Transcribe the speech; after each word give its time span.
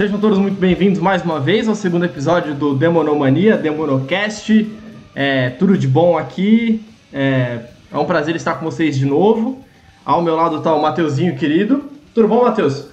Sejam 0.00 0.18
todos 0.18 0.38
muito 0.38 0.58
bem-vindos 0.58 0.98
mais 0.98 1.22
uma 1.22 1.38
vez 1.38 1.68
ao 1.68 1.74
segundo 1.74 2.06
episódio 2.06 2.54
do 2.54 2.74
Demonomania, 2.74 3.58
Demonocast. 3.58 4.66
É, 5.14 5.50
tudo 5.50 5.76
de 5.76 5.86
bom 5.86 6.16
aqui. 6.16 6.82
É, 7.12 7.66
é 7.92 7.98
um 7.98 8.06
prazer 8.06 8.34
estar 8.34 8.54
com 8.54 8.64
vocês 8.64 8.96
de 8.96 9.04
novo. 9.04 9.62
Ao 10.02 10.22
meu 10.22 10.36
lado 10.36 10.56
está 10.56 10.74
o 10.74 10.80
Mateuzinho 10.80 11.36
querido. 11.36 11.90
Tudo 12.14 12.28
bom, 12.28 12.44
Matheus? 12.44 12.88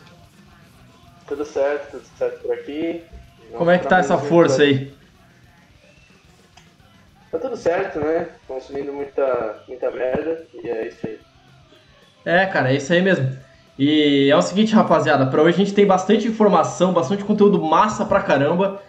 Tudo 1.25 1.45
certo, 1.45 1.91
tudo 1.91 2.03
certo 2.17 2.41
por 2.41 2.51
aqui. 2.51 3.01
Como 3.53 3.71
é 3.71 3.77
que 3.77 3.87
tá 3.87 3.99
essa 3.99 4.17
força 4.17 4.63
aí? 4.63 4.91
Tá 7.31 7.39
tudo 7.39 7.55
certo, 7.55 7.99
né? 8.01 8.27
Consumindo 8.45 8.91
muita, 8.91 9.63
muita 9.65 9.89
merda 9.91 10.45
e 10.61 10.67
é 10.67 10.87
isso 10.89 11.07
aí. 11.07 11.19
É, 12.25 12.45
cara, 12.47 12.73
é 12.73 12.75
isso 12.75 12.91
aí 12.91 13.01
mesmo. 13.01 13.36
E 13.77 14.29
é 14.29 14.35
o 14.35 14.41
seguinte, 14.41 14.73
rapaziada, 14.73 15.27
para 15.27 15.41
hoje 15.41 15.55
a 15.55 15.65
gente 15.65 15.73
tem 15.73 15.85
bastante 15.85 16.27
informação, 16.27 16.93
bastante 16.93 17.23
conteúdo 17.23 17.61
massa 17.61 18.03
pra 18.03 18.21
caramba. 18.21 18.81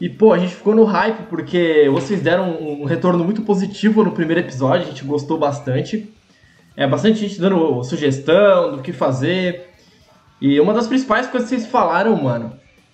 E, 0.00 0.08
pô, 0.08 0.32
a 0.32 0.38
gente 0.38 0.54
ficou 0.54 0.74
no 0.74 0.84
hype 0.84 1.26
porque 1.28 1.88
vocês 1.90 2.20
deram 2.20 2.50
um 2.60 2.84
retorno 2.84 3.24
muito 3.24 3.42
positivo 3.42 4.04
no 4.04 4.12
primeiro 4.12 4.40
episódio, 4.40 4.86
a 4.86 4.90
gente 4.90 5.04
gostou 5.04 5.38
bastante. 5.38 6.12
É, 6.76 6.86
bastante 6.86 7.18
gente 7.18 7.40
dando 7.40 7.82
sugestão 7.84 8.76
do 8.76 8.82
que 8.82 8.92
fazer. 8.92 9.68
E 10.40 10.60
uma 10.60 10.72
das 10.72 10.86
principais 10.86 11.26
coisas 11.26 11.48
que 11.48 11.56
vocês 11.56 11.68
falaram, 11.70 12.16
mano, 12.16 12.52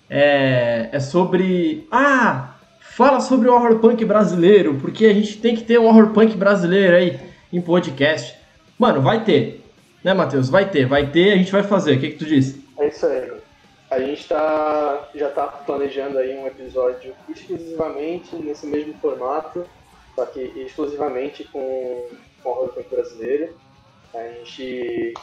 é, 0.09 0.89
é 0.91 0.99
sobre. 0.99 1.87
Ah! 1.91 2.51
Fala 2.79 3.19
sobre 3.19 3.49
o 3.49 3.53
horror 3.53 3.79
punk 3.79 4.05
brasileiro, 4.05 4.75
porque 4.75 5.05
a 5.05 5.13
gente 5.13 5.37
tem 5.37 5.53
que 5.53 5.63
ter 5.63 5.77
um 5.77 5.85
horror 5.85 6.11
punk 6.11 6.37
brasileiro 6.37 6.95
aí 6.95 7.19
em 7.51 7.59
podcast. 7.59 8.33
Mano, 8.79 9.01
vai 9.01 9.23
ter. 9.23 9.64
Né, 10.05 10.13
Matheus? 10.13 10.49
Vai 10.49 10.69
ter, 10.69 10.85
vai 10.85 11.09
ter, 11.09 11.33
a 11.33 11.35
gente 11.35 11.51
vai 11.51 11.63
fazer. 11.63 11.97
O 11.97 11.99
que, 11.99 12.11
que 12.11 12.17
tu 12.17 12.25
disse? 12.25 12.63
É 12.77 12.89
isso 12.89 13.07
aí. 13.07 13.33
A 13.89 13.99
gente 13.99 14.27
tá, 14.27 15.09
já 15.15 15.29
está 15.29 15.47
planejando 15.47 16.19
aí 16.19 16.37
um 16.37 16.45
episódio 16.45 17.15
exclusivamente 17.27 18.35
nesse 18.35 18.67
mesmo 18.67 18.93
formato, 18.99 19.65
só 20.13 20.27
que 20.27 20.41
exclusivamente 20.57 21.45
com, 21.45 22.07
com 22.43 22.49
horror 22.49 22.69
punk 22.69 22.87
brasileiro. 22.87 23.57
A 24.13 24.27
gente 24.27 25.15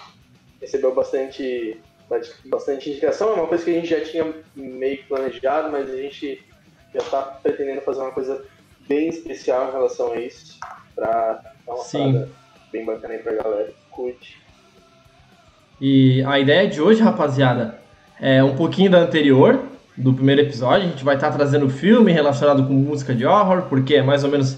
recebeu 0.60 0.92
bastante, 0.92 1.80
bastante 2.46 2.90
indicação, 2.90 3.30
é 3.30 3.34
uma 3.34 3.46
coisa 3.46 3.62
que 3.62 3.70
a 3.70 3.74
gente 3.74 3.86
já 3.86 4.00
tinha 4.00 4.34
meio 4.56 5.04
planejado, 5.04 5.70
mas 5.70 5.88
a 5.88 5.96
gente 5.96 6.44
já 6.92 6.98
está 6.98 7.22
pretendendo 7.22 7.82
fazer 7.82 8.00
uma 8.00 8.10
coisa 8.10 8.44
bem 8.88 9.10
especial 9.10 9.68
em 9.68 9.72
relação 9.72 10.12
a 10.12 10.18
isso, 10.18 10.58
para 10.96 11.34
dar 11.64 11.72
uma 11.72 11.84
Sim. 11.84 12.28
bem 12.72 12.84
bacana 12.84 13.14
aí 13.14 13.20
pra 13.20 13.34
galera. 13.34 13.72
Curte. 13.92 14.41
E 15.84 16.22
a 16.22 16.38
ideia 16.38 16.68
de 16.68 16.80
hoje, 16.80 17.02
rapaziada, 17.02 17.76
é 18.20 18.40
um 18.40 18.54
pouquinho 18.54 18.88
da 18.88 18.98
anterior, 18.98 19.64
do 19.96 20.14
primeiro 20.14 20.40
episódio. 20.40 20.86
A 20.86 20.90
gente 20.90 21.02
vai 21.02 21.16
estar 21.16 21.32
trazendo 21.32 21.68
filme 21.68 22.12
relacionado 22.12 22.64
com 22.68 22.72
música 22.72 23.12
de 23.12 23.26
horror, 23.26 23.62
porque 23.62 23.96
é 23.96 24.02
mais 24.02 24.22
ou 24.22 24.30
menos 24.30 24.56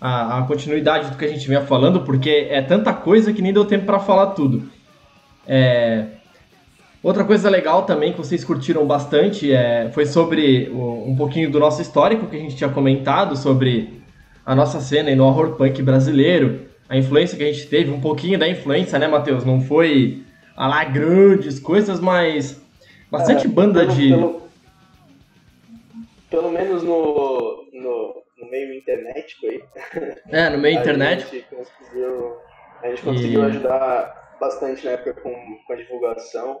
a, 0.00 0.38
a 0.38 0.42
continuidade 0.42 1.08
do 1.08 1.16
que 1.16 1.24
a 1.24 1.28
gente 1.28 1.46
vinha 1.46 1.60
falando, 1.60 2.00
porque 2.00 2.48
é 2.50 2.60
tanta 2.60 2.92
coisa 2.92 3.32
que 3.32 3.40
nem 3.40 3.52
deu 3.52 3.64
tempo 3.64 3.86
para 3.86 4.00
falar 4.00 4.32
tudo. 4.32 4.64
É... 5.46 6.06
Outra 7.00 7.22
coisa 7.22 7.48
legal 7.48 7.84
também 7.84 8.10
que 8.10 8.18
vocês 8.18 8.42
curtiram 8.42 8.84
bastante 8.84 9.52
é, 9.52 9.88
foi 9.94 10.04
sobre 10.04 10.68
um 10.74 11.14
pouquinho 11.16 11.48
do 11.48 11.60
nosso 11.60 11.80
histórico 11.80 12.26
que 12.26 12.34
a 12.34 12.40
gente 12.40 12.56
tinha 12.56 12.68
comentado 12.68 13.36
sobre 13.36 14.02
a 14.44 14.52
nossa 14.56 14.80
cena 14.80 15.14
no 15.14 15.26
horror 15.26 15.52
punk 15.52 15.80
brasileiro, 15.80 16.62
a 16.88 16.96
influência 16.96 17.38
que 17.38 17.44
a 17.44 17.52
gente 17.52 17.68
teve, 17.68 17.92
um 17.92 18.00
pouquinho 18.00 18.36
da 18.36 18.48
influência, 18.48 18.98
né, 18.98 19.06
Matheus? 19.06 19.44
Não 19.44 19.60
foi 19.60 20.24
a 20.60 20.66
lá 20.66 20.84
grandes 20.84 21.58
coisas, 21.58 21.98
mas 22.00 22.60
bastante 23.10 23.46
é, 23.46 23.48
banda 23.48 23.80
pelo, 23.80 23.94
de. 23.94 24.08
Pelo, 24.10 24.42
pelo 26.28 26.50
menos 26.50 26.82
no, 26.82 27.64
no, 27.72 28.22
no, 28.36 28.50
meio 28.50 28.74
internético 28.74 29.46
aí. 29.46 29.62
É, 30.28 30.50
no 30.50 30.58
meio 30.58 30.78
internet. 30.78 31.24
A 31.24 31.28
gente 31.28 31.46
conseguiu, 31.48 32.36
a 32.82 32.88
gente 32.88 33.02
conseguiu 33.02 33.40
e... 33.40 33.46
ajudar 33.46 34.36
bastante 34.38 34.84
na 34.84 34.90
época 34.90 35.14
com, 35.22 35.34
com 35.66 35.72
a 35.72 35.76
divulgação. 35.76 36.60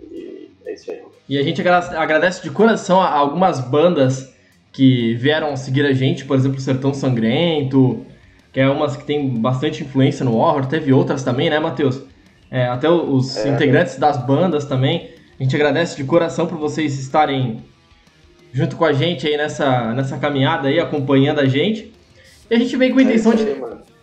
E 0.00 0.50
é 0.66 0.74
isso 0.74 0.90
aí. 0.90 1.00
E 1.28 1.38
a 1.38 1.44
gente 1.44 1.62
agradece 1.62 2.42
de 2.42 2.50
coração 2.50 3.00
a 3.00 3.08
algumas 3.08 3.60
bandas 3.60 4.34
que 4.72 5.14
vieram 5.14 5.56
seguir 5.56 5.86
a 5.86 5.92
gente, 5.92 6.24
por 6.24 6.36
exemplo, 6.36 6.58
Sertão 6.58 6.92
Sangrento, 6.92 8.04
que 8.52 8.58
é 8.58 8.68
umas 8.68 8.96
que 8.96 9.04
tem 9.04 9.28
bastante 9.28 9.84
influência 9.84 10.24
no 10.24 10.36
horror, 10.36 10.66
teve 10.66 10.92
outras 10.92 11.22
também, 11.22 11.48
né, 11.48 11.60
Matheus? 11.60 12.09
É, 12.50 12.66
até 12.66 12.88
os 12.88 13.36
é, 13.36 13.48
integrantes 13.48 13.96
das 13.96 14.16
bandas 14.16 14.64
também. 14.64 15.10
A 15.38 15.42
gente 15.42 15.54
agradece 15.54 15.96
de 15.96 16.04
coração 16.04 16.46
por 16.46 16.58
vocês 16.58 16.98
estarem 16.98 17.62
junto 18.52 18.76
com 18.76 18.84
a 18.84 18.92
gente 18.92 19.26
aí 19.26 19.36
nessa, 19.36 19.92
nessa 19.94 20.18
caminhada 20.18 20.68
aí, 20.68 20.80
acompanhando 20.80 21.40
a 21.40 21.46
gente. 21.46 21.92
E 22.50 22.54
a 22.54 22.58
gente 22.58 22.76
vem 22.76 22.92
com 22.92 22.98
a 22.98 23.02
é 23.02 23.04
intenção 23.04 23.34
de, 23.34 23.44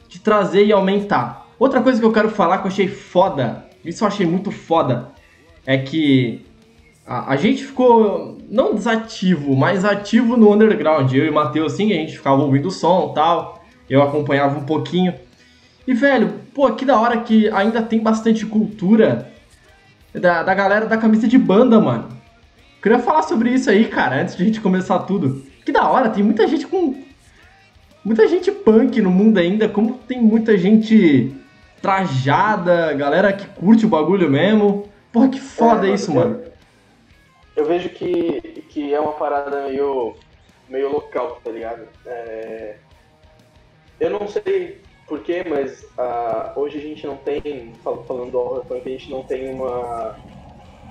de 0.07 0.19
trazer 0.19 0.65
e 0.65 0.71
aumentar. 0.71 1.47
Outra 1.59 1.81
coisa 1.81 1.99
que 1.99 2.05
eu 2.05 2.11
quero 2.11 2.29
falar 2.29 2.59
que 2.59 2.67
eu 2.67 2.71
achei 2.71 2.87
foda, 2.87 3.65
isso 3.83 4.03
eu 4.03 4.07
achei 4.07 4.25
muito 4.25 4.51
foda, 4.51 5.09
é 5.65 5.77
que 5.77 6.45
a, 7.05 7.33
a, 7.33 7.35
gente 7.35 7.65
ficou 7.65 8.37
não 8.49 8.73
desativo, 8.73 9.55
mas 9.55 9.83
ativo 9.83 10.37
no 10.37 10.53
underground. 10.53 11.11
Eu 11.13 11.25
e 11.25 11.29
o 11.29 11.33
Matheus, 11.33 11.73
assim, 11.73 11.91
a 11.91 11.95
gente 11.95 12.17
ficava 12.17 12.41
ouvindo 12.41 12.67
o 12.67 12.71
som 12.71 13.09
e 13.11 13.15
tal. 13.15 13.63
Eu 13.89 14.01
acompanhava 14.01 14.57
um 14.57 14.65
pouquinho. 14.65 15.13
E, 15.87 15.93
velho, 15.93 16.41
pô, 16.53 16.69
que 16.73 16.83
da 16.83 16.99
hora 16.99 17.21
que 17.21 17.49
ainda 17.49 17.81
tem 17.81 17.99
bastante 17.99 18.45
cultura 18.45 19.31
da, 20.13 20.43
da 20.43 20.53
galera 20.53 20.85
da 20.85 20.97
camisa 20.97 21.25
de 21.29 21.37
banda, 21.37 21.79
mano. 21.79 22.09
Queria 22.83 22.99
falar 22.99 23.23
sobre 23.23 23.51
isso 23.51 23.69
aí, 23.69 23.87
cara, 23.87 24.21
antes 24.21 24.35
de 24.35 24.43
a 24.43 24.45
gente 24.45 24.59
começar 24.59 24.99
tudo. 24.99 25.45
Que 25.65 25.71
da 25.71 25.89
hora, 25.89 26.09
tem 26.09 26.21
muita 26.23 26.45
gente 26.45 26.67
com. 26.67 26.93
Muita 28.03 28.27
gente 28.27 28.51
punk 28.51 29.01
no 29.01 29.09
mundo 29.09 29.37
ainda, 29.37 29.67
como 29.69 29.93
tem 29.93 30.21
muita 30.21 30.57
gente 30.57 31.33
trajada, 31.81 32.93
galera 32.93 33.31
que 33.31 33.47
curte 33.47 33.85
o 33.85 33.89
bagulho 33.89 34.29
mesmo. 34.29 34.89
Porra, 35.11 35.29
que 35.29 35.39
foda 35.39 35.87
é, 35.87 35.93
isso, 35.93 36.13
mano. 36.13 36.41
Eu 37.55 37.65
vejo 37.65 37.89
que, 37.89 38.63
que 38.69 38.93
é 38.93 38.99
uma 38.99 39.13
parada 39.13 39.67
meio, 39.67 40.15
meio 40.69 40.91
local, 40.91 41.41
tá 41.43 41.49
ligado? 41.49 41.81
É... 42.05 42.75
Eu 43.99 44.11
não 44.11 44.27
sei 44.27 44.79
por 45.07 45.21
quê, 45.21 45.43
mas 45.47 45.83
uh, 45.97 46.59
hoje 46.59 46.77
a 46.77 46.81
gente 46.81 47.07
não 47.07 47.17
tem, 47.17 47.73
falando 47.81 48.31
do 48.31 48.39
horror 48.39 48.65
punk, 48.65 48.85
a 48.85 48.91
gente 48.91 49.09
não 49.09 49.23
tem 49.23 49.49
uma, 49.49 50.17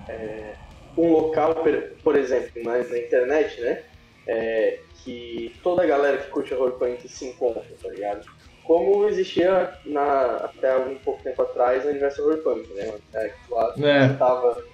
é, 0.09 0.55
um 0.97 1.13
local, 1.13 1.55
por 2.03 2.17
exemplo, 2.17 2.63
na, 2.65 2.79
na 2.79 2.99
internet, 2.99 3.61
né? 3.61 3.83
É, 4.27 4.81
que 5.05 5.55
toda 5.63 5.85
a 5.85 5.87
galera 5.87 6.19
que 6.19 6.31
curte 6.31 6.53
horror 6.53 6.73
punk 6.73 7.07
se 7.09 7.27
encontra, 7.27 7.63
tá 7.81 7.89
ligado? 7.89 8.27
Como 8.65 9.07
existia 9.07 9.73
na, 9.85 10.37
até 10.37 10.73
algum 10.73 10.97
pouco 10.97 11.23
tempo 11.23 11.43
atrás 11.43 11.85
no 11.85 11.91
universo 11.91 12.23
horror 12.23 12.39
punk, 12.39 12.73
né? 12.75 12.95
É, 13.15 13.33
lá 13.51 13.75
é. 13.79 14.09
tava 14.15 14.65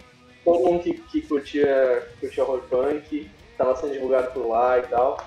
todo 0.44 0.64
mundo 0.64 0.82
que, 0.82 0.94
que 0.94 1.20
curtia, 1.22 2.08
curtia 2.20 2.44
horror 2.44 2.62
punk, 2.70 3.28
tava 3.58 3.76
sendo 3.76 3.92
divulgado 3.92 4.32
por 4.32 4.46
lá 4.46 4.78
e 4.78 4.82
tal. 4.82 5.18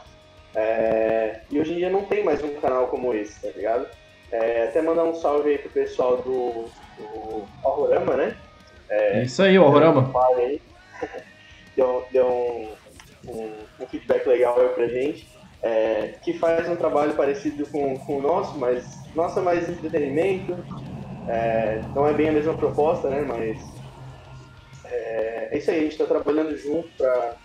É, 0.55 1.41
e 1.51 1.59
hoje 1.59 1.73
em 1.73 1.77
dia 1.77 1.89
não 1.89 2.05
tem 2.05 2.23
mais 2.23 2.41
um 2.41 2.55
canal 2.61 2.87
como 2.87 3.13
esse, 3.13 3.41
tá 3.41 3.49
ligado? 3.55 3.87
É, 4.41 4.67
até 4.67 4.81
mandar 4.81 5.05
um 5.05 5.15
salve 5.15 5.51
aí 5.51 5.57
pro 5.57 5.69
pessoal 5.69 6.17
do, 6.17 6.65
do 6.97 7.45
Horrorama, 7.63 8.15
né? 8.15 8.35
É, 8.89 9.23
Isso 9.23 9.41
aí, 9.41 9.57
o 9.57 9.63
Horrorama. 9.63 10.11
Deu, 11.75 12.05
deu 12.09 12.25
um, 12.25 12.69
um, 13.27 13.51
um, 13.81 13.87
feedback 13.87 14.25
legal 14.27 14.59
aí 14.59 14.69
pra 14.69 14.87
gente. 14.87 15.27
É, 15.61 16.13
que 16.21 16.37
faz 16.37 16.69
um 16.69 16.75
trabalho 16.75 17.13
parecido 17.15 17.65
com, 17.67 17.97
com 17.99 18.19
o 18.19 18.21
nosso, 18.21 18.57
mas 18.57 18.97
nosso 19.13 19.39
é 19.39 19.41
mais 19.41 19.67
entretenimento. 19.67 20.57
É, 21.27 21.81
não 21.93 22.07
é 22.07 22.13
bem 22.13 22.29
a 22.29 22.31
mesma 22.31 22.53
proposta, 22.53 23.09
né? 23.09 23.25
Mas 23.27 23.57
é, 24.85 25.49
é 25.51 25.57
isso 25.57 25.69
aí, 25.69 25.79
a 25.79 25.81
gente 25.81 25.91
está 25.93 26.05
trabalhando 26.05 26.55
junto 26.57 26.87
para 26.97 27.35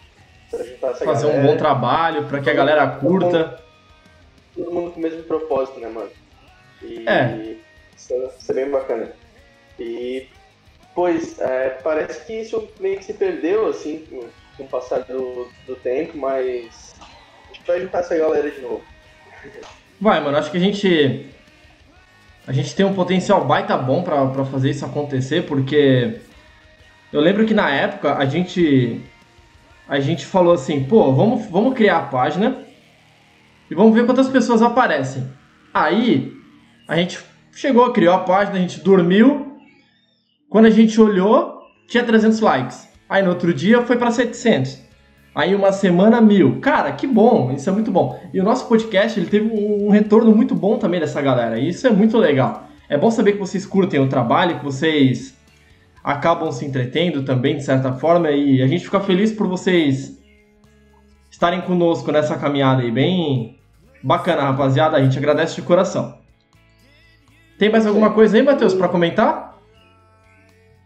juntar 0.65 0.91
essa 0.91 1.05
Fazer 1.05 1.27
galera. 1.27 1.43
um 1.43 1.47
bom 1.47 1.57
trabalho, 1.57 2.25
para 2.27 2.41
que 2.41 2.51
a 2.51 2.55
galera 2.55 2.87
curta. 2.87 3.61
Todo 4.55 4.73
mundo 4.73 4.93
com 4.93 5.01
o 5.01 5.03
mesmo 5.03 5.23
propósito, 5.23 5.81
né, 5.81 5.89
mano? 5.89 6.11
E 6.83 7.09
é. 7.09 7.57
Isso, 7.97 8.15
é 8.49 8.53
bem 8.55 8.71
bacana. 8.71 9.13
E, 9.79 10.27
pois, 10.95 11.39
é, 11.41 11.79
parece 11.83 12.27
que 12.27 12.41
isso 12.41 12.69
meio 12.81 12.99
que 12.99 13.05
se 13.05 13.15
perdeu, 13.15 13.69
assim, 13.69 14.05
com, 14.09 14.21
com 14.57 14.65
o 14.65 14.69
passar 14.69 15.01
do, 15.01 15.49
do 15.67 15.77
tempo, 15.77 16.17
mas 16.17 16.95
a 17.01 17.53
gente 17.53 17.67
vai 17.67 17.81
juntar 17.81 17.99
essa 18.01 18.17
galera 18.17 18.51
de 18.51 18.61
novo. 18.61 18.83
Vai, 20.01 20.21
mano, 20.21 20.37
acho 20.37 20.51
que 20.51 20.57
a 20.57 20.61
gente. 20.61 21.27
A 22.47 22.53
gente 22.53 22.75
tem 22.75 22.85
um 22.85 22.95
potencial 22.95 23.45
baita 23.45 23.77
bom 23.77 24.03
para 24.03 24.45
fazer 24.47 24.71
isso 24.71 24.85
acontecer, 24.85 25.47
porque 25.47 26.21
eu 27.13 27.21
lembro 27.21 27.47
que 27.47 27.55
na 27.55 27.71
época 27.71 28.17
a 28.17 28.25
gente 28.25 29.01
a 29.87 29.99
gente 29.99 30.25
falou 30.25 30.55
assim, 30.55 30.85
pô, 30.85 31.13
vamos, 31.13 31.47
vamos 31.47 31.75
criar 31.75 31.99
a 31.99 32.03
página 32.03 32.65
e 33.69 33.75
vamos 33.75 33.93
ver 33.93 34.07
quantas 34.07 34.29
pessoas 34.29 34.63
aparecem. 34.63 35.29
Aí 35.75 36.40
a 36.91 36.97
gente 36.97 37.21
chegou, 37.53 37.89
criou 37.93 38.13
a 38.13 38.19
página, 38.19 38.57
a 38.57 38.61
gente 38.61 38.81
dormiu. 38.81 39.57
Quando 40.49 40.67
a 40.67 40.71
gente 40.71 41.01
olhou, 41.01 41.61
tinha 41.87 42.03
300 42.03 42.41
likes. 42.41 42.89
Aí 43.09 43.23
no 43.23 43.29
outro 43.29 43.55
dia 43.55 43.81
foi 43.83 43.97
para 43.97 44.11
700. 44.11 44.83
Aí 45.33 45.55
uma 45.55 45.71
semana, 45.71 46.21
mil. 46.21 46.59
Cara, 46.59 46.91
que 46.91 47.07
bom, 47.07 47.53
isso 47.53 47.71
é 47.71 47.73
muito 47.73 47.93
bom. 47.93 48.21
E 48.35 48.41
o 48.41 48.43
nosso 48.43 48.67
podcast, 48.67 49.21
ele 49.21 49.31
teve 49.31 49.49
um 49.55 49.89
retorno 49.89 50.35
muito 50.35 50.53
bom 50.53 50.79
também 50.79 50.99
dessa 50.99 51.23
galera. 51.23 51.61
E 51.61 51.69
isso 51.69 51.87
é 51.87 51.91
muito 51.91 52.19
legal. 52.19 52.65
É 52.89 52.99
bom 52.99 53.09
saber 53.09 53.35
que 53.35 53.39
vocês 53.39 53.65
curtem 53.65 54.01
o 54.01 54.09
trabalho, 54.09 54.59
que 54.59 54.65
vocês 54.65 55.39
acabam 56.03 56.51
se 56.51 56.65
entretendo 56.65 57.23
também, 57.23 57.57
de 57.57 57.63
certa 57.63 57.93
forma. 57.93 58.33
E 58.33 58.61
a 58.63 58.67
gente 58.67 58.83
fica 58.83 58.99
feliz 58.99 59.31
por 59.31 59.47
vocês 59.47 60.21
estarem 61.31 61.61
conosco 61.61 62.11
nessa 62.11 62.37
caminhada 62.37 62.83
aí. 62.83 62.91
Bem 62.91 63.61
bacana, 64.03 64.43
rapaziada. 64.43 64.97
A 64.97 65.05
gente 65.05 65.17
agradece 65.17 65.55
de 65.55 65.63
coração. 65.63 66.19
Tem 67.61 67.69
mais 67.69 67.87
alguma 67.87 68.15
coisa 68.15 68.39
aí, 68.39 68.43
Matheus, 68.43 68.73
para 68.73 68.89
comentar? 68.89 69.61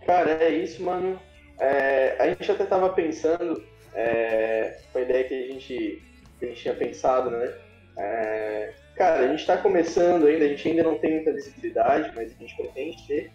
Cara, 0.04 0.32
é 0.42 0.48
isso, 0.48 0.82
mano. 0.82 1.20
É, 1.60 2.16
a 2.18 2.26
gente 2.26 2.50
até 2.50 2.64
tava 2.64 2.88
pensando, 2.88 3.62
é, 3.94 4.78
com 4.92 4.98
a 4.98 5.02
ideia 5.02 5.22
que 5.22 5.34
a 5.34 5.52
gente, 5.52 6.02
que 6.36 6.44
a 6.44 6.48
gente 6.48 6.60
tinha 6.60 6.74
pensado, 6.74 7.30
né? 7.30 7.54
É, 7.96 8.72
cara, 8.96 9.20
a 9.20 9.28
gente 9.28 9.38
está 9.38 9.56
começando 9.56 10.26
ainda, 10.26 10.46
a 10.46 10.48
gente 10.48 10.68
ainda 10.68 10.82
não 10.82 10.98
tem 10.98 11.12
muita 11.12 11.32
visibilidade, 11.32 12.10
mas 12.16 12.32
a 12.32 12.40
gente 12.40 12.56
pretende 12.56 13.06
ter. 13.06 13.30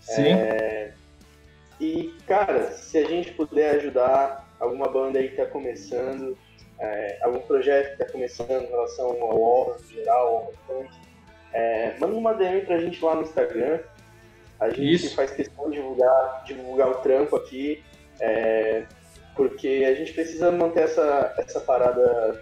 Sim. 0.00 0.32
É, 0.32 0.92
e, 1.78 2.12
cara, 2.26 2.72
se 2.72 2.98
a 2.98 3.04
gente 3.04 3.30
puder 3.30 3.76
ajudar 3.76 4.56
alguma 4.58 4.88
banda 4.88 5.20
aí 5.20 5.28
que 5.28 5.40
está 5.40 5.46
começando, 5.46 6.36
é, 6.80 7.18
algum 7.22 7.38
projeto 7.42 7.96
que 7.96 8.02
está 8.02 8.12
começando 8.12 8.50
em 8.50 8.66
relação 8.66 9.06
ao 9.06 9.38
horror 9.38 9.76
em 9.84 9.94
geral, 9.94 10.52
ao 10.68 10.76
horror 10.76 10.90
é, 11.52 11.94
manda 11.98 12.14
uma 12.14 12.34
DM 12.34 12.62
pra 12.62 12.78
gente 12.78 13.04
lá 13.04 13.14
no 13.14 13.22
Instagram. 13.22 13.78
A 14.58 14.70
gente 14.70 15.06
Isso. 15.06 15.16
faz 15.16 15.30
questão 15.32 15.70
de 15.70 15.76
divulgar, 15.76 16.44
divulgar 16.46 16.88
o 16.88 16.94
trampo 16.96 17.34
aqui, 17.36 17.82
é, 18.20 18.84
porque 19.34 19.84
a 19.88 19.94
gente 19.94 20.12
precisa 20.12 20.52
manter 20.52 20.84
essa, 20.84 21.34
essa 21.38 21.60
parada 21.60 22.40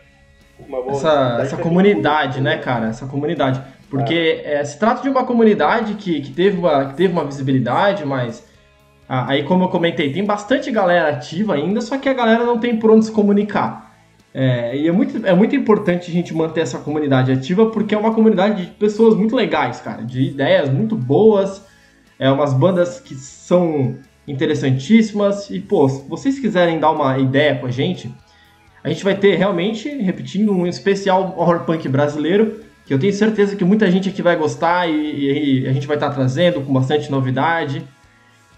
uma 0.66 0.82
boa 0.82 0.92
essa, 0.92 1.38
essa 1.40 1.56
comunidade, 1.56 2.40
né, 2.40 2.58
cara? 2.58 2.88
Essa 2.88 3.06
comunidade. 3.06 3.62
Porque 3.88 4.42
é. 4.44 4.54
É, 4.54 4.64
se 4.64 4.78
trata 4.78 5.02
de 5.02 5.08
uma 5.08 5.24
comunidade 5.24 5.94
que, 5.94 6.20
que, 6.20 6.32
teve 6.32 6.58
uma, 6.58 6.86
que 6.86 6.94
teve 6.94 7.12
uma 7.12 7.24
visibilidade, 7.24 8.04
mas 8.04 8.46
ah, 9.08 9.30
aí, 9.30 9.42
como 9.42 9.64
eu 9.64 9.68
comentei, 9.68 10.12
tem 10.12 10.24
bastante 10.24 10.70
galera 10.70 11.08
ativa 11.08 11.54
ainda, 11.54 11.80
só 11.80 11.98
que 11.98 12.08
a 12.08 12.14
galera 12.14 12.44
não 12.44 12.58
tem 12.58 12.78
por 12.78 12.90
onde 12.90 13.06
se 13.06 13.12
comunicar. 13.12 13.89
É, 14.32 14.76
e 14.76 14.86
é 14.86 14.92
muito, 14.92 15.26
é 15.26 15.34
muito 15.34 15.56
importante 15.56 16.10
a 16.10 16.14
gente 16.14 16.32
manter 16.32 16.60
essa 16.60 16.78
comunidade 16.78 17.32
ativa, 17.32 17.66
porque 17.66 17.94
é 17.94 17.98
uma 17.98 18.14
comunidade 18.14 18.66
de 18.66 18.70
pessoas 18.72 19.16
muito 19.16 19.34
legais, 19.34 19.80
cara, 19.80 20.02
de 20.02 20.22
ideias 20.22 20.70
muito 20.70 20.94
boas, 20.94 21.62
é 22.18 22.30
umas 22.30 22.54
bandas 22.54 23.00
que 23.00 23.14
são 23.14 23.96
interessantíssimas. 24.28 25.50
E, 25.50 25.58
pô, 25.58 25.88
se 25.88 26.06
vocês 26.08 26.38
quiserem 26.38 26.78
dar 26.78 26.92
uma 26.92 27.18
ideia 27.18 27.56
com 27.56 27.66
a 27.66 27.70
gente, 27.70 28.14
a 28.84 28.88
gente 28.88 29.02
vai 29.02 29.16
ter 29.16 29.34
realmente, 29.34 29.88
repetindo, 29.88 30.52
um 30.52 30.66
especial 30.66 31.34
horror 31.36 31.64
punk 31.64 31.88
brasileiro, 31.88 32.60
que 32.86 32.94
eu 32.94 32.98
tenho 32.98 33.12
certeza 33.12 33.56
que 33.56 33.64
muita 33.64 33.90
gente 33.90 34.08
aqui 34.08 34.22
vai 34.22 34.36
gostar 34.36 34.88
e, 34.88 35.62
e 35.62 35.66
a 35.66 35.72
gente 35.72 35.86
vai 35.86 35.96
estar 35.96 36.10
trazendo 36.10 36.60
com 36.60 36.72
bastante 36.72 37.10
novidade. 37.10 37.84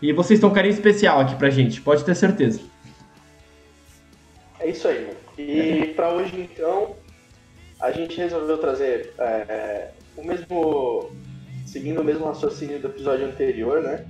E 0.03 0.13
vocês 0.13 0.39
estão 0.39 0.51
um 0.51 0.53
carinho 0.53 0.75
especial 0.75 1.21
aqui 1.21 1.35
pra 1.37 1.49
gente, 1.49 1.81
pode 1.81 2.05
ter 2.05 2.15
certeza. 2.15 2.61
É 4.61 4.69
isso 4.69 4.87
aí, 4.87 5.01
mano. 5.01 5.22
E 5.49 5.93
para 5.95 6.11
hoje, 6.11 6.41
então, 6.41 6.97
a 7.81 7.91
gente 7.91 8.17
resolveu 8.17 8.59
trazer 8.59 9.13
é, 9.19 9.89
o 10.17 10.25
mesmo 10.25 11.11
seguindo 11.67 12.01
o 12.01 12.05
mesmo 12.05 12.27
raciocínio 12.27 12.79
do 12.79 12.89
episódio 12.89 13.27
anterior, 13.27 13.83
né? 13.83 14.05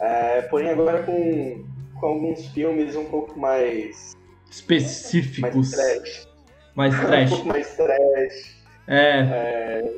É, 0.00 0.42
porém 0.42 0.70
agora 0.70 1.02
com, 1.02 1.64
com 1.98 2.06
alguns 2.06 2.46
filmes 2.48 2.96
um 2.96 3.04
pouco 3.06 3.38
mais 3.38 4.16
específicos. 4.50 5.52
Mais 5.54 5.70
trash. 5.70 6.28
Mais 6.74 6.94
trash. 7.00 7.32
um 7.32 7.34
pouco 7.34 7.48
mais 7.48 7.76
trash. 7.76 8.64
É. 8.86 9.20
é. 9.20 9.94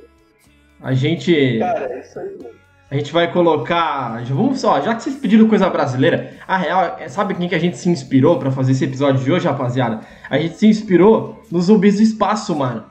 A 0.80 0.92
gente. 0.94 1.58
Cara, 1.58 1.92
é 1.92 2.00
isso 2.00 2.18
aí, 2.18 2.36
mano. 2.42 2.61
A 2.92 2.94
gente 2.96 3.10
vai 3.10 3.32
colocar. 3.32 4.22
Vamos 4.26 4.60
só, 4.60 4.78
já 4.82 4.94
que 4.94 5.02
vocês 5.02 5.16
pediram 5.16 5.48
coisa 5.48 5.70
brasileira, 5.70 6.34
a 6.46 6.58
real, 6.58 6.96
é, 7.00 7.08
sabe 7.08 7.34
quem 7.34 7.48
que 7.48 7.54
a 7.54 7.58
gente 7.58 7.78
se 7.78 7.88
inspirou 7.88 8.38
para 8.38 8.50
fazer 8.50 8.72
esse 8.72 8.84
episódio 8.84 9.24
de 9.24 9.32
hoje, 9.32 9.46
rapaziada? 9.46 10.00
A 10.28 10.36
gente 10.36 10.58
se 10.58 10.66
inspirou 10.66 11.42
nos 11.50 11.64
zumbis 11.64 11.96
do 11.96 12.02
espaço, 12.02 12.54
mano. 12.54 12.84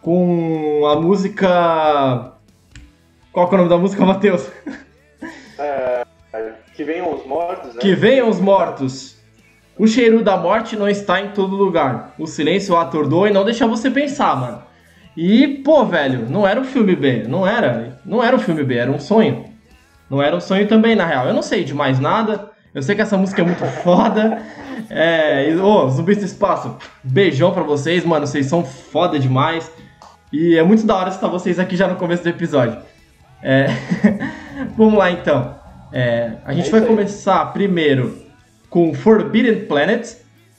Com 0.00 0.86
a 0.86 1.00
música 1.00 2.32
qual 3.32 3.48
que 3.48 3.54
é 3.54 3.56
o 3.56 3.58
nome 3.58 3.70
da 3.70 3.78
música, 3.78 4.04
Matheus? 4.04 4.48
É, 5.62 6.06
que 6.74 6.82
venham 6.82 7.14
os 7.14 7.26
mortos, 7.26 7.74
né? 7.74 7.80
Que 7.82 7.94
venham 7.94 8.30
os 8.30 8.40
mortos. 8.40 9.18
O 9.76 9.86
cheiro 9.86 10.24
da 10.24 10.34
morte 10.38 10.74
não 10.74 10.88
está 10.88 11.20
em 11.20 11.32
todo 11.32 11.54
lugar. 11.54 12.14
O 12.18 12.26
silêncio 12.26 12.74
o 12.74 12.78
atordoa 12.78 13.28
e 13.28 13.32
não 13.32 13.44
deixa 13.44 13.66
você 13.66 13.90
pensar, 13.90 14.34
mano. 14.36 14.62
E, 15.16 15.48
pô, 15.64 15.84
velho, 15.84 16.26
não 16.28 16.46
era 16.46 16.60
um 16.60 16.64
filme 16.64 16.94
B. 16.94 17.24
Não 17.28 17.46
era. 17.46 17.98
Não 18.04 18.22
era 18.22 18.34
um 18.34 18.38
filme 18.38 18.62
B, 18.64 18.76
era 18.76 18.90
um 18.90 19.00
sonho. 19.00 19.44
Não 20.08 20.22
era 20.22 20.36
um 20.36 20.40
sonho 20.40 20.66
também, 20.66 20.94
na 20.94 21.04
real. 21.04 21.26
Eu 21.26 21.34
não 21.34 21.42
sei 21.42 21.64
de 21.64 21.74
mais 21.74 21.98
nada. 21.98 22.50
Eu 22.74 22.82
sei 22.82 22.94
que 22.94 23.02
essa 23.02 23.16
música 23.16 23.42
é 23.42 23.44
muito 23.44 23.64
foda. 23.82 24.42
É. 24.88 25.54
Ô, 25.56 25.84
oh, 25.84 25.88
Zumbis 25.88 26.18
do 26.18 26.24
Espaço, 26.24 26.76
beijão 27.02 27.52
pra 27.52 27.62
vocês, 27.62 28.04
mano. 28.04 28.26
Vocês 28.26 28.46
são 28.46 28.64
foda 28.64 29.18
demais. 29.18 29.70
E 30.32 30.56
é 30.56 30.62
muito 30.62 30.86
da 30.86 30.96
hora 30.96 31.08
estar 31.08 31.28
vocês 31.28 31.58
aqui 31.58 31.76
já 31.76 31.88
no 31.88 31.96
começo 31.96 32.22
do 32.22 32.28
episódio. 32.28 32.78
É... 33.42 33.66
Vamos 34.76 34.94
lá 34.94 35.10
então. 35.10 35.56
É... 35.92 36.34
A 36.44 36.52
gente 36.52 36.68
é 36.68 36.70
vai 36.70 36.82
começar 36.82 37.44
primeiro 37.52 38.24
com 38.68 38.94
Forbidden 38.94 39.66
Planet, 39.66 40.06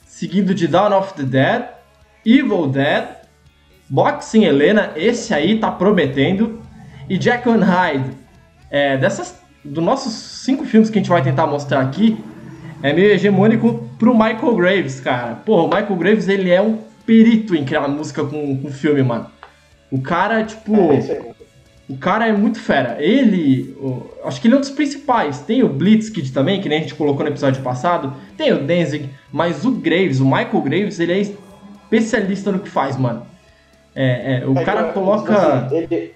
seguido 0.04 0.54
de 0.54 0.68
Dawn 0.68 0.98
of 0.98 1.14
the 1.14 1.22
Dead, 1.22 1.64
Evil 2.26 2.68
Dead, 2.68 3.04
Boxing 3.92 4.44
Helena, 4.44 4.92
esse 4.96 5.34
aí 5.34 5.58
tá 5.58 5.70
prometendo, 5.70 6.62
e 7.10 7.18
Jack 7.18 7.46
and 7.46 7.62
Hyde. 7.62 8.10
É, 8.70 8.96
dessas, 8.96 9.38
dos 9.62 9.84
nossos 9.84 10.14
cinco 10.14 10.64
filmes 10.64 10.88
que 10.88 10.98
a 10.98 11.02
gente 11.02 11.10
vai 11.10 11.22
tentar 11.22 11.46
mostrar 11.46 11.82
aqui, 11.82 12.16
é 12.82 12.90
meio 12.94 13.10
hegemônico 13.10 13.86
pro 13.98 14.14
Michael 14.14 14.56
Graves, 14.56 14.98
cara. 14.98 15.34
Pô, 15.34 15.64
o 15.64 15.68
Michael 15.68 15.94
Graves, 15.96 16.26
ele 16.26 16.50
é 16.50 16.62
um 16.62 16.78
perito 17.04 17.54
em 17.54 17.66
criar 17.66 17.86
música 17.86 18.24
com, 18.24 18.56
com 18.56 18.70
filme, 18.70 19.02
mano. 19.02 19.26
O 19.90 20.00
cara, 20.00 20.42
tipo... 20.42 20.74
É, 20.74 21.32
o 21.86 21.98
cara 21.98 22.26
é 22.26 22.32
muito 22.32 22.58
fera. 22.58 22.96
Ele, 22.98 23.76
o, 23.78 24.08
acho 24.24 24.40
que 24.40 24.48
ele 24.48 24.54
é 24.54 24.56
um 24.56 24.60
dos 24.60 24.70
principais. 24.70 25.40
Tem 25.40 25.62
o 25.62 25.68
Blitzkid 25.68 26.32
também, 26.32 26.62
que 26.62 26.68
nem 26.70 26.78
a 26.78 26.80
gente 26.80 26.94
colocou 26.94 27.24
no 27.24 27.30
episódio 27.30 27.62
passado. 27.62 28.14
Tem 28.38 28.54
o 28.54 28.66
Danzig, 28.66 29.10
mas 29.30 29.66
o 29.66 29.70
Graves, 29.72 30.18
o 30.18 30.24
Michael 30.24 30.62
Graves, 30.62 30.98
ele 30.98 31.12
é 31.12 31.20
especialista 31.20 32.50
no 32.50 32.58
que 32.58 32.70
faz, 32.70 32.96
mano. 32.96 33.30
É, 33.94 34.40
é 34.42 34.46
o 34.46 34.58
é, 34.58 34.64
cara 34.64 34.92
coloca. 34.92 35.34
Assim, 35.34 35.76
ele, 35.76 36.14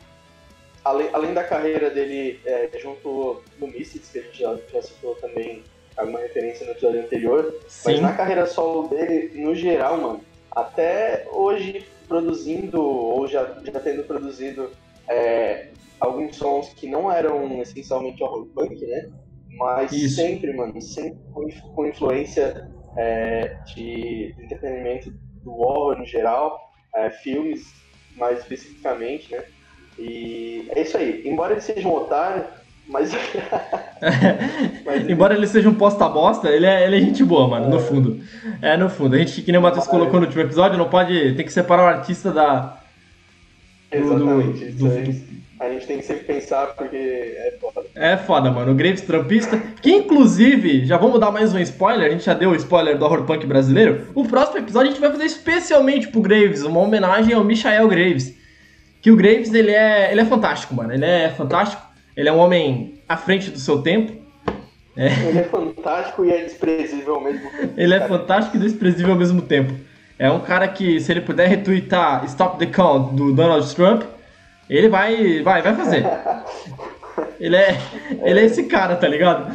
além, 0.85 1.09
além, 1.13 1.35
da 1.35 1.45
carreira 1.45 1.91
dele 1.91 2.41
é, 2.45 2.71
junto 2.79 3.43
no 3.59 3.67
Mystics, 3.67 4.11
que 4.11 4.19
a 4.19 4.23
gente 4.23 4.39
já, 4.39 4.57
já 4.73 4.83
citou 4.83 5.15
também 5.17 5.63
alguma 5.97 6.21
referência 6.21 6.67
no 6.67 6.73
episódio 6.73 7.01
anterior, 7.01 7.55
Sim. 7.69 7.91
mas 7.91 8.01
na 8.01 8.13
carreira 8.13 8.47
solo 8.47 8.89
dele, 8.89 9.33
no 9.41 9.55
geral, 9.55 9.97
mano, 9.97 10.21
até 10.51 11.27
hoje 11.33 11.87
produzindo, 12.07 12.81
ou 12.81 13.27
já, 13.27 13.45
já 13.65 13.81
tendo 13.81 14.05
produzido 14.05 14.71
é, 15.09 15.69
alguns 15.99 16.37
sons 16.37 16.69
que 16.75 16.89
não 16.89 17.11
eram 17.11 17.61
essencialmente 17.61 18.23
horror 18.23 18.47
punk, 18.55 18.85
né? 18.87 19.11
Mas 19.59 19.93
Isso. 19.93 20.17
sempre, 20.17 20.53
mano, 20.55 20.81
sempre 20.81 21.19
com, 21.75 21.87
influência 21.87 22.71
é, 22.97 23.57
de, 23.67 24.35
de 24.35 24.45
entretenimento 24.45 25.11
do 25.43 25.53
horror 25.53 25.99
no 25.99 26.05
geral, 26.05 26.66
é, 26.97 27.11
filmes 27.11 27.73
mais 28.17 28.39
especificamente, 28.39 29.31
né? 29.31 29.45
E 29.99 30.69
é 30.75 30.83
isso 30.83 30.97
aí. 30.97 31.23
Embora 31.25 31.53
ele 31.53 31.61
seja 31.61 31.87
um 31.87 31.95
otário, 31.95 32.45
mas. 32.89 33.13
mas 34.85 35.09
Embora 35.09 35.35
ele 35.35 35.47
seja 35.47 35.69
um 35.69 35.75
posta-bosta, 35.75 36.49
ele 36.49 36.67
é, 36.67 36.85
ele 36.85 36.97
é 36.97 37.01
gente 37.01 37.25
boa, 37.25 37.49
mano, 37.49 37.67
é. 37.67 37.69
no 37.69 37.81
fundo. 37.81 38.21
É, 38.61 38.77
no 38.77 38.91
fundo. 38.91 39.15
A 39.15 39.19
gente, 39.19 39.43
que 39.43 39.53
nem 39.53 39.59
o 39.59 39.63
Matheus 39.63 39.87
colocou 39.87 40.21
no 40.21 40.27
último 40.27 40.43
episódio, 40.43 40.79
não 40.79 40.89
pode. 40.89 41.35
Tem 41.35 41.45
que 41.45 41.53
separar 41.53 41.85
o 41.85 41.87
artista 41.87 42.31
da, 42.31 42.79
Exatamente. 43.91 44.73
Do, 44.73 44.89
do, 44.89 45.27
a 45.59 45.69
gente 45.71 45.87
tem 45.87 45.99
que 45.99 46.05
sempre 46.05 46.25
pensar 46.25 46.67
porque 46.75 46.97
é 46.97 47.55
foda. 47.61 47.87
É 47.95 48.17
foda, 48.17 48.51
mano. 48.51 48.73
O 48.73 48.75
Graves 48.75 49.01
trampista, 49.01 49.59
que 49.81 49.91
inclusive, 49.91 50.85
já 50.85 50.97
vamos 50.97 51.19
dar 51.19 51.31
mais 51.31 51.55
um 51.55 51.59
spoiler, 51.59 52.07
a 52.07 52.11
gente 52.11 52.25
já 52.25 52.35
deu 52.35 52.51
o 52.51 52.57
spoiler 52.57 52.99
do 52.99 53.05
horror 53.05 53.25
punk 53.25 53.47
brasileiro. 53.47 54.09
O 54.15 54.25
próximo 54.25 54.59
episódio 54.59 54.89
a 54.89 54.93
gente 54.93 55.01
vai 55.01 55.11
fazer 55.11 55.25
especialmente 55.25 56.09
pro 56.09 56.21
Graves, 56.21 56.63
uma 56.63 56.81
homenagem 56.81 57.33
ao 57.33 57.43
Michael 57.43 57.89
Graves. 57.89 58.37
Que 59.01 59.11
o 59.11 59.17
Graves, 59.17 59.55
ele 59.55 59.71
é, 59.71 60.11
ele 60.11 60.21
é 60.21 60.25
fantástico, 60.25 60.75
mano. 60.75 60.93
Ele 60.93 61.05
é 61.05 61.31
fantástico. 61.31 61.83
Ele 62.17 62.29
é 62.29 62.33
um 62.33 62.39
homem 62.39 63.01
à 63.09 63.17
frente 63.17 63.51
do 63.51 63.59
seu 63.59 63.81
tempo. 63.81 64.13
É. 64.97 65.07
Ele 65.29 65.39
é 65.39 65.45
fantástico 65.45 66.25
e 66.25 66.31
é 66.31 66.43
desprezível 66.43 67.15
ao 67.15 67.21
mesmo 67.21 67.51
tempo. 67.51 67.75
ele 67.77 67.95
é 67.95 68.01
fantástico 68.01 68.57
e 68.57 68.61
desprezível 68.61 69.13
ao 69.13 69.19
mesmo 69.19 69.43
tempo. 69.43 69.75
É 70.19 70.31
um 70.31 70.41
cara 70.41 70.67
que, 70.67 70.99
se 70.99 71.13
ele 71.13 71.21
puder 71.21 71.47
retweetar 71.47 72.25
Stop 72.25 72.59
the 72.59 72.67
Count 72.67 73.15
do 73.15 73.33
Donald 73.35 73.75
Trump, 73.75 74.03
ele 74.69 74.89
vai, 74.89 75.43
vai, 75.43 75.63
vai 75.63 75.75
fazer. 75.75 76.05
ele 77.41 77.57
é, 77.57 77.79
ele 78.23 78.41
é 78.41 78.45
esse 78.45 78.65
cara, 78.65 78.97
tá 78.97 79.09
ligado? 79.09 79.55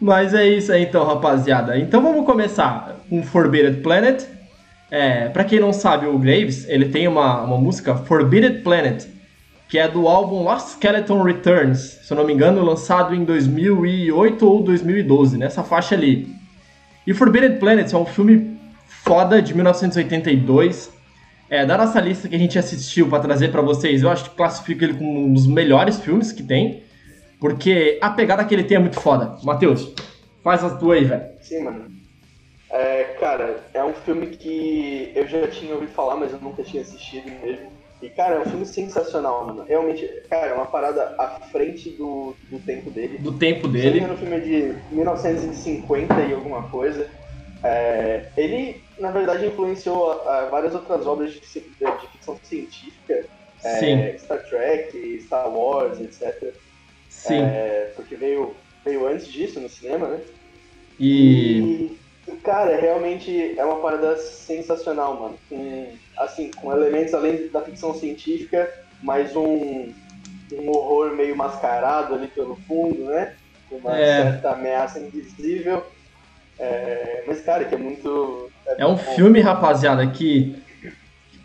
Mas 0.00 0.34
é 0.34 0.46
isso 0.46 0.72
aí 0.72 0.82
então, 0.82 1.04
rapaziada. 1.04 1.78
Então 1.78 2.02
vamos 2.02 2.26
começar 2.26 2.96
com 3.08 3.22
Forbidden 3.22 3.80
Planet. 3.82 4.24
É, 4.90 5.28
para 5.28 5.44
quem 5.44 5.58
não 5.58 5.72
sabe, 5.72 6.06
o 6.06 6.18
Graves, 6.18 6.68
ele 6.68 6.88
tem 6.88 7.08
uma, 7.08 7.42
uma 7.42 7.56
música 7.56 7.96
Forbidden 7.96 8.60
Planet, 8.60 9.04
que 9.68 9.78
é 9.78 9.88
do 9.88 10.06
álbum 10.06 10.42
Lost 10.42 10.68
Skeleton 10.68 11.22
Returns, 11.22 11.78
se 12.02 12.12
eu 12.12 12.16
não 12.16 12.24
me 12.24 12.32
engano, 12.32 12.64
lançado 12.64 13.14
em 13.14 13.24
2008 13.24 14.48
ou 14.48 14.62
2012, 14.62 15.36
nessa 15.38 15.64
faixa 15.64 15.94
ali. 15.94 16.28
E 17.06 17.14
Forbidden 17.14 17.58
Planet 17.58 17.92
é 17.92 17.96
um 17.96 18.04
filme 18.04 18.56
foda 18.86 19.40
de 19.40 19.54
1982. 19.54 20.90
É, 21.48 21.64
da 21.64 21.78
nossa 21.78 22.00
lista 22.00 22.28
que 22.28 22.34
a 22.34 22.38
gente 22.38 22.58
assistiu 22.58 23.08
para 23.08 23.20
trazer 23.20 23.52
para 23.52 23.62
vocês, 23.62 24.02
eu 24.02 24.10
acho 24.10 24.30
que 24.30 24.36
classifico 24.36 24.82
ele 24.82 24.94
como 24.94 25.26
um 25.26 25.32
dos 25.32 25.46
melhores 25.46 26.00
filmes 26.00 26.32
que 26.32 26.42
tem. 26.42 26.82
Porque 27.38 27.98
a 28.00 28.10
pegada 28.10 28.44
que 28.44 28.54
ele 28.54 28.64
tem 28.64 28.76
é 28.76 28.80
muito 28.80 29.00
foda. 29.00 29.36
Matheus, 29.44 29.92
faz 30.42 30.64
as 30.64 30.78
tuas 30.78 30.98
aí, 30.98 31.04
velho. 31.04 31.24
Sim, 31.40 31.64
mano. 31.64 31.96
É, 32.70 33.04
cara, 33.20 33.60
é 33.72 33.84
um 33.84 33.92
filme 33.92 34.26
que 34.28 35.12
eu 35.14 35.26
já 35.26 35.46
tinha 35.48 35.74
ouvido 35.74 35.92
falar, 35.92 36.16
mas 36.16 36.32
eu 36.32 36.40
nunca 36.40 36.62
tinha 36.62 36.82
assistido 36.82 37.30
mesmo. 37.42 37.70
E, 38.02 38.10
cara, 38.10 38.36
é 38.36 38.40
um 38.40 38.44
filme 38.44 38.66
sensacional, 38.66 39.46
mano. 39.46 39.64
Realmente, 39.66 40.06
cara, 40.28 40.48
é 40.48 40.54
uma 40.54 40.66
parada 40.66 41.14
à 41.18 41.40
frente 41.50 41.90
do, 41.90 42.34
do 42.50 42.58
tempo 42.58 42.90
dele. 42.90 43.18
Do 43.18 43.32
tempo 43.32 43.68
dele. 43.68 44.04
O 44.04 44.16
filme 44.16 44.36
é 44.36 44.40
de 44.40 44.74
1950 44.92 46.14
e 46.20 46.34
alguma 46.34 46.64
coisa. 46.64 47.08
É, 47.62 48.26
ele, 48.36 48.82
na 48.98 49.10
verdade, 49.10 49.46
influenciou 49.46 50.14
uh, 50.14 50.50
várias 50.50 50.74
outras 50.74 51.06
obras 51.06 51.32
de, 51.32 51.40
de, 51.40 52.08
ficção 52.12 52.38
científica. 52.42 53.26
É, 53.64 54.16
Star 54.18 54.42
Trek, 54.44 55.20
Star 55.22 55.48
Wars, 55.50 56.00
etc. 56.00 56.54
Sim. 57.08 57.40
É, 57.42 57.92
porque 57.96 58.14
veio, 58.14 58.54
veio 58.84 59.06
antes 59.06 59.26
disso 59.26 59.58
no 59.58 59.68
cinema, 59.68 60.06
né? 60.08 60.20
E... 61.00 61.96
e... 62.28 62.32
cara, 62.44 62.76
realmente 62.76 63.58
é 63.58 63.64
uma 63.64 63.80
parada 63.80 64.16
sensacional, 64.18 65.18
mano. 65.18 65.38
Com, 65.48 65.88
assim, 66.18 66.50
com 66.52 66.72
elementos 66.72 67.12
além 67.14 67.48
da 67.48 67.62
ficção 67.62 67.94
científica, 67.94 68.72
mais 69.02 69.34
um, 69.34 69.92
um 70.52 70.68
horror 70.68 71.14
meio 71.16 71.36
mascarado 71.36 72.14
ali 72.14 72.28
pelo 72.28 72.56
fundo, 72.68 73.04
né? 73.06 73.34
Uma 73.70 73.98
é. 73.98 74.22
certa 74.22 74.52
ameaça 74.52 75.00
invisível. 75.00 75.84
É, 76.58 77.24
mas, 77.26 77.40
cara, 77.42 77.64
que 77.64 77.74
é 77.74 77.78
muito. 77.78 78.50
É, 78.66 78.82
é 78.82 78.86
um 78.86 78.94
bom. 78.94 79.14
filme, 79.14 79.40
rapaziada, 79.40 80.06
que. 80.06 80.56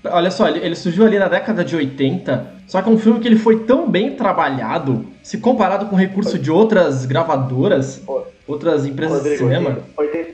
Olha 0.04 0.32
só, 0.32 0.48
ele, 0.48 0.60
ele, 0.66 0.76
surgiu 0.76 1.06
ali 1.06 1.20
na 1.20 1.28
década 1.28 1.64
de 1.64 1.76
80, 1.76 2.56
só 2.66 2.82
que 2.82 2.90
é 2.90 2.92
um 2.92 2.98
filme 2.98 3.20
que 3.20 3.28
ele 3.28 3.36
foi 3.36 3.66
tão 3.66 3.88
bem 3.88 4.16
trabalhado, 4.16 5.06
se 5.22 5.38
comparado 5.38 5.86
com 5.86 5.96
o 5.96 6.00
recurso 6.00 6.40
de 6.40 6.50
outras 6.50 7.06
gravadoras, 7.06 8.02
outras 8.48 8.86
empresas 8.88 9.18
Rodrigo, 9.18 9.38
de 9.38 9.44
cinema. 9.44 9.80
80, 9.96 10.32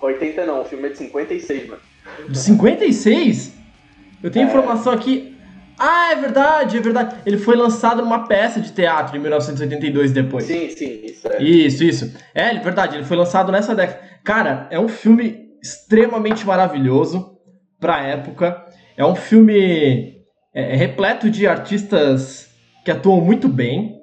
80 0.00 0.46
não, 0.46 0.62
o 0.62 0.64
filme 0.64 0.88
é 0.88 0.90
de 0.90 0.98
56, 0.98 1.68
mano. 1.68 1.80
De 2.28 2.36
56? 2.36 3.52
Eu 4.22 4.30
tenho 4.30 4.46
é. 4.46 4.48
informação 4.48 4.92
aqui. 4.92 5.35
Ah, 5.78 6.12
é 6.12 6.16
verdade, 6.16 6.78
é 6.78 6.80
verdade. 6.80 7.16
Ele 7.26 7.36
foi 7.36 7.56
lançado 7.56 8.02
numa 8.02 8.26
peça 8.26 8.60
de 8.60 8.72
teatro 8.72 9.16
em 9.16 9.20
1982 9.20 10.12
depois. 10.12 10.44
Sim, 10.44 10.70
sim, 10.70 11.00
isso 11.04 11.28
é. 11.28 11.42
Isso, 11.42 11.84
isso. 11.84 12.14
É, 12.34 12.54
é 12.54 12.58
verdade, 12.58 12.96
ele 12.96 13.04
foi 13.04 13.16
lançado 13.16 13.52
nessa 13.52 13.74
década. 13.74 14.00
Cara, 14.24 14.66
é 14.70 14.80
um 14.80 14.88
filme 14.88 15.46
extremamente 15.62 16.46
maravilhoso 16.46 17.36
pra 17.78 18.02
época. 18.02 18.64
É 18.96 19.04
um 19.04 19.14
filme 19.14 20.16
é, 20.54 20.72
é, 20.72 20.76
repleto 20.76 21.30
de 21.30 21.46
artistas 21.46 22.48
que 22.84 22.90
atuam 22.90 23.20
muito 23.20 23.48
bem. 23.48 23.96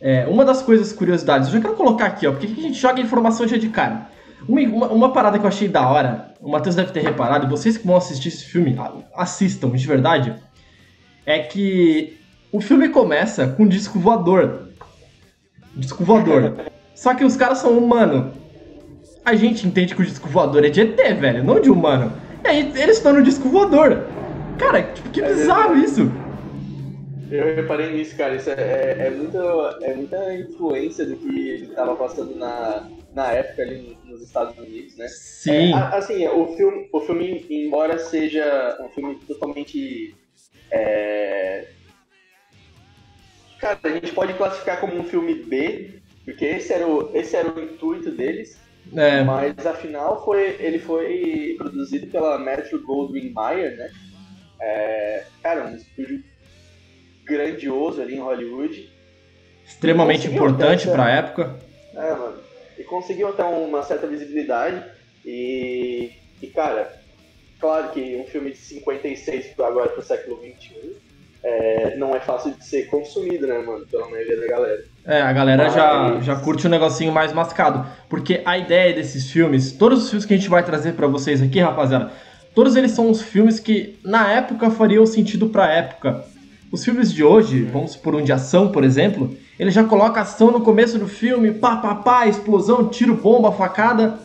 É, 0.00 0.26
uma 0.26 0.44
das 0.44 0.62
coisas, 0.62 0.92
curiosidades, 0.92 1.48
eu 1.48 1.54
já 1.54 1.60
quero 1.60 1.74
colocar 1.74 2.06
aqui, 2.06 2.26
ó, 2.26 2.32
porque 2.32 2.46
a 2.46 2.62
gente 2.62 2.78
joga 2.78 3.00
informação 3.00 3.46
já 3.46 3.58
de 3.58 3.68
cara. 3.68 4.08
Uma, 4.48 4.60
uma, 4.62 4.88
uma, 4.88 5.12
parada 5.12 5.38
que 5.38 5.44
eu 5.44 5.48
achei 5.48 5.68
da 5.68 5.86
hora, 5.86 6.32
o 6.40 6.50
Matheus 6.50 6.74
deve 6.74 6.90
ter 6.90 7.02
reparado, 7.02 7.46
vocês 7.46 7.76
que 7.76 7.86
vão 7.86 7.96
assistir 7.96 8.28
esse 8.28 8.44
filme, 8.46 8.74
assistam 9.14 9.70
de 9.70 9.86
verdade, 9.86 10.34
é 11.26 11.38
que 11.40 12.18
o 12.52 12.60
filme 12.60 12.88
começa 12.88 13.46
com 13.48 13.64
um 13.64 13.68
disco 13.68 13.98
voador. 13.98 14.68
Disco 15.74 16.04
voador. 16.04 16.56
Só 16.94 17.14
que 17.14 17.24
os 17.24 17.36
caras 17.36 17.58
são 17.58 17.78
humanos. 17.78 18.34
A 19.24 19.34
gente 19.34 19.66
entende 19.66 19.94
que 19.94 20.02
o 20.02 20.04
disco 20.04 20.28
voador 20.28 20.64
é 20.64 20.68
de 20.68 20.80
ET, 20.80 20.96
velho, 21.18 21.44
não 21.44 21.60
de 21.60 21.70
humano. 21.70 22.12
E 22.44 22.48
aí 22.48 22.72
eles 22.74 22.96
estão 22.96 23.12
no 23.12 23.22
disco 23.22 23.48
voador. 23.48 24.06
Cara, 24.58 24.82
tipo, 24.82 25.08
que 25.10 25.22
bizarro 25.22 25.76
isso! 25.76 26.10
Eu 27.30 27.54
reparei 27.54 27.92
nisso, 27.92 28.16
cara. 28.16 28.34
Isso 28.34 28.50
é, 28.50 28.54
é, 28.54 29.06
é, 29.06 29.10
muita, 29.10 29.78
é 29.82 29.94
muita 29.94 30.34
influência 30.34 31.06
do 31.06 31.16
que 31.16 31.48
ele 31.48 31.66
estava 31.66 31.94
passando 31.94 32.34
na, 32.36 32.88
na 33.14 33.32
época 33.32 33.62
ali 33.62 33.96
nos 34.04 34.20
Estados 34.20 34.58
Unidos, 34.58 34.96
né? 34.96 35.06
Sim. 35.08 35.72
É, 35.72 35.96
assim, 35.96 36.26
o 36.26 36.48
filme, 36.56 36.88
o 36.92 37.00
filme, 37.00 37.46
embora 37.48 37.98
seja 37.98 38.76
um 38.80 38.88
filme 38.88 39.14
totalmente. 39.26 40.14
É... 40.70 41.66
Cara, 43.58 43.78
a 43.84 43.88
gente 43.88 44.12
pode 44.12 44.34
classificar 44.34 44.80
como 44.80 44.96
um 44.96 45.04
filme 45.04 45.34
B, 45.34 46.00
porque 46.24 46.44
esse 46.44 46.72
era 46.72 46.86
o, 46.86 47.10
esse 47.14 47.36
era 47.36 47.50
o 47.50 47.62
intuito 47.62 48.10
deles. 48.10 48.58
É. 48.96 49.22
Mas 49.22 49.66
afinal 49.66 50.24
foi, 50.24 50.56
ele 50.58 50.78
foi 50.78 51.54
produzido 51.58 52.06
pela 52.06 52.38
Metro 52.38 52.82
Goldwyn 52.82 53.32
Mayer, 53.32 53.76
né? 53.76 53.90
É, 54.60 55.24
cara, 55.42 55.66
um 55.66 55.76
estúdio 55.76 56.22
grandioso 57.24 58.02
ali 58.02 58.16
em 58.16 58.20
Hollywood. 58.20 58.90
Extremamente 59.64 60.26
importante 60.26 60.88
para 60.88 61.04
a 61.04 61.10
época. 61.10 61.58
É, 61.94 62.12
mano. 62.12 62.38
E 62.78 62.82
conseguiu 62.84 63.28
até 63.28 63.44
uma 63.44 63.82
certa 63.82 64.06
visibilidade. 64.06 64.84
E, 65.24 66.12
e, 66.42 66.46
cara, 66.48 66.99
claro 67.60 67.90
que 67.90 68.16
um 68.16 68.24
filme 68.30 68.50
de 68.50 68.58
56 68.58 69.58
agora 69.60 69.88
pro 69.88 70.02
século 70.02 70.40
21 70.40 70.94
é, 71.42 71.96
não 71.96 72.14
é 72.14 72.20
fácil 72.20 72.52
de 72.52 72.64
ser 72.64 72.86
consumido, 72.88 73.46
né, 73.46 73.58
mano? 73.58 73.86
Pela 73.86 74.08
maioria 74.08 74.38
da 74.38 74.46
galera. 74.46 74.84
É, 75.06 75.22
a 75.22 75.32
galera 75.32 75.64
Mas... 75.64 75.74
já, 75.74 76.20
já 76.20 76.36
curte 76.36 76.66
um 76.66 76.70
negocinho 76.70 77.12
mais 77.12 77.32
mascado. 77.32 77.86
Porque 78.08 78.42
a 78.44 78.58
ideia 78.58 78.94
desses 78.94 79.30
filmes, 79.30 79.72
todos 79.72 80.04
os 80.04 80.10
filmes 80.10 80.26
que 80.26 80.34
a 80.34 80.36
gente 80.36 80.50
vai 80.50 80.62
trazer 80.64 80.92
para 80.92 81.06
vocês 81.06 81.40
aqui, 81.40 81.58
rapaziada, 81.58 82.12
Todos 82.54 82.74
eles 82.74 82.90
são 82.90 83.10
os 83.10 83.22
filmes 83.22 83.60
que 83.60 83.98
na 84.04 84.30
época 84.32 84.70
fariam 84.70 85.06
sentido 85.06 85.48
pra 85.48 85.72
época. 85.72 86.24
Os 86.72 86.84
filmes 86.84 87.12
de 87.12 87.22
hoje, 87.22 87.62
vamos 87.62 87.96
por 87.96 88.14
um 88.14 88.22
de 88.22 88.32
ação, 88.32 88.68
por 88.68 88.82
exemplo, 88.82 89.36
ele 89.58 89.70
já 89.70 89.84
coloca 89.84 90.20
ação 90.20 90.50
no 90.50 90.60
começo 90.60 90.98
do 90.98 91.06
filme, 91.06 91.52
pá, 91.52 91.76
pá, 91.76 91.94
pá, 91.94 92.26
explosão, 92.26 92.88
tiro, 92.88 93.14
bomba, 93.14 93.52
facada. 93.52 94.18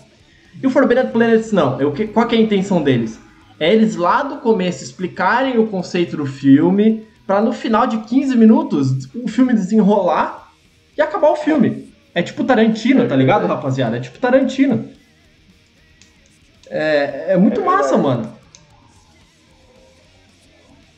E 0.62 0.66
o 0.66 0.70
Forbidden 0.70 1.08
Planets 1.08 1.52
não. 1.52 1.80
Eu, 1.80 1.94
qual 2.14 2.28
que 2.28 2.36
é 2.36 2.40
a 2.40 2.42
intenção 2.42 2.82
deles? 2.82 3.20
É 3.60 3.74
eles 3.74 3.96
lá 3.96 4.24
do 4.24 4.38
começo 4.38 4.84
explicarem 4.84 5.58
o 5.58 5.68
conceito 5.68 6.18
do 6.18 6.26
filme, 6.26 7.08
para 7.26 7.42
no 7.42 7.54
final 7.54 7.88
de 7.88 7.98
15 8.00 8.36
minutos 8.38 9.08
o 9.16 9.28
filme 9.28 9.54
desenrolar 9.54 10.52
e 10.98 11.02
acabar 11.02 11.30
o 11.30 11.36
filme. 11.36 11.94
É 12.14 12.22
tipo 12.22 12.44
Tarantino, 12.44 13.08
tá 13.08 13.16
ligado, 13.16 13.48
rapaziada? 13.48 13.98
É 13.98 14.00
tipo 14.00 14.20
Tarantino. 14.20 14.90
É, 16.70 17.34
é 17.34 17.38
muito 17.38 17.62
é 17.62 17.64
massa, 17.64 17.98
mano. 17.98 18.35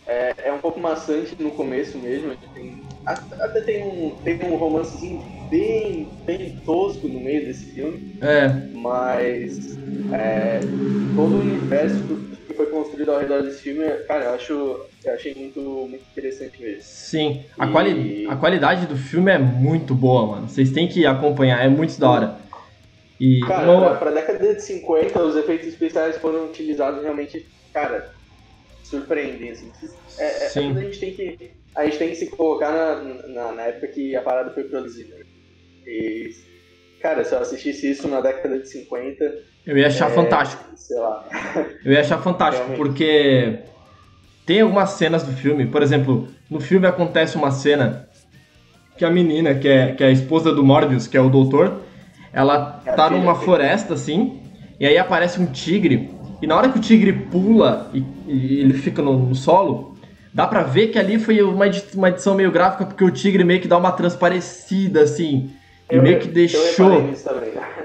É, 0.08 0.34
é 0.46 0.54
um 0.54 0.60
pouco 0.60 0.80
maçante 0.80 1.36
no 1.38 1.52
começo 1.52 1.98
mesmo. 1.98 2.34
Tem, 2.54 2.82
até 3.06 3.62
tem 3.62 3.84
um, 3.84 4.16
tem 4.24 4.40
um 4.44 4.56
romancezinho 4.56 5.22
bem, 5.50 6.08
bem 6.26 6.58
tosco 6.66 7.08
no 7.08 7.20
meio 7.20 7.46
desse 7.46 7.66
filme. 7.66 8.18
É. 8.22 8.48
Mas 8.74 9.78
é, 10.14 10.60
todo 11.16 11.36
o 11.36 11.40
universo 11.42 11.98
que 12.48 12.54
foi 12.54 12.68
construído 12.68 13.12
ao 13.12 13.20
redor 13.20 13.44
desse 13.44 13.62
filme, 13.62 13.84
cara, 14.08 14.26
eu 14.26 14.34
acho. 14.36 14.54
Eu 15.04 15.14
achei 15.14 15.34
muito, 15.36 15.60
muito 15.60 16.04
interessante 16.12 16.62
mesmo. 16.62 16.82
Sim, 16.82 17.44
a, 17.58 17.68
e... 17.68 17.72
quali 17.72 18.28
a 18.30 18.36
qualidade 18.36 18.86
do 18.88 18.98
filme 18.98 19.32
é 19.32 19.38
muito 19.38 19.94
boa, 19.94 20.28
mano. 20.28 20.50
Vocês 20.50 20.72
têm 20.72 20.88
que 20.88 21.06
acompanhar, 21.06 21.64
é 21.64 21.70
muito 21.70 22.00
da 22.00 22.10
hora. 22.10 22.36
E 23.20 23.40
cara, 23.42 23.72
uma... 23.72 23.96
pra, 23.96 24.12
década 24.12 24.54
de 24.54 24.62
50, 24.62 25.22
os 25.22 25.36
efeitos 25.36 25.68
especiais 25.68 26.18
foram 26.18 26.46
utilizados 26.46 27.02
realmente, 27.02 27.46
cara, 27.74 28.12
surpreendem, 28.88 29.52
assim. 29.52 29.72
É, 30.18 30.26
é, 30.26 30.50
Sim. 30.50 30.76
É 30.76 30.80
a 30.80 30.84
gente 30.84 31.00
tem 31.00 31.14
que. 31.14 31.52
A 31.76 31.86
gente 31.86 31.98
tem 31.98 32.10
que 32.10 32.16
se 32.16 32.28
colocar 32.28 32.72
na, 32.72 33.28
na, 33.28 33.52
na 33.52 33.62
época 33.64 33.88
que 33.88 34.16
a 34.16 34.22
parada 34.22 34.52
foi 34.52 34.64
produzida. 34.64 35.16
E, 35.86 36.32
cara, 37.00 37.24
se 37.24 37.34
eu 37.36 37.40
assistisse 37.40 37.92
isso 37.92 38.08
na 38.08 38.20
década 38.20 38.60
de 38.60 38.68
50. 38.68 39.44
Eu 39.66 39.78
ia 39.78 39.88
achar 39.88 40.10
é, 40.10 40.14
fantástico. 40.14 40.64
Sei 40.76 40.98
lá. 40.98 41.28
Eu 41.86 41.92
ia 41.92 42.00
achar 42.00 42.18
fantástico, 42.22 42.74
porque 42.76 43.60
tem 44.46 44.62
algumas 44.62 44.92
cenas 44.92 45.24
do 45.24 45.34
filme, 45.34 45.68
por 45.68 45.84
exemplo, 45.84 46.30
no 46.50 46.60
filme 46.60 46.88
acontece 46.88 47.36
uma 47.36 47.52
cena 47.52 48.08
que 48.98 49.06
a 49.06 49.10
menina, 49.10 49.54
que 49.54 49.68
é, 49.68 49.92
que 49.94 50.04
é 50.04 50.08
a 50.08 50.12
esposa 50.12 50.54
do 50.54 50.64
Morbius, 50.64 51.06
que 51.06 51.18
é 51.18 51.22
o 51.22 51.30
doutor, 51.30 51.82
ela 52.34 52.82
tá 52.96 53.10
numa 53.10 53.36
floresta 53.36 53.94
assim, 53.94 54.42
e 54.80 54.86
aí 54.86 54.98
aparece 54.98 55.40
um 55.40 55.46
tigre, 55.46 56.10
e 56.42 56.48
na 56.48 56.56
hora 56.56 56.70
que 56.70 56.78
o 56.78 56.82
tigre 56.82 57.14
pula 57.14 57.90
e, 57.94 58.04
e 58.28 58.60
ele 58.60 58.74
fica 58.74 59.02
no, 59.02 59.18
no, 59.18 59.36
solo, 59.36 59.96
dá 60.34 60.46
pra 60.46 60.62
ver 60.64 60.88
que 60.88 61.00
ali 61.00 61.18
foi 61.18 61.42
uma, 61.42 61.66
uma 61.96 62.10
edição 62.10 62.36
meio 62.36 62.52
gráfica, 62.52 62.86
porque 62.86 63.04
o 63.04 63.12
tigre 63.12 63.44
meio 63.44 63.60
que 63.60 63.68
dá 63.68 63.78
uma 63.78 63.92
transparecida 63.92 65.02
assim. 65.02 65.52
E 65.90 66.00
meio 66.00 66.20
que 66.20 66.28
deixou. 66.28 67.02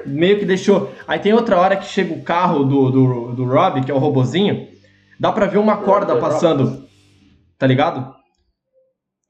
Meio 0.04 0.36
que 0.40 0.44
deixou. 0.44 0.90
Aí 1.06 1.20
tem 1.20 1.32
outra 1.32 1.56
hora 1.56 1.76
que 1.76 1.84
chega 1.84 2.12
o 2.12 2.22
carro 2.22 2.64
do, 2.64 2.90
do, 2.90 3.32
do 3.34 3.44
Rob, 3.44 3.84
que 3.84 3.90
é 3.92 3.94
o 3.94 3.98
robozinho. 3.98 4.66
Dá 5.20 5.30
pra 5.30 5.46
ver 5.46 5.58
uma 5.58 5.76
corda 5.76 6.16
passando. 6.16 6.88
Tá 7.56 7.68
ligado? 7.68 8.12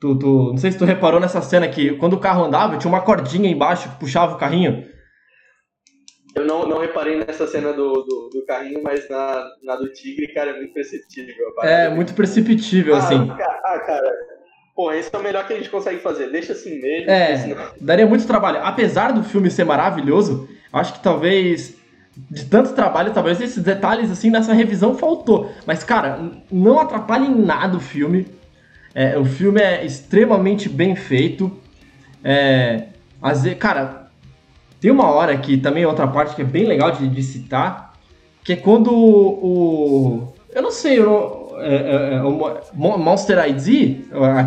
Tu, 0.01 0.17
tu, 0.17 0.49
não 0.53 0.57
sei 0.57 0.73
se 0.73 0.79
tu 0.79 0.87
reparou 0.87 1.21
nessa 1.21 1.43
cena 1.43 1.69
que 1.69 1.93
quando 1.97 2.15
o 2.15 2.19
carro 2.19 2.43
andava, 2.43 2.79
tinha 2.79 2.91
uma 2.91 3.03
cordinha 3.03 3.51
embaixo 3.51 3.91
que 3.91 4.01
puxava 4.01 4.35
o 4.35 4.39
carrinho. 4.39 4.83
Eu 6.35 6.47
não, 6.47 6.67
não 6.67 6.81
reparei 6.81 7.17
nessa 7.17 7.47
cena 7.47 7.73
do, 7.73 7.93
do, 7.93 8.31
do 8.33 8.47
carrinho, 8.47 8.83
mas 8.83 9.09
na, 9.09 9.45
na 9.63 9.77
do 9.77 9.93
tigre, 9.93 10.33
cara, 10.33 10.51
é 10.51 10.57
muito 10.57 10.73
perceptível. 10.73 11.53
É, 11.63 11.91
muito 11.91 12.15
perceptível, 12.15 12.95
ah, 12.95 12.99
assim. 12.99 13.31
Ah, 13.65 13.79
cara, 13.81 14.11
Pô, 14.75 14.91
esse 14.91 15.15
é 15.15 15.19
o 15.19 15.23
melhor 15.23 15.47
que 15.47 15.53
a 15.53 15.57
gente 15.57 15.69
consegue 15.69 16.01
fazer. 16.01 16.31
Deixa 16.31 16.53
assim 16.53 16.81
mesmo. 16.81 17.11
É, 17.11 17.37
senão... 17.37 17.63
daria 17.81 18.07
muito 18.07 18.27
trabalho. 18.27 18.61
Apesar 18.63 19.13
do 19.13 19.23
filme 19.23 19.51
ser 19.51 19.65
maravilhoso, 19.65 20.49
acho 20.73 20.95
que 20.95 21.01
talvez 21.01 21.77
de 22.31 22.45
tanto 22.47 22.75
trabalho, 22.75 23.13
talvez 23.13 23.41
esses 23.41 23.63
detalhes 23.63 24.11
assim 24.11 24.31
nessa 24.31 24.53
revisão 24.53 24.95
faltou. 24.97 25.53
Mas, 25.67 25.85
cara, 25.85 26.21
não 26.51 26.79
atrapalha 26.79 27.25
em 27.25 27.35
nada 27.35 27.77
o 27.77 27.81
filme. 27.81 28.27
É, 28.95 29.19
o 29.19 29.25
filme 29.25 29.61
é 29.61 29.85
extremamente 29.85 30.69
bem 30.69 30.97
feito. 30.97 31.55
É, 32.25 32.85
cara, 33.59 34.02
tem 34.83 34.91
uma 34.91 35.09
hora 35.09 35.39
que 35.39 35.57
também 35.57 35.85
é 35.85 35.87
outra 35.87 36.09
parte 36.09 36.35
que 36.35 36.43
é 36.43 36.45
bem 36.45 36.65
legal 36.65 36.91
de, 36.91 37.07
de 37.07 37.23
citar, 37.23 37.95
que 38.43 38.55
é 38.55 38.57
quando 38.57 38.93
o, 38.93 39.29
o 39.45 40.33
eu 40.53 40.61
não 40.61 40.73
sei, 40.73 40.99
eu 40.99 41.05
não, 41.07 41.61
é, 41.61 41.75
é, 41.77 42.15
é, 42.17 42.23
o 42.23 42.99
Monster 42.99 43.39
ID, 43.49 44.01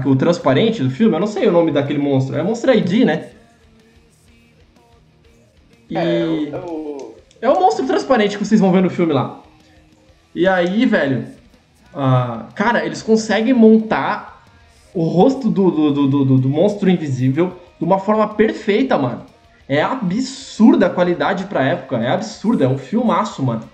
o 0.05 0.15
transparente 0.17 0.83
do 0.83 0.89
filme, 0.89 1.15
eu 1.15 1.19
não 1.21 1.27
sei 1.27 1.47
o 1.47 1.53
nome 1.53 1.71
daquele 1.71 1.99
monstro. 1.99 2.37
É 2.37 2.43
Monster 2.43 2.77
ID, 2.77 3.05
né? 3.05 3.29
E... 5.89 5.97
É, 5.97 6.25
o... 6.67 7.15
é 7.41 7.49
o 7.49 7.57
monstro 7.57 7.87
transparente 7.87 8.37
que 8.37 8.45
vocês 8.45 8.59
vão 8.59 8.73
ver 8.73 8.81
no 8.81 8.89
filme 8.89 9.13
lá. 9.13 9.41
E 10.35 10.45
aí, 10.45 10.85
velho, 10.85 11.25
uh, 11.93 12.53
cara, 12.53 12.85
eles 12.85 13.01
conseguem 13.01 13.53
montar 13.53 14.43
o 14.93 15.03
rosto 15.05 15.49
do, 15.49 15.71
do, 15.71 15.91
do, 15.93 16.25
do, 16.25 16.37
do 16.39 16.49
monstro 16.49 16.89
invisível 16.89 17.53
de 17.79 17.85
uma 17.85 17.99
forma 17.99 18.27
perfeita, 18.33 18.97
mano. 18.97 19.34
É 19.67 19.81
absurda 19.81 20.87
a 20.87 20.89
qualidade 20.89 21.45
pra 21.45 21.63
época, 21.63 21.97
é 21.97 22.09
absurda, 22.09 22.65
é 22.65 22.67
um 22.67 22.77
filmaço, 22.77 23.41
mano. 23.41 23.67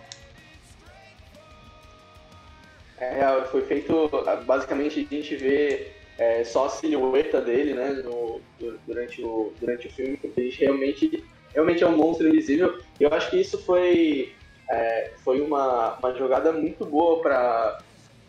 É, 2.98 3.42
foi 3.52 3.62
feito, 3.62 4.10
basicamente 4.46 5.08
a 5.12 5.16
gente 5.16 5.36
vê 5.36 5.92
é, 6.18 6.44
só 6.44 6.68
a 6.68 6.70
silhueta 6.70 7.42
dele, 7.42 7.74
né, 7.74 8.02
no, 8.04 8.40
durante, 8.86 9.24
o, 9.24 9.52
durante 9.60 9.88
o 9.88 9.92
filme, 9.92 10.18
porque 10.18 10.40
a 10.40 10.44
gente 10.44 10.60
realmente, 10.60 11.24
realmente 11.54 11.84
é 11.84 11.88
um 11.88 11.98
monstro 11.98 12.28
invisível. 12.28 12.78
E 13.00 13.04
eu 13.04 13.14
acho 13.14 13.30
que 13.30 13.42
isso 13.42 13.58
foi, 13.64 14.34
é, 14.70 15.12
foi 15.24 15.42
uma, 15.42 15.98
uma 15.98 16.14
jogada 16.14 16.54
muito 16.54 16.86
boa 16.86 17.22
para 17.22 17.80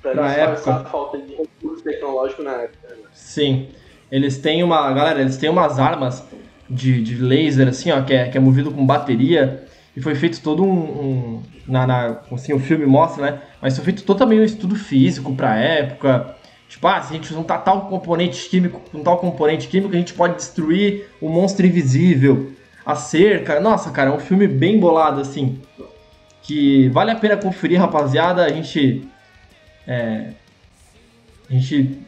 disfarçar 0.03 0.81
a 0.81 0.85
falta 0.87 1.19
de 1.19 1.35
recurso 1.35 1.85
tecnológico 1.85 2.43
na 2.43 2.63
época. 2.63 2.89
Né? 2.89 2.97
Sim. 3.13 3.69
Eles 4.11 4.39
têm 4.39 4.63
uma. 4.63 4.93
Galera, 4.93 5.21
eles 5.21 5.37
têm 5.37 5.49
umas 5.49 5.79
armas 5.79 6.23
de, 6.73 7.03
de 7.03 7.17
laser, 7.17 7.69
assim, 7.69 7.91
ó, 7.91 8.03
que 8.03 8.15
é, 8.15 8.29
que 8.29 8.37
é 8.37 8.41
movido 8.41 8.71
com 8.71 8.85
bateria. 8.85 9.65
E 9.97 10.01
foi 10.01 10.15
feito 10.15 10.41
todo 10.41 10.65
um. 10.65 10.69
um 10.69 11.43
na, 11.67 11.87
na, 11.87 12.21
assim, 12.33 12.53
o 12.53 12.59
filme 12.59 12.87
mostra, 12.87 13.31
né? 13.31 13.39
Mas 13.61 13.77
foi 13.77 13.85
feito 13.85 14.03
todo 14.05 14.19
também 14.19 14.41
um 14.41 14.45
estudo 14.45 14.75
físico 14.75 15.35
pra 15.35 15.57
época. 15.57 16.35
Tipo, 16.69 16.89
ah, 16.89 17.03
se 17.03 17.13
a 17.13 17.17
gente 17.17 17.29
juntar 17.29 17.59
tal 17.59 17.83
componente 17.83 18.49
químico 18.49 18.81
com 18.91 19.03
tal 19.03 19.19
componente 19.19 19.69
químico, 19.69 19.95
a 19.95 19.99
gente 19.99 20.15
pode 20.15 20.37
destruir 20.37 21.09
o 21.21 21.29
monstro 21.29 21.67
invisível. 21.67 22.53
A 22.85 22.97
cerca. 22.97 23.61
Nossa, 23.61 23.91
cara, 23.91 24.11
é 24.11 24.13
um 24.13 24.19
filme 24.19 24.49
bem 24.49 24.81
bolado, 24.81 25.21
assim. 25.21 25.61
Que 26.43 26.89
vale 26.89 27.11
a 27.11 27.15
pena 27.15 27.37
conferir, 27.37 27.79
rapaziada. 27.79 28.45
A 28.45 28.49
gente. 28.49 29.07
É, 29.87 30.31
a 31.49 31.53
gente 31.53 32.01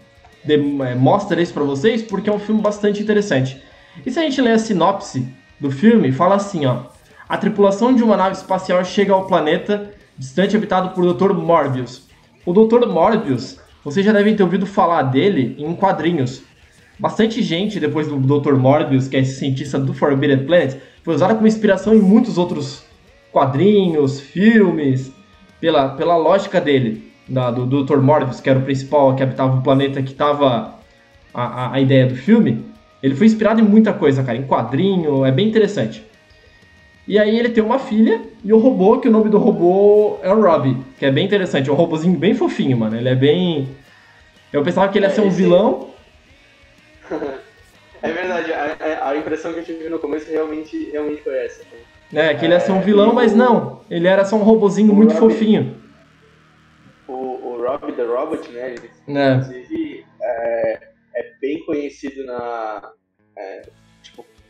é, 0.49 0.95
mostra 0.95 1.41
isso 1.41 1.53
pra 1.53 1.65
vocês 1.65 2.03
porque 2.03 2.31
é 2.31 2.33
um 2.33 2.39
filme 2.39 2.63
bastante 2.63 3.03
interessante. 3.03 3.61
E 4.05 4.11
se 4.11 4.19
a 4.19 4.23
gente 4.23 4.41
ler 4.41 4.53
a 4.53 4.59
sinopse 4.59 5.27
do 5.61 5.71
filme, 5.71 6.13
fala 6.13 6.37
assim, 6.37 6.67
ó. 6.67 6.85
A 7.29 7.37
tripulação 7.37 7.95
de 7.95 8.03
uma 8.03 8.17
nave 8.17 8.37
espacial 8.37 8.85
chega 8.85 9.13
ao 9.13 9.27
planeta 9.27 9.93
distante 10.17 10.57
habitado 10.57 10.91
por 10.91 11.13
Dr. 11.13 11.33
Morbius. 11.33 12.09
O 12.45 12.53
Dr. 12.53 12.87
Morbius, 12.87 13.59
vocês 13.83 14.05
já 14.05 14.13
devem 14.13 14.37
ter 14.37 14.43
ouvido 14.43 14.67
falar 14.67 15.03
dele 15.03 15.57
em 15.59 15.75
quadrinhos. 15.75 16.43
Bastante 16.99 17.43
gente, 17.43 17.81
depois 17.81 18.07
do 18.07 18.17
Dr. 18.17 18.55
Morbius, 18.55 19.09
que 19.09 19.17
é 19.17 19.21
esse 19.21 19.39
cientista 19.39 19.79
do 19.79 19.93
Forbidden 19.93 20.47
Planet, 20.47 20.77
foi 21.03 21.15
usado 21.15 21.35
como 21.35 21.47
inspiração 21.47 21.95
em 21.95 22.01
muitos 22.01 22.39
outros 22.39 22.85
quadrinhos, 23.33 24.21
filmes, 24.21 25.13
pela, 25.61 25.89
pela 25.91 26.17
lógica 26.17 26.61
dele, 26.61 27.11
da, 27.29 27.51
do, 27.51 27.67
do 27.67 27.85
Dr. 27.85 27.99
Morbius, 27.99 28.41
que 28.41 28.49
era 28.49 28.59
o 28.59 28.63
principal 28.63 29.17
que 29.17 29.23
habitava 29.23 29.59
o 29.59 29.63
planeta 29.63 30.03
que 30.03 30.13
estava 30.13 30.75
a, 31.33 31.43
a, 31.43 31.73
a 31.73 31.81
ideia 31.81 32.07
do 32.07 32.15
filme. 32.15 32.65
Ele 33.05 33.15
foi 33.15 33.27
inspirado 33.27 33.61
em 33.61 33.65
muita 33.65 33.93
coisa, 33.93 34.25
cara, 34.25 34.39
em 34.39 34.47
quadrinho, 34.47 35.27
é 35.27 35.31
bem 35.31 35.47
interessante. 35.47 36.03
E 37.07 37.19
aí 37.19 37.39
ele 37.39 37.51
tem 37.51 37.63
uma 37.63 37.79
filha 37.79 38.23
e 38.43 38.51
o 38.51 38.57
robô, 38.57 38.99
que 38.99 39.09
o 39.09 39.11
nome 39.11 39.29
do 39.29 39.37
robô 39.37 40.19
é 40.23 40.33
o 40.33 40.41
Robbie, 40.41 40.79
que 40.99 41.05
é 41.05 41.11
bem 41.11 41.27
interessante. 41.27 41.69
É 41.69 41.73
um 41.73 41.77
robôzinho 41.77 42.19
bem 42.19 42.33
fofinho, 42.33 42.79
mano. 42.79 42.97
Ele 42.97 43.11
é 43.11 43.15
bem. 43.15 43.69
Eu 44.51 44.63
pensava 44.63 44.91
que 44.91 44.97
ele 44.97 45.05
ia 45.05 45.11
ser 45.11 45.21
um 45.21 45.29
vilão. 45.29 45.91
É 48.03 48.13
verdade, 48.13 48.53
a, 48.53 49.09
a, 49.09 49.17
impressão 49.17 49.55
que 49.55 49.61
eu 49.61 49.65
tive 49.65 49.89
no 49.89 49.99
começo 49.99 50.31
realmente, 50.31 50.91
realmente 50.91 51.23
foi 51.23 51.39
essa. 51.39 51.63
É, 52.13 52.35
que 52.35 52.45
ele 52.45 52.53
ia 52.53 52.61
ser 52.61 52.73
um 52.73 52.83
vilão, 52.83 53.15
mas 53.15 53.35
não. 53.35 53.81
Ele 53.91 54.07
era 54.07 54.27
só 54.27 54.37
um 54.37 54.43
robozinho 54.43 54.93
muito 54.93 55.15
Robbie, 55.15 55.33
fofinho. 55.33 55.81
O, 57.09 57.15
o 57.15 57.67
Robbie 57.67 57.93
the 57.95 58.03
Robot, 58.03 58.47
né? 58.51 58.75
Ele, 58.75 58.91
é. 59.09 59.35
Inclusive, 59.37 60.05
é, 60.21 60.89
é 61.15 61.33
bem 61.41 61.65
conhecido 61.65 62.25
na. 62.25 62.93
É, 63.37 63.63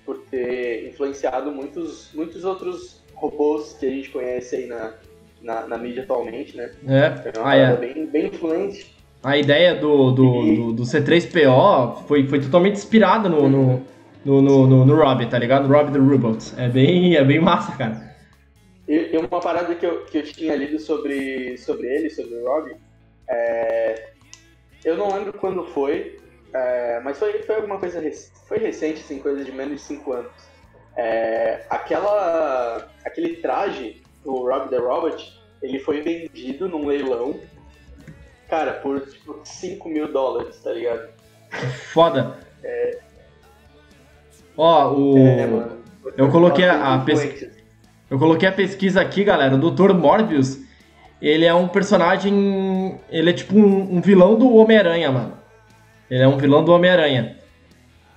por 0.04 0.18
ter 0.30 0.88
influenciado 0.88 1.50
muitos, 1.50 2.12
muitos 2.12 2.44
outros 2.44 3.02
robôs 3.14 3.74
que 3.78 3.86
a 3.86 3.90
gente 3.90 4.10
conhece 4.10 4.56
aí 4.56 4.66
na, 4.66 4.94
na, 5.42 5.66
na 5.66 5.78
mídia 5.78 6.02
atualmente, 6.02 6.56
né? 6.56 6.70
É, 6.86 7.30
é 7.30 7.38
uma 7.38 7.50
ah, 7.50 7.56
é. 7.56 7.76
Bem, 7.76 8.06
bem 8.06 8.26
influente. 8.26 8.94
A 9.22 9.38
ideia 9.38 9.74
do, 9.74 10.10
do, 10.10 10.44
e... 10.44 10.56
do, 10.56 10.72
do, 10.74 10.82
C3PO 10.82 12.04
foi, 12.06 12.28
foi 12.28 12.40
totalmente 12.40 12.74
inspirada 12.74 13.28
no, 13.28 13.48
no, 13.48 13.82
no, 14.24 14.42
no, 14.42 14.66
no, 14.66 14.84
no 14.84 14.94
Robbie, 14.94 15.26
tá 15.26 15.38
ligado? 15.38 15.72
Robbie 15.72 15.92
the 15.92 15.98
Robot. 15.98 16.52
É 16.58 16.68
bem, 16.68 17.16
é 17.16 17.24
bem 17.24 17.40
massa, 17.40 17.74
cara. 17.76 18.14
E, 18.86 19.14
e, 19.14 19.16
uma 19.16 19.40
parada 19.40 19.74
que 19.74 19.86
eu, 19.86 20.04
que 20.04 20.18
eu 20.18 20.22
tinha 20.24 20.54
lido 20.54 20.78
sobre, 20.78 21.56
sobre 21.56 21.86
ele, 21.86 22.10
sobre 22.10 22.34
o 22.34 22.46
Robbie, 22.46 22.76
é... 23.26 24.10
eu 24.84 24.98
não 24.98 25.16
lembro 25.16 25.32
quando 25.32 25.64
foi, 25.64 26.18
é, 26.54 27.00
mas 27.02 27.18
foi, 27.18 27.42
foi 27.42 27.56
alguma 27.56 27.78
coisa 27.78 28.00
foi 28.46 28.58
recente, 28.58 29.00
assim, 29.00 29.18
coisa 29.18 29.44
de 29.44 29.50
menos 29.50 29.74
de 29.74 29.80
5 29.80 30.12
anos. 30.12 30.32
É, 30.96 31.64
aquela, 31.68 32.88
aquele 33.04 33.36
traje 33.36 34.02
do 34.24 34.48
Rob 34.48 34.68
the 34.68 34.78
Robot, 34.78 35.40
ele 35.60 35.80
foi 35.80 36.00
vendido 36.00 36.68
num 36.68 36.86
leilão, 36.86 37.40
cara, 38.48 38.74
por 38.74 39.00
tipo 39.00 39.40
5 39.42 39.88
mil 39.88 40.12
dólares, 40.12 40.56
tá 40.62 40.70
ligado? 40.70 41.08
Foda. 41.92 42.38
É... 42.62 42.98
Ó, 44.56 44.92
o. 44.92 45.18
É, 45.18 45.46
mano, 45.46 45.78
eu 46.16 46.30
coloquei 46.30 46.66
a, 46.66 46.94
a 46.94 46.98
pesquisa. 47.00 47.50
Eu 48.08 48.18
coloquei 48.18 48.48
a 48.48 48.52
pesquisa 48.52 49.00
aqui, 49.00 49.24
galera. 49.24 49.56
O 49.56 49.70
Dr. 49.70 49.92
Morbius, 49.92 50.60
ele 51.20 51.44
é 51.44 51.52
um 51.52 51.66
personagem. 51.66 53.00
Ele 53.10 53.30
é 53.30 53.32
tipo 53.32 53.56
um, 53.56 53.96
um 53.96 54.00
vilão 54.00 54.36
do 54.36 54.54
Homem-Aranha, 54.54 55.10
mano. 55.10 55.43
Ele 56.10 56.22
é 56.22 56.28
um 56.28 56.36
vilão 56.36 56.64
do 56.64 56.72
Homem-Aranha. 56.72 57.36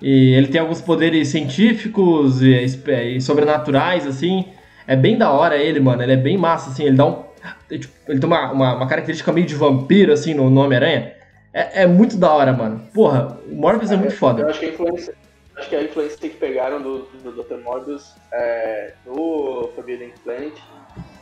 E 0.02 0.34
ele 0.36 0.48
tem 0.48 0.62
alguns 0.62 0.82
poderes 0.82 1.28
científicos 1.30 2.42
e, 2.42 2.54
e, 2.54 3.22
sobrenaturais, 3.22 4.06
assim. 4.06 4.46
É 4.86 4.96
bem 4.96 5.18
da 5.18 5.32
hora 5.32 5.58
ele, 5.58 5.80
mano. 5.80 6.04
Ele 6.04 6.14
é 6.14 6.18
bem 6.18 6.38
massa, 6.38 6.70
assim. 6.70 6.86
Ele 6.86 6.96
dá 6.96 7.06
um. 7.06 7.26
Tipo, 7.70 7.94
ele 8.08 8.20
tem 8.20 8.28
uma, 8.28 8.52
uma, 8.52 8.76
uma 8.76 8.88
característica 8.88 9.32
meio 9.32 9.48
de 9.48 9.56
vampiro, 9.56 10.14
assim, 10.14 10.34
no, 10.34 10.50
no 10.50 10.62
Homem-Aranha. 10.62 11.14
É, 11.54 11.84
é, 11.84 11.88
muito 11.88 12.18
da 12.18 12.32
hora, 12.32 12.54
mano. 12.54 12.82
Porra, 12.94 13.40
o 13.50 13.56
Morbius 13.56 13.92
é, 13.92 13.96
é 13.96 13.98
muito 13.98 14.16
foda. 14.16 14.42
Eu 14.44 14.50
acho 14.50 14.60
que 14.60 14.66
a 14.66 14.70
influência, 14.70 15.16
acho 15.56 15.70
que 15.70 15.76
a 15.76 15.84
influência 15.84 16.18
que 16.18 16.30
pegaram 16.30 16.82
do, 16.82 17.00
do 17.24 17.44
Dr. 17.44 17.64
Morbius 17.64 18.14
é, 18.32 18.94
no 19.06 19.72
Forbidden 19.74 20.14
Planet 20.24 20.54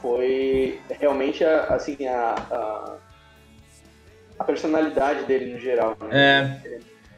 foi 0.01 0.79
realmente, 0.99 1.43
a, 1.43 1.63
assim, 1.65 2.05
a, 2.07 2.35
a 2.51 2.95
a 4.37 4.43
personalidade 4.43 5.25
dele 5.25 5.53
no 5.53 5.59
geral. 5.59 5.97
Né? 6.01 6.59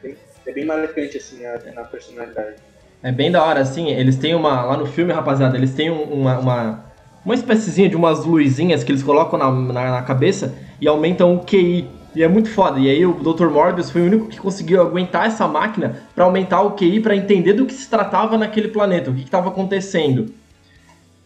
É. 0.03 0.12
É, 0.45 0.51
bem 0.51 0.65
marcante, 0.65 1.17
assim, 1.17 1.45
a, 1.45 1.60
na 1.73 1.84
personalidade. 1.84 2.56
É 3.03 3.12
bem 3.12 3.32
da 3.32 3.43
hora, 3.43 3.60
assim, 3.60 3.89
eles 3.89 4.15
têm 4.17 4.34
uma. 4.34 4.63
Lá 4.63 4.77
no 4.77 4.86
filme, 4.86 5.13
rapaziada, 5.13 5.58
eles 5.58 5.73
têm 5.73 5.89
uma. 5.89 6.39
uma, 6.39 6.86
uma 7.25 7.36
espéciezinha 7.36 7.89
de 7.89 7.95
umas 7.95 8.25
luzinhas 8.25 8.84
que 8.84 8.91
eles 8.91 9.03
colocam 9.03 9.38
na, 9.38 9.51
na, 9.51 9.91
na, 9.91 10.01
cabeça 10.01 10.56
e 10.80 10.88
aumentam 10.88 11.36
o 11.36 11.43
QI 11.43 11.88
E 12.15 12.23
é 12.23 12.27
muito 12.27 12.49
foda. 12.49 12.80
E 12.80 12.89
aí 12.89 13.06
o 13.06 13.13
Dr. 13.13 13.47
Morbius 13.47 13.91
foi 13.91 14.01
o 14.01 14.06
único 14.06 14.27
que 14.27 14.39
conseguiu 14.39 14.82
aguentar 14.82 15.27
essa 15.27 15.47
máquina 15.47 16.01
para 16.15 16.23
aumentar 16.23 16.62
o 16.62 16.71
QI, 16.71 17.01
para 17.01 17.15
entender 17.15 17.53
do 17.53 17.65
que 17.65 17.73
se 17.73 17.89
tratava 17.89 18.38
naquele 18.38 18.69
planeta, 18.69 19.12
o 19.12 19.13
que 19.13 19.23
estava 19.23 19.49
acontecendo. 19.49 20.34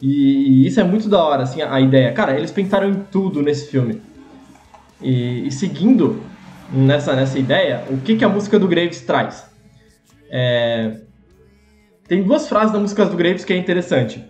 E, 0.02 0.64
e, 0.64 0.68
isso 0.68 0.80
é 0.80 0.84
muito 0.84 1.08
da 1.08 1.24
hora, 1.24 1.44
assim, 1.44 1.62
a, 1.62 1.76
a, 1.76 1.80
ideia. 1.80 2.12
Cara, 2.12 2.36
eles 2.36 2.52
pensaram 2.52 2.90
em 2.90 2.96
tudo 3.12 3.42
nesse 3.42 3.70
filme. 3.70 4.02
E, 5.02 5.48
e 5.48 5.52
seguindo 5.52 6.22
nessa, 6.72 7.14
nessa 7.16 7.38
ideia, 7.38 7.84
o 7.90 7.98
que, 7.98 8.16
que 8.16 8.26
a 8.26 8.30
música 8.30 8.58
do 8.60 8.68
Graves 8.68 9.02
traz? 9.02 9.50
É... 10.30 10.98
Tem 12.08 12.24
duas 12.24 12.48
frases 12.48 12.72
da 12.72 12.80
música 12.80 13.06
do 13.06 13.16
Graves 13.16 13.46
que 13.46 13.54
é 13.54 13.58
interessante. 13.58 14.24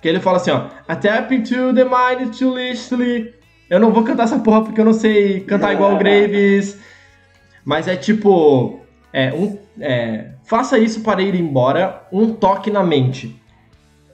Que 0.00 0.08
ele 0.08 0.20
fala 0.20 0.36
assim, 0.36 0.50
ó. 0.50 0.66
A 0.86 0.96
tapping 0.96 1.42
to 1.42 1.72
the 1.74 1.84
mind 1.84 2.36
to 2.36 2.54
listly. 2.54 3.32
Eu 3.70 3.80
não 3.80 3.90
vou 3.90 4.04
cantar 4.04 4.24
essa 4.24 4.38
porra 4.38 4.62
porque 4.62 4.80
eu 4.80 4.84
não 4.84 4.92
sei 4.92 5.40
cantar 5.40 5.72
igual 5.72 5.94
o 5.94 5.98
Graves. 5.98 6.78
Mas 7.64 7.88
é 7.88 7.96
tipo. 7.96 8.80
É, 9.12 9.32
um, 9.32 9.58
é, 9.80 10.32
faça 10.44 10.78
isso 10.78 11.00
para 11.00 11.22
ir 11.22 11.34
embora, 11.34 12.06
um 12.12 12.34
toque 12.34 12.70
na 12.70 12.82
mente. 12.82 13.40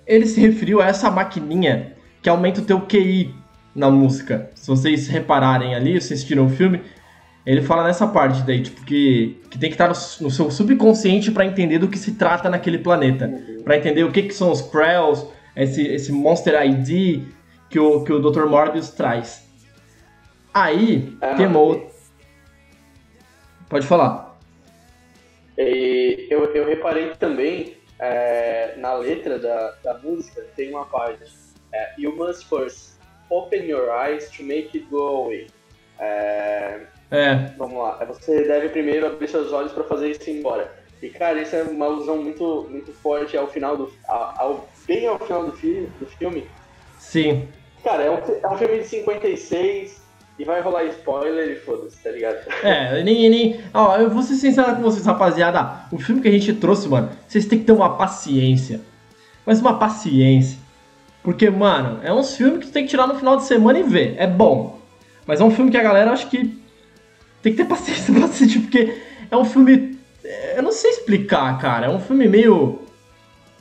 Ele 0.06 0.26
se 0.26 0.40
referiu 0.40 0.80
a 0.80 0.86
essa 0.86 1.10
maquininha 1.10 1.96
que 2.22 2.28
aumenta 2.28 2.60
o 2.60 2.64
teu 2.64 2.80
QI 2.82 3.34
na 3.74 3.90
música. 3.90 4.50
Se 4.54 4.66
vocês 4.66 5.08
repararem 5.08 5.74
ali, 5.74 6.00
vocês 6.00 6.24
tiram 6.24 6.46
o 6.46 6.48
filme, 6.48 6.82
ele 7.44 7.62
fala 7.62 7.84
nessa 7.84 8.06
parte 8.06 8.42
daí, 8.42 8.62
tipo, 8.62 8.84
que, 8.84 9.40
que 9.50 9.58
tem 9.58 9.70
que 9.70 9.74
estar 9.74 9.88
no, 9.88 9.94
no 10.24 10.30
seu 10.30 10.50
subconsciente 10.50 11.30
para 11.30 11.44
entender 11.44 11.78
do 11.78 11.88
que 11.88 11.98
se 11.98 12.12
trata 12.12 12.50
naquele 12.50 12.78
planeta. 12.78 13.30
para 13.64 13.76
entender 13.76 14.04
o 14.04 14.12
que, 14.12 14.22
que 14.24 14.34
são 14.34 14.50
os 14.50 14.60
Krells, 14.60 15.26
esse, 15.56 15.86
esse 15.86 16.12
Monster 16.12 16.54
ID 16.64 17.22
que 17.68 17.78
o, 17.78 18.04
que 18.04 18.12
o 18.12 18.18
Dr. 18.18 18.46
Morbius 18.46 18.90
traz. 18.90 19.48
Aí, 20.52 21.16
ah, 21.20 21.34
tem 21.34 21.46
uma 21.46 21.80
Pode 23.68 23.86
falar. 23.86 24.36
Eu, 25.56 26.44
eu 26.54 26.66
reparei 26.66 27.10
também 27.10 27.76
é, 27.98 28.74
na 28.78 28.94
letra 28.94 29.38
da, 29.38 29.70
da 29.82 29.98
música, 29.98 30.44
tem 30.56 30.70
uma 30.70 30.86
parte. 30.86 31.24
É, 31.72 31.94
must 32.00 32.48
first 32.48 32.99
open 33.30 33.64
your 33.64 33.90
eyes 33.90 34.28
to 34.30 34.42
make 34.42 34.76
it 34.76 34.86
go 34.90 35.24
away. 35.24 35.46
É, 35.98 36.80
é. 37.10 37.34
Vamos 37.58 37.78
lá. 37.78 38.04
Você 38.06 38.44
deve 38.44 38.68
primeiro 38.68 39.06
abrir 39.06 39.28
seus 39.28 39.52
olhos 39.52 39.72
para 39.72 39.84
fazer 39.84 40.10
isso 40.10 40.30
embora. 40.30 40.80
E, 41.02 41.08
cara, 41.08 41.40
isso 41.40 41.56
é 41.56 41.62
uma 41.62 41.86
alusão 41.86 42.22
muito, 42.22 42.66
muito 42.70 42.92
forte 42.92 43.36
ao 43.36 43.48
final 43.48 43.76
do. 43.76 43.92
Ao, 44.06 44.68
bem 44.86 45.06
ao 45.06 45.18
final 45.18 45.44
do, 45.46 45.52
fi, 45.52 45.88
do 45.98 46.06
filme. 46.06 46.46
Sim. 46.98 47.48
Cara, 47.82 48.02
é 48.02 48.10
um, 48.10 48.16
é 48.16 48.48
um 48.48 48.58
filme 48.58 48.78
de 48.78 48.84
56 48.84 50.00
e 50.38 50.44
vai 50.44 50.60
rolar 50.60 50.84
spoiler 50.84 51.50
e 51.50 51.56
foda-se, 51.56 52.02
tá 52.02 52.10
ligado? 52.10 52.38
É, 52.62 53.02
nem, 53.02 53.28
nem. 53.30 53.60
Ó, 53.72 53.96
eu 53.96 54.10
vou 54.10 54.22
ser 54.22 54.34
sincero 54.34 54.76
com 54.76 54.82
vocês, 54.82 55.04
rapaziada. 55.06 55.86
O 55.90 55.98
filme 55.98 56.20
que 56.20 56.28
a 56.28 56.32
gente 56.32 56.52
trouxe, 56.54 56.88
mano, 56.88 57.10
vocês 57.26 57.46
têm 57.46 57.58
que 57.58 57.64
ter 57.64 57.72
uma 57.72 57.96
paciência. 57.96 58.80
Mas 59.46 59.60
uma 59.60 59.78
paciência. 59.78 60.58
Porque, 61.22 61.50
mano, 61.50 62.00
é 62.02 62.12
um 62.12 62.22
filme 62.22 62.58
que 62.58 62.66
tu 62.66 62.72
tem 62.72 62.84
que 62.84 62.90
tirar 62.90 63.06
no 63.06 63.14
final 63.14 63.36
de 63.36 63.44
semana 63.44 63.78
e 63.78 63.82
ver. 63.82 64.14
É 64.16 64.26
bom. 64.26 64.80
Mas 65.26 65.40
é 65.40 65.44
um 65.44 65.50
filme 65.50 65.70
que 65.70 65.76
a 65.76 65.82
galera 65.82 66.12
acho 66.12 66.28
que 66.28 66.58
tem 67.42 67.52
que 67.52 67.62
ter 67.62 67.64
paciência 67.68 68.12
pra 68.14 68.24
assistir, 68.24 68.60
porque 68.60 69.00
é 69.30 69.36
um 69.36 69.44
filme 69.44 70.00
é, 70.30 70.58
eu 70.58 70.62
não 70.62 70.72
sei 70.72 70.90
explicar, 70.90 71.58
cara. 71.58 71.86
É 71.86 71.90
um 71.90 71.98
filme 71.98 72.28
meio 72.28 72.80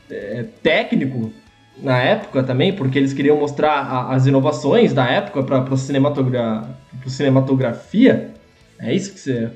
é, 0.10 0.46
técnico 0.62 1.32
na 1.78 1.98
época 1.98 2.44
também, 2.44 2.74
porque 2.74 2.98
eles 2.98 3.14
queriam 3.14 3.38
mostrar 3.38 3.72
a, 3.72 4.14
as 4.14 4.28
inovações 4.28 4.94
da 4.94 5.06
época 5.08 5.44
para 5.44 5.78
cinematogra 5.78 6.70
cinematografia. 7.08 8.32
É 8.80 8.94
isso 8.94 9.14
que 9.14 9.20
você. 9.20 9.50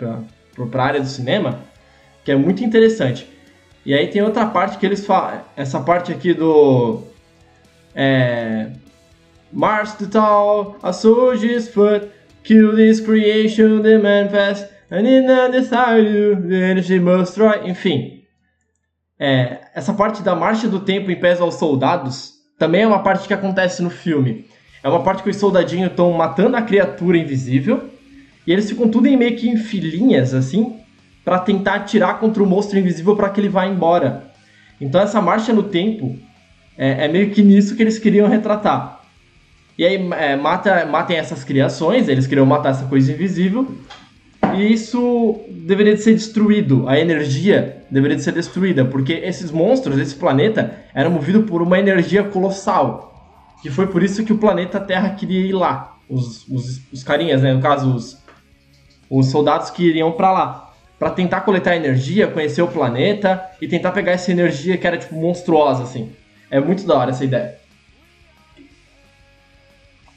para 0.71 0.83
a 0.83 0.85
área 0.85 1.01
do 1.01 1.07
cinema, 1.07 1.59
que 2.23 2.31
é 2.31 2.35
muito 2.35 2.63
interessante. 2.63 3.29
E 3.85 3.93
aí 3.93 4.07
tem 4.07 4.21
outra 4.21 4.45
parte 4.45 4.77
que 4.77 4.85
eles 4.85 5.05
falam. 5.05 5.41
Essa 5.55 5.79
parte 5.79 6.11
aqui 6.11 6.33
do. 6.33 7.03
É. 7.95 8.71
Mars 9.51 9.93
to 9.93 10.07
Tall, 10.07 10.77
a 10.81 10.91
soldier's 10.91 11.69
foot, 11.69 12.09
kill 12.43 12.75
this 12.75 12.99
creation, 12.99 13.81
the 13.81 13.97
manifest. 13.97 14.67
Enfim. 17.65 18.23
É, 19.19 19.61
essa 19.73 19.93
parte 19.93 20.21
da 20.21 20.35
marcha 20.35 20.67
do 20.67 20.79
tempo 20.79 21.09
em 21.09 21.19
pés 21.19 21.39
aos 21.39 21.55
soldados 21.55 22.33
também 22.59 22.81
é 22.81 22.87
uma 22.87 23.01
parte 23.03 23.27
que 23.27 23.33
acontece 23.33 23.81
no 23.81 23.89
filme. 23.89 24.45
É 24.83 24.89
uma 24.89 25.01
parte 25.01 25.23
que 25.23 25.29
os 25.29 25.37
soldadinhos 25.37 25.89
estão 25.89 26.11
matando 26.11 26.57
a 26.57 26.61
criatura 26.61 27.17
invisível 27.17 27.89
e 28.45 28.51
eles 28.51 28.69
ficam 28.69 28.89
tudo 28.89 29.07
em 29.07 29.15
meio 29.15 29.35
que 29.37 29.47
em 29.47 29.55
filinhas, 29.55 30.33
assim, 30.33 30.79
para 31.23 31.39
tentar 31.39 31.75
atirar 31.75 32.19
contra 32.19 32.43
o 32.43 32.45
monstro 32.45 32.77
invisível 32.77 33.15
para 33.15 33.29
que 33.29 33.39
ele 33.39 33.49
vá 33.49 33.65
embora. 33.65 34.31
Então 34.81 34.99
essa 34.99 35.21
marcha 35.21 35.53
no 35.53 35.63
tempo 35.63 36.19
é, 36.77 37.05
é, 37.05 37.07
meio 37.07 37.29
que 37.31 37.41
nisso 37.41 37.75
que 37.75 37.83
eles 37.83 37.99
queriam 37.99 38.27
retratar. 38.27 39.01
E 39.77 39.85
aí 39.85 39.95
é, 40.13 40.35
mata, 40.35 40.85
matem 40.85 41.17
essas 41.17 41.43
criações, 41.43 42.07
eles 42.07 42.27
queriam 42.27 42.45
matar 42.45 42.69
essa 42.71 42.85
coisa 42.85 43.11
invisível, 43.11 43.75
e 44.55 44.71
isso 44.71 45.39
deveria 45.49 45.95
de 45.95 46.01
ser 46.01 46.13
destruído, 46.13 46.87
a 46.87 46.99
energia 46.99 47.83
deveria 47.89 48.17
de 48.17 48.23
ser 48.23 48.33
destruída, 48.33 48.85
porque 48.85 49.13
esses 49.13 49.49
monstros, 49.49 49.97
esse 49.97 50.15
planeta, 50.15 50.75
era 50.93 51.09
movido 51.09 51.43
por 51.43 51.61
uma 51.61 51.79
energia 51.79 52.23
colossal. 52.23 53.11
Que 53.61 53.69
foi 53.69 53.87
por 53.87 54.03
isso 54.03 54.25
que 54.25 54.33
o 54.33 54.37
planeta 54.37 54.79
Terra 54.79 55.11
queria 55.11 55.39
ir 55.39 55.53
lá. 55.53 55.95
Os, 56.09 56.47
os, 56.49 56.81
os 56.91 57.03
carinhas, 57.03 57.41
né? 57.41 57.53
No 57.53 57.61
caso, 57.61 57.95
os, 57.95 58.21
os 59.09 59.27
soldados 59.27 59.69
que 59.69 59.83
iriam 59.83 60.11
para 60.11 60.31
lá. 60.31 60.73
para 60.99 61.09
tentar 61.11 61.41
coletar 61.41 61.75
energia, 61.75 62.27
conhecer 62.27 62.61
o 62.61 62.67
planeta 62.67 63.43
e 63.61 63.67
tentar 63.67 63.91
pegar 63.91 64.11
essa 64.11 64.31
energia 64.31 64.77
que 64.77 64.85
era, 64.85 64.97
tipo, 64.97 65.15
monstruosa, 65.15 65.83
assim. 65.83 66.11
É 66.53 66.59
muito 66.59 66.85
da 66.85 66.99
hora 66.99 67.09
essa 67.09 67.25
ideia. 67.25 67.59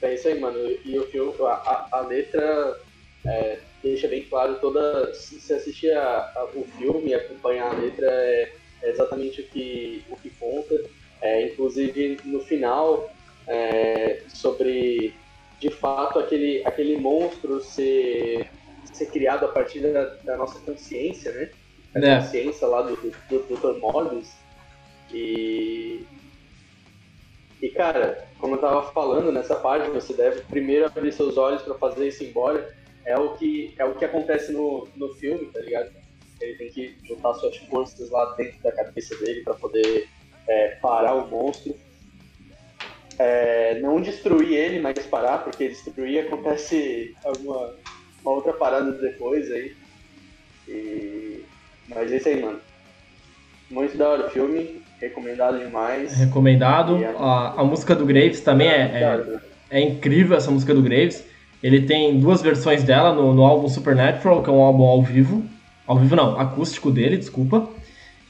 É 0.02 0.14
isso 0.14 0.28
aí, 0.28 0.38
mano. 0.38 0.58
E 0.84 0.98
o 0.98 1.06
filme, 1.06 1.32
a, 1.40 1.88
a, 1.90 2.00
letra 2.00 2.78
é, 3.24 3.58
deixa 3.82 4.06
bem 4.06 4.22
claro 4.24 4.56
toda. 4.56 5.14
Se 5.14 5.54
assistir 5.54 5.92
a, 5.92 6.30
a, 6.36 6.44
o 6.54 6.62
filme 6.76 7.08
e 7.08 7.14
acompanhar 7.14 7.72
a 7.72 7.78
letra 7.78 8.06
é, 8.06 8.52
é, 8.82 8.90
exatamente 8.90 9.40
o 9.40 9.44
que, 9.44 10.04
o 10.10 10.16
que 10.16 10.28
conta. 10.28 10.74
É, 11.22 11.46
inclusive 11.46 12.18
no 12.26 12.40
final, 12.40 13.10
é, 13.48 14.20
sobre 14.28 15.14
de 15.58 15.70
fato 15.70 16.18
aquele, 16.18 16.60
aquele 16.66 16.98
monstro 16.98 17.62
ser, 17.62 18.50
ser 18.92 19.06
criado 19.06 19.46
a 19.46 19.48
partir 19.48 19.80
da, 19.80 20.04
da 20.22 20.36
nossa 20.36 20.60
consciência, 20.60 21.32
né? 21.32 21.50
A 21.94 21.98
é. 21.98 22.20
consciência 22.20 22.66
lá 22.66 22.82
do, 22.82 22.94
do, 22.94 23.38
do 23.38 23.56
Dr. 23.56 23.80
Morbius. 23.80 24.32
E, 25.10 26.04
e 27.60 27.68
cara, 27.70 28.26
como 28.38 28.54
eu 28.54 28.60
tava 28.60 28.82
falando 28.92 29.32
nessa 29.32 29.56
parte, 29.56 29.90
você 29.90 30.12
deve 30.12 30.42
primeiro 30.42 30.86
abrir 30.86 31.12
seus 31.12 31.36
olhos 31.36 31.62
para 31.62 31.74
fazer 31.74 32.08
isso 32.08 32.24
embora 32.24 32.74
é 33.04 33.16
o 33.16 33.34
que, 33.36 33.74
é 33.78 33.84
o 33.84 33.94
que 33.94 34.04
acontece 34.04 34.52
no, 34.52 34.88
no 34.96 35.14
filme, 35.14 35.46
tá 35.46 35.60
ligado? 35.60 35.90
Ele 36.40 36.54
tem 36.56 36.70
que 36.70 36.98
juntar 37.04 37.34
suas 37.34 37.56
forças 37.56 38.10
lá 38.10 38.34
dentro 38.34 38.60
da 38.62 38.72
cabeça 38.72 39.16
dele 39.16 39.42
para 39.42 39.54
poder 39.54 40.08
é, 40.48 40.68
parar 40.82 41.14
o 41.14 41.28
monstro. 41.28 41.74
É, 43.18 43.78
não 43.80 44.00
destruir 44.00 44.52
ele, 44.52 44.80
mas 44.80 44.98
parar, 45.06 45.38
porque 45.38 45.68
destruir 45.68 46.26
acontece 46.26 47.16
alguma 47.24 47.74
uma 48.26 48.32
outra 48.32 48.52
parada 48.52 48.90
depois 48.92 49.50
aí. 49.52 49.76
E... 50.66 51.44
Mas 51.88 52.10
é 52.10 52.16
isso 52.16 52.28
aí, 52.28 52.42
mano. 52.42 52.60
Muito 53.70 53.96
da 53.96 54.08
hora 54.08 54.26
o 54.26 54.30
filme, 54.30 54.82
recomendado 55.00 55.58
demais. 55.58 56.14
Recomendado. 56.14 56.98
A, 57.18 57.60
a 57.60 57.64
música 57.64 57.94
do 57.94 58.06
Graves 58.06 58.40
também 58.40 58.68
é, 58.68 59.20
é, 59.70 59.78
é 59.78 59.80
incrível, 59.80 60.36
essa 60.36 60.50
música 60.50 60.74
do 60.74 60.82
Graves. 60.82 61.24
Ele 61.62 61.82
tem 61.82 62.18
duas 62.18 62.42
versões 62.42 62.84
dela 62.84 63.12
no, 63.12 63.34
no 63.34 63.44
álbum 63.44 63.68
Supernatural, 63.68 64.42
que 64.42 64.50
é 64.50 64.52
um 64.52 64.60
álbum 64.60 64.84
ao 64.84 65.02
vivo. 65.02 65.44
Ao 65.86 65.98
vivo 65.98 66.16
não, 66.16 66.38
acústico 66.38 66.90
dele, 66.90 67.16
desculpa. 67.16 67.68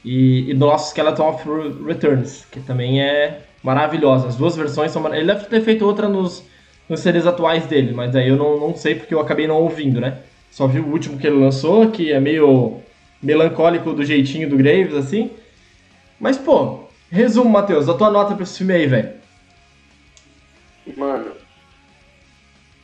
E, 0.03 0.49
e 0.49 0.53
do 0.53 0.65
nosso 0.65 0.89
Skeleton 0.89 1.29
of 1.29 1.43
Returns, 1.85 2.45
que 2.51 2.59
também 2.59 3.01
é 3.01 3.41
maravilhosa. 3.63 4.27
As 4.27 4.35
duas 4.35 4.55
versões 4.55 4.91
são 4.91 5.13
Ele 5.13 5.25
deve 5.25 5.45
ter 5.45 5.61
feito 5.61 5.85
outra 5.85 6.07
nos, 6.07 6.43
nos 6.87 6.99
CDs 6.99 7.27
atuais 7.27 7.65
dele, 7.65 7.91
mas 7.93 8.15
aí 8.15 8.29
eu 8.29 8.37
não, 8.37 8.59
não 8.59 8.75
sei 8.75 8.95
porque 8.95 9.13
eu 9.13 9.19
acabei 9.19 9.47
não 9.47 9.61
ouvindo, 9.61 9.99
né? 9.99 10.19
Só 10.49 10.67
vi 10.67 10.79
o 10.79 10.87
último 10.87 11.17
que 11.17 11.27
ele 11.27 11.37
lançou, 11.37 11.89
que 11.91 12.11
é 12.11 12.19
meio 12.19 12.77
melancólico 13.21 13.93
do 13.93 14.05
jeitinho 14.05 14.49
do 14.49 14.57
Graves, 14.57 14.93
assim. 14.93 15.31
Mas, 16.19 16.37
pô, 16.37 16.85
resumo, 17.11 17.49
Matheus, 17.49 17.87
a 17.87 17.93
tua 17.93 18.09
nota 18.09 18.33
pra 18.33 18.43
esse 18.43 18.57
filme 18.57 18.73
aí, 18.73 18.87
velho. 18.87 19.13
Mano, 20.95 21.31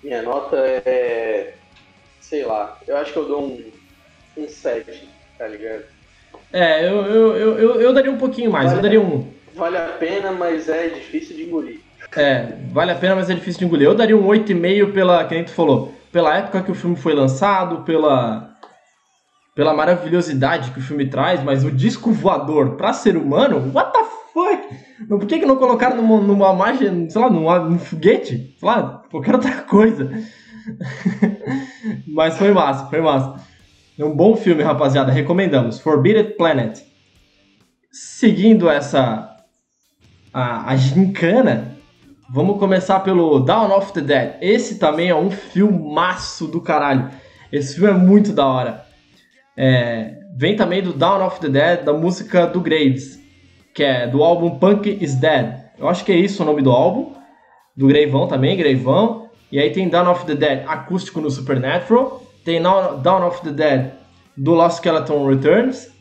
minha 0.04 0.22
nota 0.22 0.58
é. 0.58 1.56
Sei 2.20 2.46
lá, 2.46 2.78
eu 2.88 2.98
acho 2.98 3.14
que 3.14 3.18
eu 3.18 3.28
dou 3.28 3.44
um, 3.44 3.72
um 4.38 4.48
7, 4.48 5.08
tá 5.38 5.48
ligado? 5.48 5.84
É, 6.52 6.88
eu, 6.88 7.06
eu, 7.06 7.38
eu, 7.38 7.58
eu, 7.60 7.82
eu 7.82 7.94
daria 7.94 8.12
um 8.12 8.18
pouquinho 8.18 8.52
mais, 8.52 8.66
vale, 8.66 8.78
eu 8.78 8.82
daria 8.82 9.02
um. 9.02 9.32
Vale 9.56 9.78
a 9.78 9.88
pena, 10.00 10.32
mas 10.32 10.68
é 10.70 10.88
difícil 10.88 11.36
de 11.36 11.44
engolir. 11.44 11.80
É, 12.16 12.54
vale 12.72 12.92
a 12.92 12.96
pena, 12.96 13.16
mas 13.16 13.30
é 13.30 13.34
difícil 13.34 13.60
de 13.60 13.66
engolir. 13.66 13.88
Eu 13.88 13.96
daria 13.96 14.18
um 14.18 14.26
8,5 14.28 14.94
pela, 14.94 15.24
que 15.26 15.36
nem 15.36 15.44
tu 15.44 15.52
falou, 15.52 15.94
pela 16.12 16.38
época 16.38 16.62
que 16.62 16.72
o 16.72 16.76
filme 16.76 16.96
foi 16.96 17.14
lançado, 17.14 17.84
pela 17.84 18.53
pela 19.56 19.74
maravilhosidade 19.74 20.72
que 20.72 20.80
o 20.80 20.82
filme 20.82 21.08
traz, 21.08 21.44
mas 21.44 21.64
o 21.64 21.72
disco 21.72 22.12
voador 22.12 22.76
para 22.76 22.94
ser 22.94 23.16
humano, 23.16 23.72
what 23.74 23.92
the 23.94 24.04
fuck? 24.34 25.08
Por 25.08 25.26
que, 25.26 25.40
que 25.40 25.46
não 25.46 25.58
colocaram 25.58 25.98
numa, 25.98 26.20
numa 26.20 26.54
margem, 26.54 27.10
sei 27.10 27.22
lá, 27.22 27.30
num, 27.30 27.78
foguete? 27.78 28.56
Sei 28.58 28.68
lá, 28.68 29.04
qualquer 29.12 29.36
outra 29.36 29.62
coisa. 29.62 30.12
mas 32.08 32.38
foi 32.38 32.52
massa, 32.52 32.88
foi 32.88 33.02
massa. 33.02 33.42
É 33.98 34.04
um 34.04 34.16
bom 34.16 34.36
filme, 34.36 34.64
rapaziada, 34.64 35.12
recomendamos. 35.12 35.80
Forbidden 35.80 36.36
Planet. 36.36 36.80
Seguindo 37.92 38.68
essa 38.68 39.38
a, 40.34 40.72
a 40.72 40.76
gincana, 40.76 41.76
vamos 42.28 42.58
começar 42.58 43.02
pelo 43.02 43.40
Dawn 43.40 43.72
of 43.72 43.94
the 43.94 44.02
Dead. 44.02 44.38
Esse 44.42 44.80
também 44.80 45.10
é 45.10 45.16
um 45.16 45.30
filmaço 45.30 46.48
do 46.48 46.60
caralho. 46.60 47.12
Esse 47.52 47.76
filme 47.76 47.92
é 47.92 47.94
muito 47.94 48.34
da 48.34 48.48
hora. 48.48 48.93
É, 49.56 50.20
vem 50.36 50.56
também 50.56 50.82
do 50.82 50.94
Dawn 50.94 51.26
of 51.26 51.40
the 51.40 51.50
Dead, 51.50 51.84
da 51.84 51.94
música 51.94 52.46
do 52.46 52.60
Graves, 52.60 53.20
que 53.74 53.84
é 53.84 54.08
do 54.08 54.24
álbum 54.24 54.58
Punk 54.58 54.98
is 55.02 55.16
Dead. 55.16 55.64
Eu 55.78 55.88
acho 55.88 56.04
que 56.04 56.12
é 56.12 56.16
isso 56.16 56.44
o 56.44 56.46
nome 56.46 56.62
do 56.62 56.72
álbum. 56.72 57.14
Do 57.76 57.88
Greivão 57.88 58.28
também, 58.28 58.56
Greivão. 58.56 59.30
E 59.52 59.60
aí 59.60 59.72
tem 59.72 59.90
Dawn 59.90 60.12
of 60.12 60.26
the 60.26 60.36
Dead 60.36 60.64
acústico 60.68 61.20
no 61.20 61.30
Supernatural. 61.30 62.24
Tem 62.44 62.62
Dawn 62.62 63.28
of 63.28 63.42
the 63.42 63.52
Dead 63.52 63.92
do 64.36 64.54
Lost 64.54 64.78
Skeleton 64.78 65.28
Returns. 65.28 65.92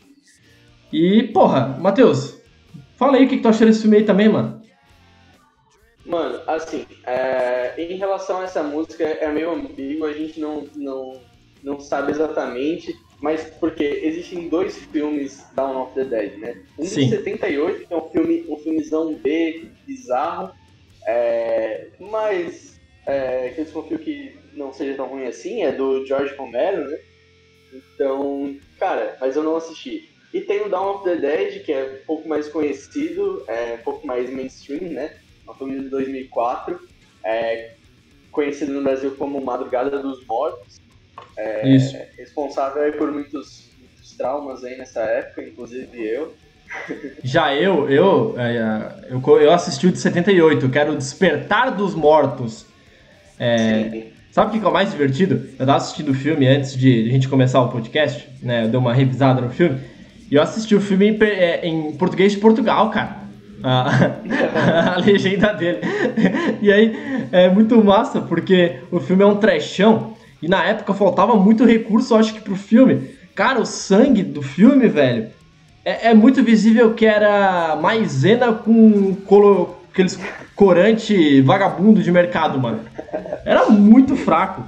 E, 0.93 1.23
porra, 1.25 1.77
Matheus, 1.81 2.39
fala 2.97 3.17
aí 3.17 3.25
o 3.25 3.29
que, 3.29 3.37
que 3.37 3.43
tu 3.43 3.49
achou 3.49 3.67
desse 3.67 3.83
filme 3.83 3.99
aí 3.99 4.05
também, 4.05 4.29
mano. 4.29 4.61
Mano, 6.05 6.41
assim, 6.47 6.85
é, 7.07 7.75
em 7.79 7.97
relação 7.97 8.41
a 8.41 8.45
essa 8.45 8.63
música, 8.63 9.05
é 9.05 9.31
meio 9.31 9.53
ambíguo, 9.53 10.05
a 10.05 10.13
gente 10.13 10.41
não, 10.41 10.65
não, 10.75 11.21
não 11.63 11.81
sabe 11.81 12.11
exatamente, 12.11 12.93
mas 13.23 13.45
porque 13.61 13.85
existem 14.03 14.49
dois 14.49 14.77
filmes 14.77 15.47
Dawn 15.55 15.81
of 15.81 15.95
the 15.95 16.05
Dead, 16.05 16.39
né? 16.39 16.61
Um 16.77 16.85
Sim. 16.85 17.05
de 17.05 17.17
78, 17.17 17.87
que 17.87 17.95
é 17.95 17.97
um 17.97 18.11
filme, 18.11 18.45
um 18.49 18.57
filmezão 18.59 19.15
B, 19.15 19.69
bizarro, 19.87 20.53
é, 21.07 21.87
mas 22.01 22.81
é, 23.07 23.51
que 23.51 23.61
eu 23.61 23.65
desconfio 23.65 23.99
que 24.01 24.37
não 24.55 24.73
seja 24.73 24.95
tão 24.95 25.07
ruim 25.07 25.25
assim, 25.25 25.63
é 25.63 25.71
do 25.71 26.05
George 26.05 26.35
Romero, 26.35 26.91
né? 26.91 26.99
Então, 27.73 28.57
cara, 28.77 29.17
mas 29.21 29.37
eu 29.37 29.45
não 29.45 29.57
assisti. 29.57 30.11
E 30.35 30.41
tem 30.41 30.63
o 30.63 30.69
Dawn 30.69 30.97
of 30.97 31.05
the 31.05 31.15
Dead, 31.15 31.63
que 31.65 31.73
é 31.73 32.01
um 32.03 32.07
pouco 32.07 32.29
mais 32.29 32.49
conhecido, 32.49 33.45
é 33.47 33.77
um 33.81 33.85
pouco 33.85 34.05
mais 34.05 34.29
mainstream, 34.31 34.91
né? 34.91 35.17
É 35.47 35.51
um 35.51 35.55
filme 35.55 35.79
de 35.79 35.89
2004, 35.91 36.81
é, 37.23 37.75
conhecido 38.33 38.73
no 38.73 38.83
Brasil 38.83 39.15
como 39.17 39.41
Madrugada 39.41 40.01
dos 40.01 40.27
Mortos. 40.27 40.82
É, 41.37 41.69
Isso. 41.69 41.97
Responsável 42.17 42.93
por 42.95 43.11
muitos, 43.11 43.71
muitos 43.79 44.17
traumas 44.17 44.65
aí 44.65 44.77
nessa 44.77 45.01
época, 45.01 45.43
inclusive 45.43 45.89
eu. 46.01 46.35
Já 47.23 47.55
eu, 47.55 47.89
eu, 47.91 48.35
é, 48.39 49.09
eu, 49.11 49.41
eu 49.41 49.53
assisti 49.53 49.87
o 49.87 49.93
de 49.93 49.99
78, 49.99 50.69
que 50.71 50.79
era 50.79 50.91
o 50.91 50.97
Despertar 50.97 51.75
dos 51.75 51.95
Mortos. 51.95 52.67
É. 53.39 54.07
Sabe 54.31 54.57
o 54.57 54.61
que 54.61 54.65
é 54.65 54.69
o 54.69 54.73
mais 54.73 54.91
divertido? 54.91 55.47
Eu 55.59 55.67
tava 55.67 55.77
assistindo 55.77 56.11
o 56.11 56.15
filme 56.15 56.47
antes 56.47 56.75
de 56.75 57.07
a 57.07 57.13
gente 57.13 57.29
começar 57.29 57.61
o 57.61 57.69
podcast, 57.69 58.27
né? 58.43 58.65
Eu 58.65 58.69
dei 58.69 58.79
uma 58.81 58.95
revisada 58.95 59.43
no 59.43 59.51
filme. 59.51 59.79
E 60.31 60.35
eu 60.35 60.41
assisti 60.43 60.75
o 60.75 60.81
filme 60.81 61.11
em, 61.11 61.23
é, 61.23 61.67
em 61.67 61.93
português 61.93 62.33
de 62.33 62.39
Portugal, 62.39 62.89
cara. 62.89 63.19
A, 63.63 64.95
a, 64.97 64.99
legenda 65.01 65.53
dele. 65.53 65.81
E 66.63 66.73
aí 66.73 66.97
é 67.31 67.51
muito 67.51 67.85
massa, 67.85 68.23
porque 68.23 68.79
o 68.91 68.99
filme 68.99 69.23
é 69.23 69.27
um 69.27 69.37
trechão 69.37 70.17
e 70.43 70.49
na 70.49 70.65
época 70.65 70.93
faltava 70.93 71.37
muito 71.37 71.65
recurso, 71.65 72.17
acho 72.17 72.35
que 72.35 72.41
pro 72.41 72.57
filme. 72.57 73.11
Cara, 73.35 73.61
o 73.61 73.65
sangue 73.65 74.25
do 74.25 74.43
filme, 74.43 74.89
velho, 74.89 75.31
é, 75.85 76.09
é 76.11 76.15
muito 76.15 76.43
visível 76.43 76.95
que 76.95 77.07
era 77.07 77.77
maisena 77.77 78.53
com 78.53 79.15
colo, 79.27 79.77
aqueles 79.91 80.19
corante 80.57 81.41
vagabundo 81.43 82.03
de 82.03 82.11
mercado, 82.11 82.59
mano. 82.59 82.81
Era 83.45 83.71
muito 83.71 84.17
fraco. 84.17 84.65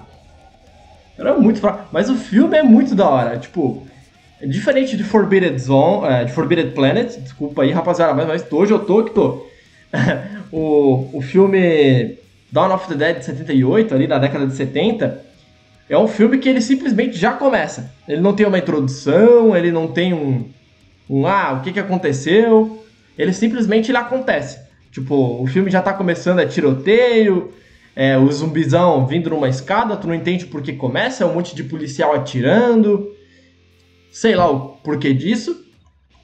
Era 1.19 1.35
muito 1.35 1.61
fraco. 1.61 1.89
Mas 1.93 2.09
o 2.09 2.15
filme 2.15 2.57
é 2.57 2.63
muito 2.63 2.95
da 2.95 3.09
hora. 3.09 3.39
Tipo, 3.39 3.87
é 4.41 4.47
diferente 4.47 4.97
de 4.97 5.05
Forbidden 5.05 5.59
Zone, 5.59 6.07
é, 6.07 6.25
de 6.25 6.33
Forbidden 6.33 6.71
Planet. 6.71 7.17
Desculpa 7.19 7.63
aí, 7.63 7.73
rapaziada, 7.73 8.15
mas, 8.15 8.27
mas 8.27 8.53
hoje 8.53 8.73
eu 8.73 8.79
tô 8.79 9.05
que 9.05 9.13
tô. 9.13 9.47
o, 10.53 11.09
o 11.13 11.21
filme 11.21 12.17
Dawn 12.51 12.73
of 12.75 12.89
the 12.89 12.95
Dead 12.95 13.19
de 13.19 13.25
78, 13.25 13.95
ali 13.95 14.07
na 14.07 14.19
década 14.19 14.47
de 14.47 14.55
70, 14.55 15.24
é 15.89 15.99
um 15.99 16.09
filme 16.09 16.39
que 16.39 16.49
ele 16.49 16.61
simplesmente 16.61 17.17
já 17.17 17.33
começa. 17.33 17.93
Ele 18.09 18.21
não 18.21 18.35
tem 18.35 18.47
uma 18.47 18.59
introdução, 18.59 19.57
ele 19.57 19.71
não 19.71 19.89
tem 19.89 20.15
um, 20.15 20.49
um 21.09 21.27
ah, 21.27 21.59
o 21.59 21.63
que, 21.63 21.73
que 21.73 21.81
aconteceu. 21.81 22.83
Ele 23.19 23.33
simplesmente 23.33 23.91
ele 23.91 23.99
acontece. 23.99 24.59
Tipo, 24.91 25.43
o 25.43 25.47
filme 25.47 25.71
já 25.71 25.83
tá 25.83 25.93
começando, 25.93 26.39
é 26.39 26.47
tiroteio, 26.47 27.53
é, 27.95 28.17
o 28.17 28.31
zumbizão 28.31 29.07
vindo 29.07 29.31
numa 29.31 29.49
escada, 29.49 29.97
tu 29.97 30.07
não 30.07 30.15
entende 30.15 30.47
por 30.47 30.63
que 30.63 30.73
começa, 30.73 31.23
é 31.23 31.27
um 31.27 31.35
monte 31.35 31.55
de 31.55 31.65
policial 31.65 32.15
atirando. 32.15 33.13
Sei 34.11 34.35
lá 34.35 34.51
o 34.51 34.77
porquê 34.79 35.13
disso, 35.13 35.65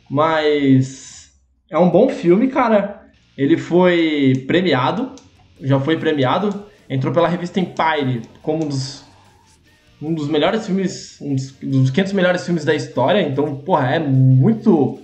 mas 0.08 1.32
é 1.68 1.78
um 1.78 1.90
bom 1.90 2.08
filme, 2.08 2.48
cara. 2.48 3.08
Ele 3.36 3.56
foi 3.56 4.44
premiado, 4.46 5.12
já 5.60 5.78
foi 5.78 5.96
premiado, 5.96 6.66
entrou 6.88 7.12
pela 7.12 7.28
revista 7.28 7.60
Empire 7.60 8.22
como 8.42 8.64
um 8.64 8.68
dos 8.68 9.04
um 10.02 10.14
dos 10.14 10.28
melhores 10.28 10.66
filmes, 10.66 11.20
um 11.20 11.34
dos, 11.34 11.52
dos 11.52 11.90
500 11.90 12.12
melhores 12.12 12.44
filmes 12.44 12.64
da 12.64 12.74
história. 12.74 13.20
Então, 13.20 13.56
porra, 13.56 13.96
é 13.96 13.98
muito 13.98 15.00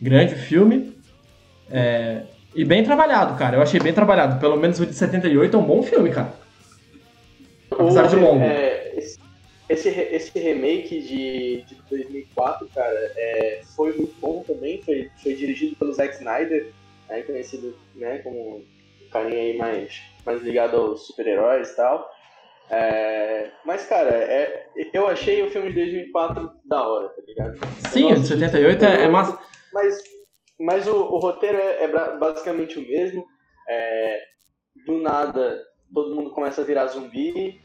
grande 0.00 0.34
o 0.34 0.38
filme. 0.38 0.92
É, 1.70 2.22
e 2.54 2.64
bem 2.64 2.82
trabalhado, 2.82 3.38
cara. 3.38 3.56
Eu 3.56 3.62
achei 3.62 3.80
bem 3.80 3.92
trabalhado. 3.92 4.38
Pelo 4.40 4.56
menos 4.56 4.78
o 4.80 4.86
de 4.86 4.94
78 4.94 5.56
é 5.56 5.58
um 5.58 5.64
bom 5.64 5.82
filme, 5.82 6.10
cara. 6.10 6.32
Apesar 7.70 8.06
de 8.08 8.16
longo. 8.16 8.42
É, 8.42 8.94
esse, 9.68 9.88
esse 9.88 10.38
remake 10.38 11.00
de, 11.00 11.62
de 11.62 11.76
2004, 11.90 12.68
cara, 12.74 13.12
é, 13.16 13.60
foi 13.76 13.92
muito 13.92 14.14
bom 14.20 14.42
também. 14.46 14.82
Foi, 14.82 15.10
foi 15.22 15.34
dirigido 15.34 15.76
pelo 15.76 15.92
Zack 15.92 16.14
Snyder, 16.14 16.72
né, 17.08 17.22
conhecido 17.22 17.76
né, 17.94 18.18
como 18.18 18.56
um 18.56 18.64
carinha 19.10 19.40
aí 19.40 19.56
mais, 19.56 20.02
mais 20.24 20.42
ligado 20.42 20.76
aos 20.76 21.06
super-heróis 21.06 21.70
e 21.70 21.76
tal. 21.76 22.10
É, 22.70 23.50
mas, 23.64 23.86
cara, 23.86 24.10
é, 24.10 24.66
eu 24.92 25.06
achei 25.06 25.42
o 25.42 25.50
filme 25.50 25.68
de 25.68 25.76
2004 25.76 26.50
da 26.64 26.86
hora, 26.86 27.08
tá 27.08 27.22
ligado? 27.26 27.58
Sim, 27.90 28.12
o 28.12 28.14
de 28.14 28.26
78 28.26 28.84
é, 28.84 29.04
é 29.04 29.08
massa. 29.08 29.38
Mas, 29.72 30.02
mas 30.60 30.86
o, 30.86 30.96
o 30.96 31.18
roteiro 31.18 31.56
é, 31.56 31.84
é, 31.84 32.18
basicamente 32.18 32.78
o 32.78 32.82
mesmo. 32.82 33.24
É, 33.68 34.20
do 34.86 34.98
nada, 34.98 35.62
todo 35.92 36.14
mundo 36.14 36.30
começa 36.30 36.60
a 36.60 36.64
virar 36.64 36.86
zumbi. 36.86 37.60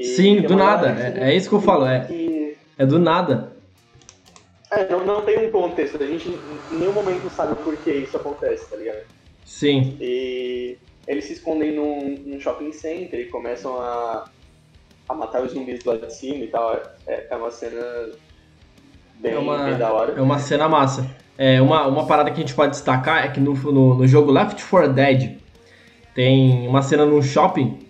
Sim, 0.00 0.42
do 0.42 0.56
nada. 0.56 0.88
É, 0.88 1.30
é, 1.30 1.36
isso 1.36 1.48
que 1.48 1.54
eu 1.54 1.60
falo. 1.60 1.86
É, 1.86 2.06
que... 2.06 2.56
é 2.78 2.86
do 2.86 2.98
nada. 2.98 3.52
É, 4.70 4.88
não, 4.88 5.04
não 5.04 5.22
tem 5.22 5.46
um 5.46 5.50
contexto. 5.50 6.02
A 6.02 6.06
gente 6.06 6.28
em 6.28 6.78
nenhum 6.78 6.94
momento 6.94 7.28
sabe 7.28 7.54
por 7.62 7.76
que 7.76 7.90
isso 7.90 8.16
acontece, 8.16 8.70
tá 8.70 8.76
ligado? 8.76 9.04
Sim. 9.44 9.96
E 10.00 10.78
eles 11.06 11.24
se 11.24 11.34
escondem 11.34 11.72
num, 11.72 12.16
num 12.24 12.40
shopping 12.40 12.72
center 12.72 13.20
e 13.20 13.26
começam 13.26 13.80
a, 13.80 14.24
a 15.08 15.14
matar 15.14 15.42
os 15.42 15.52
zumbis 15.52 15.84
lá 15.84 15.96
de 15.96 16.12
cima 16.12 16.44
e 16.44 16.48
tal. 16.48 16.80
É, 17.06 17.26
é 17.30 17.36
uma 17.36 17.50
cena 17.50 18.10
bem, 19.18 19.32
é 19.32 19.38
uma, 19.38 19.64
bem 19.64 19.78
da 19.78 19.92
hora. 19.92 20.12
É 20.12 20.20
uma 20.20 20.38
cena 20.38 20.68
massa. 20.68 21.06
É, 21.36 21.60
uma, 21.60 21.86
uma 21.86 22.06
parada 22.06 22.30
que 22.30 22.36
a 22.36 22.40
gente 22.40 22.54
pode 22.54 22.72
destacar 22.72 23.24
é 23.24 23.28
que 23.28 23.40
no, 23.40 23.54
no, 23.54 23.94
no 23.94 24.06
jogo 24.06 24.30
Left 24.30 24.62
4 24.64 24.92
Dead 24.92 25.38
tem 26.14 26.68
uma 26.68 26.82
cena 26.82 27.04
num 27.04 27.22
shopping 27.22 27.80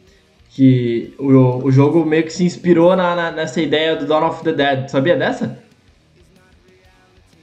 que 0.49 1.15
o, 1.19 1.65
o 1.65 1.71
jogo 1.71 2.05
meio 2.05 2.25
que 2.25 2.33
se 2.33 2.45
inspirou 2.45 2.95
na, 2.95 3.15
na, 3.15 3.31
nessa 3.31 3.61
ideia 3.61 3.97
do 3.97 4.07
Dawn 4.07 4.29
of 4.29 4.43
the 4.45 4.53
Dead. 4.53 4.89
Sabia 4.89 5.17
dessa? 5.17 5.61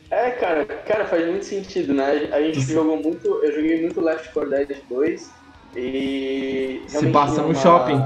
É, 0.10 0.32
cara, 0.32 0.66
cara, 0.66 1.06
faz 1.06 1.28
muito 1.28 1.46
sentido, 1.46 1.94
né? 1.94 2.30
A 2.32 2.42
gente 2.42 2.62
jogou 2.62 2.98
muito, 2.98 3.28
eu 3.28 3.52
joguei 3.54 3.82
muito 3.82 4.02
Left 4.02 4.34
4 4.34 4.50
Dead 4.50 4.78
2 4.90 5.39
e 5.76 6.82
se 6.88 7.08
passa 7.08 7.42
no 7.42 7.50
uma... 7.50 7.56
shopping. 7.56 8.02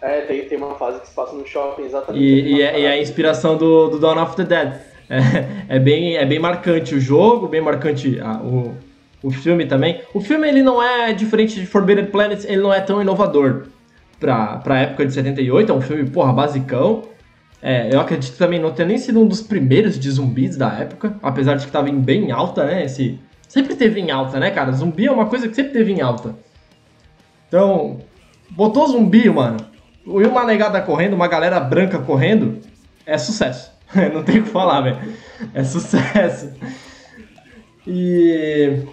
É, 0.00 0.22
tem, 0.22 0.44
tem 0.46 0.56
uma 0.56 0.74
fase 0.76 1.00
que 1.00 1.08
se 1.08 1.14
passa 1.14 1.34
no 1.34 1.46
shopping, 1.46 1.82
exatamente. 1.82 2.24
E, 2.24 2.56
e, 2.56 2.62
é, 2.62 2.80
e 2.80 2.84
é 2.84 2.90
a 2.92 2.98
inspiração 3.00 3.56
do, 3.56 3.88
do 3.88 3.98
Dawn 3.98 4.22
of 4.22 4.36
the 4.36 4.44
Dead. 4.44 4.80
É, 5.10 5.76
é, 5.76 5.78
bem, 5.78 6.16
é 6.16 6.24
bem 6.24 6.38
marcante 6.38 6.94
o 6.94 7.00
jogo, 7.00 7.48
bem 7.48 7.60
marcante 7.60 8.18
a, 8.20 8.40
o, 8.40 8.74
o 9.22 9.30
filme 9.30 9.66
também. 9.66 10.00
O 10.14 10.20
filme 10.20 10.48
ele 10.48 10.62
não 10.62 10.82
é 10.82 11.12
diferente 11.12 11.60
de 11.60 11.66
Forbidden 11.66 12.06
Planet, 12.06 12.44
ele 12.44 12.62
não 12.62 12.72
é 12.72 12.80
tão 12.80 13.02
inovador 13.02 13.66
pra, 14.20 14.58
pra 14.58 14.78
época 14.78 15.04
de 15.04 15.12
78, 15.12 15.70
é 15.70 15.74
um 15.74 15.80
filme, 15.80 16.08
porra, 16.08 16.32
basicão. 16.32 17.02
É, 17.62 17.92
eu 17.92 18.00
acredito 18.00 18.38
também 18.38 18.58
não 18.58 18.70
ter 18.70 18.86
nem 18.86 18.96
sido 18.96 19.20
um 19.20 19.26
dos 19.26 19.42
primeiros 19.42 19.98
de 19.98 20.10
zumbis 20.10 20.56
da 20.56 20.72
época, 20.72 21.14
apesar 21.22 21.56
de 21.56 21.66
que 21.66 21.72
tava 21.72 21.90
em 21.90 22.00
bem 22.00 22.30
alta, 22.30 22.64
né? 22.64 22.84
Esse, 22.84 23.18
sempre 23.48 23.74
teve 23.74 24.00
em 24.00 24.10
alta, 24.10 24.38
né, 24.38 24.50
cara? 24.50 24.72
Zumbi 24.72 25.06
é 25.06 25.12
uma 25.12 25.26
coisa 25.26 25.48
que 25.48 25.54
sempre 25.54 25.72
teve 25.72 25.92
em 25.92 26.00
alta. 26.00 26.34
Então, 27.50 27.98
botou 28.48 28.86
zumbi, 28.86 29.28
mano. 29.28 29.56
uma 30.06 30.44
negada 30.44 30.80
correndo, 30.80 31.14
uma 31.14 31.26
galera 31.26 31.58
branca 31.58 31.98
correndo, 31.98 32.60
é 33.04 33.18
sucesso. 33.18 33.72
Não 34.14 34.22
tem 34.22 34.38
o 34.38 34.44
que 34.44 34.50
falar, 34.50 34.82
velho. 34.82 34.98
É 35.52 35.64
sucesso. 35.64 36.54
E. 37.84 38.84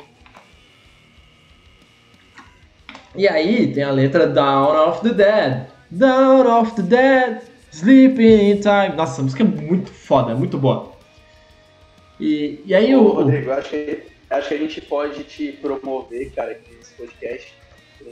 E 3.16 3.28
aí 3.28 3.72
tem 3.72 3.84
a 3.84 3.92
letra 3.92 4.26
Down 4.26 4.90
of 4.90 5.08
the 5.08 5.14
Dead. 5.14 5.68
Down 5.92 6.60
of 6.60 6.72
the 6.72 6.82
Dead. 6.82 7.42
Sleeping 7.72 8.54
in 8.54 8.60
Time. 8.60 8.96
Nossa, 8.96 9.22
a 9.22 9.24
música 9.24 9.44
é 9.44 9.46
muito 9.46 9.92
foda, 9.92 10.32
é 10.32 10.36
muito 10.36 10.58
boa. 10.58 10.94
E, 12.20 12.60
e 12.66 12.74
aí 12.74 12.96
Ô, 12.96 13.04
o. 13.04 13.08
Rodrigo, 13.10 13.52
acho 13.52 13.70
que, 13.70 14.04
acho 14.32 14.48
que 14.48 14.54
a 14.56 14.58
gente 14.58 14.82
pode 14.82 15.24
te 15.26 15.52
promover, 15.52 16.32
cara, 16.32 16.54
aqui 16.54 16.76
nesse 16.76 16.96
podcast, 16.96 17.54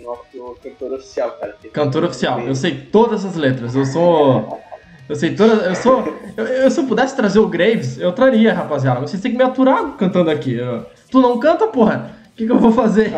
nosso 0.04 0.58
cantor 0.64 0.94
oficial, 0.94 1.32
cara. 1.40 1.56
Cantor 1.74 2.04
oficial, 2.06 2.40
eu 2.42 2.56
sei 2.56 2.76
todas 2.92 3.26
as 3.26 3.36
letras, 3.36 3.76
eu 3.76 3.86
sou. 3.86 4.60
Eu 5.08 5.16
sei 5.16 5.36
todas. 5.36 5.66
Eu 5.66 5.76
sou. 5.76 6.04
Eu, 6.36 6.46
eu, 6.46 6.72
se 6.72 6.80
eu 6.80 6.86
pudesse 6.86 7.16
trazer 7.16 7.40
o 7.40 7.48
Graves, 7.48 8.00
eu 8.00 8.12
traria, 8.12 8.54
rapaziada. 8.54 9.00
Vocês 9.02 9.22
têm 9.22 9.32
que 9.32 9.38
me 9.38 9.44
aturar 9.44 9.96
cantando 9.98 10.30
aqui. 10.32 10.56
Eu- 10.56 10.86
tu 11.12 11.22
não 11.22 11.40
canta, 11.40 11.68
porra? 11.68 12.16
O 12.32 12.36
que, 12.36 12.46
que 12.46 12.52
eu 12.52 12.60
vou 12.60 12.72
fazer? 12.72 13.12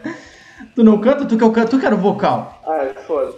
tu 0.74 0.82
não 0.82 0.98
canta? 0.98 1.24
Tu 1.26 1.36
que 1.36 1.44
eu 1.44 1.52
canto, 1.52 1.70
tu 1.70 1.78
que 1.78 1.86
era 1.86 1.94
o 1.94 1.98
vocal. 1.98 2.60
Ah, 2.66 2.84
é 2.84 2.94
foda. 2.94 3.34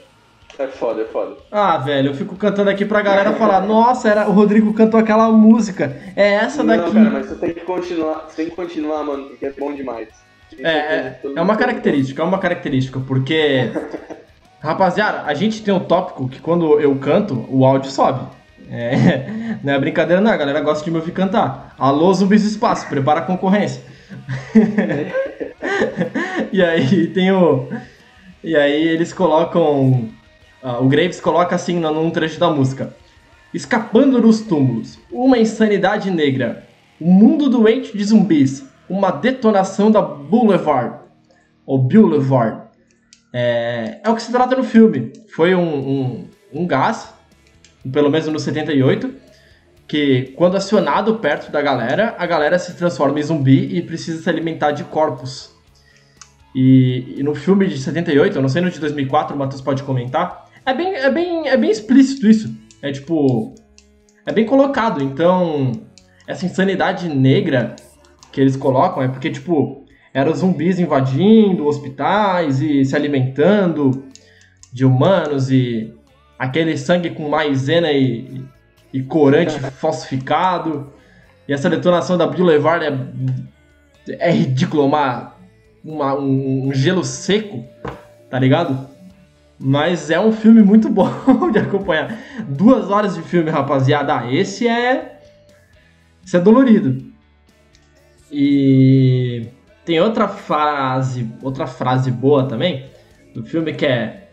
É 0.58 0.66
foda, 0.66 1.02
é 1.02 1.04
foda. 1.06 1.36
Ah, 1.50 1.78
velho, 1.78 2.10
eu 2.10 2.14
fico 2.14 2.36
cantando 2.36 2.68
aqui 2.68 2.84
pra 2.84 3.00
galera 3.00 3.32
falar, 3.32 3.62
nossa, 3.62 4.08
era, 4.10 4.28
o 4.28 4.32
Rodrigo 4.32 4.74
cantou 4.74 5.00
aquela 5.00 5.30
música. 5.32 5.96
É 6.14 6.34
essa 6.34 6.62
Não, 6.62 6.76
daqui. 6.76 6.92
cara, 6.92 7.08
mas 7.10 7.28
tu 7.28 7.36
tem 7.36 7.54
que 7.54 7.60
continuar, 7.60 8.26
tu 8.28 8.36
tem 8.36 8.50
que 8.50 8.54
continuar, 8.54 9.02
mano, 9.02 9.28
porque 9.30 9.46
é 9.46 9.52
bom 9.52 9.72
demais. 9.72 10.08
É, 10.58 10.70
é, 10.70 11.20
é 11.36 11.40
uma 11.40 11.56
característica, 11.56 12.22
é 12.22 12.24
uma 12.24 12.38
característica, 12.38 13.00
porque. 13.00 13.70
Rapaziada, 14.60 15.22
a 15.22 15.32
gente 15.32 15.62
tem 15.62 15.72
um 15.72 15.80
tópico 15.80 16.28
que 16.28 16.38
quando 16.38 16.78
eu 16.78 16.94
canto, 16.96 17.46
o 17.48 17.64
áudio 17.64 17.90
sobe. 17.90 18.26
É, 18.70 19.26
não 19.64 19.72
é 19.72 19.78
brincadeira, 19.78 20.20
não, 20.20 20.30
a 20.30 20.36
galera 20.36 20.60
gosta 20.60 20.84
de 20.84 20.90
me 20.90 20.98
ouvir 20.98 21.12
cantar. 21.12 21.74
Alô, 21.78 22.12
zumbis 22.12 22.42
do 22.42 22.48
espaço, 22.48 22.86
prepara 22.88 23.20
a 23.20 23.24
concorrência. 23.24 23.80
e 26.52 26.62
aí 26.62 27.06
tem 27.08 27.32
o. 27.32 27.68
E 28.42 28.56
aí 28.56 28.88
eles 28.88 29.12
colocam. 29.12 30.08
ah, 30.62 30.78
o 30.78 30.88
Graves 30.88 31.20
coloca 31.20 31.54
assim 31.54 31.78
no- 31.78 31.92
num 31.92 32.10
trecho 32.10 32.38
da 32.38 32.50
música. 32.50 32.94
Escapando 33.52 34.20
dos 34.20 34.40
túmulos, 34.42 34.98
uma 35.10 35.36
insanidade 35.38 36.10
negra, 36.10 36.66
um 37.00 37.10
mundo 37.10 37.48
doente 37.48 37.96
de 37.96 38.04
zumbis, 38.04 38.64
uma 38.90 39.12
detonação 39.12 39.90
da 39.90 40.02
Boulevard, 40.02 40.98
ou 41.64 41.78
Boulevard. 41.78 42.68
É, 43.32 44.00
é 44.02 44.10
o 44.10 44.16
que 44.16 44.22
se 44.22 44.32
trata 44.32 44.56
no 44.56 44.64
filme. 44.64 45.12
Foi 45.34 45.54
um, 45.54 45.62
um, 45.62 46.28
um 46.52 46.66
gás, 46.66 47.14
pelo 47.92 48.10
menos 48.10 48.26
no 48.26 48.40
78, 48.40 49.14
que 49.86 50.34
quando 50.36 50.56
acionado 50.56 51.14
perto 51.16 51.52
da 51.52 51.62
galera, 51.62 52.16
a 52.18 52.26
galera 52.26 52.58
se 52.58 52.74
transforma 52.74 53.20
em 53.20 53.22
zumbi 53.22 53.76
e 53.76 53.80
precisa 53.80 54.20
se 54.20 54.28
alimentar 54.28 54.72
de 54.72 54.82
corpos. 54.82 55.54
E, 56.52 57.14
e 57.16 57.22
no 57.22 57.34
filme 57.34 57.68
de 57.68 57.78
78, 57.78 58.36
eu 58.36 58.42
não 58.42 58.48
sei 58.48 58.60
no 58.60 58.70
de 58.70 58.80
2004, 58.80 59.36
o 59.36 59.38
Matheus 59.38 59.62
pode 59.62 59.84
comentar, 59.84 60.50
é 60.66 60.74
bem, 60.74 60.94
é, 60.94 61.10
bem, 61.10 61.48
é 61.48 61.56
bem 61.56 61.70
explícito 61.70 62.28
isso. 62.28 62.54
É 62.82 62.90
tipo. 62.90 63.54
É 64.26 64.32
bem 64.32 64.44
colocado. 64.44 65.02
Então, 65.02 65.72
essa 66.26 66.44
insanidade 66.44 67.08
negra 67.08 67.76
que 68.32 68.40
eles 68.40 68.56
colocam 68.56 69.02
é 69.02 69.08
porque, 69.08 69.30
tipo, 69.30 69.84
eram 70.12 70.34
zumbis 70.34 70.78
invadindo 70.78 71.66
hospitais 71.66 72.60
e 72.60 72.84
se 72.84 72.94
alimentando 72.96 74.04
de 74.72 74.84
humanos 74.84 75.50
e 75.50 75.92
aquele 76.38 76.76
sangue 76.76 77.10
com 77.10 77.28
maisena 77.28 77.90
e, 77.92 78.42
e 78.92 79.02
corante 79.02 79.58
falsificado. 79.72 80.92
E 81.48 81.52
essa 81.52 81.68
detonação 81.68 82.16
da 82.16 82.26
Boulevard 82.26 82.84
é, 82.84 84.28
é 84.28 84.30
ridículo, 84.30 84.84
uma, 84.86 85.34
uma- 85.84 86.14
um, 86.14 86.68
um 86.68 86.72
gelo 86.72 87.04
seco, 87.04 87.64
tá 88.30 88.38
ligado? 88.38 88.88
Mas 89.58 90.08
é 90.10 90.18
um 90.18 90.32
filme 90.32 90.62
muito 90.62 90.88
bom 90.90 91.10
de 91.52 91.58
acompanhar. 91.58 92.16
Duas 92.48 92.88
horas 92.90 93.14
de 93.16 93.22
filme, 93.22 93.50
rapaziada. 93.50 94.16
Ah, 94.20 94.32
esse 94.32 94.66
é. 94.66 95.18
Esse 96.24 96.36
é 96.36 96.40
dolorido. 96.40 97.09
E 98.30 99.48
tem 99.84 100.00
outra 100.00 100.28
frase, 100.28 101.28
outra 101.42 101.66
frase 101.66 102.10
boa 102.10 102.44
também 102.44 102.84
do 103.34 103.44
filme 103.44 103.72
que 103.72 103.86
é, 103.86 104.28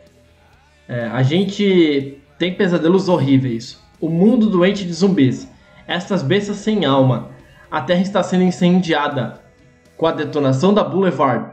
é, 0.88 1.05
a 1.05 1.23
gente 1.23 2.17
tem 2.38 2.53
pesadelos 2.53 3.10
horríveis. 3.10 3.79
O 3.99 4.10
mundo 4.10 4.49
doente 4.49 4.86
de 4.86 4.93
zumbis. 4.93 5.47
Estas 5.88 6.21
bestas 6.21 6.57
sem 6.57 6.86
alma. 6.86 7.29
A 7.71 7.81
Terra 7.81 8.01
está 8.01 8.21
sendo 8.21 8.43
incendiada 8.43 9.41
com 9.95 10.05
a 10.05 10.12
detonação 10.12 10.73
da 10.73 10.83
Boulevard. 10.83 11.51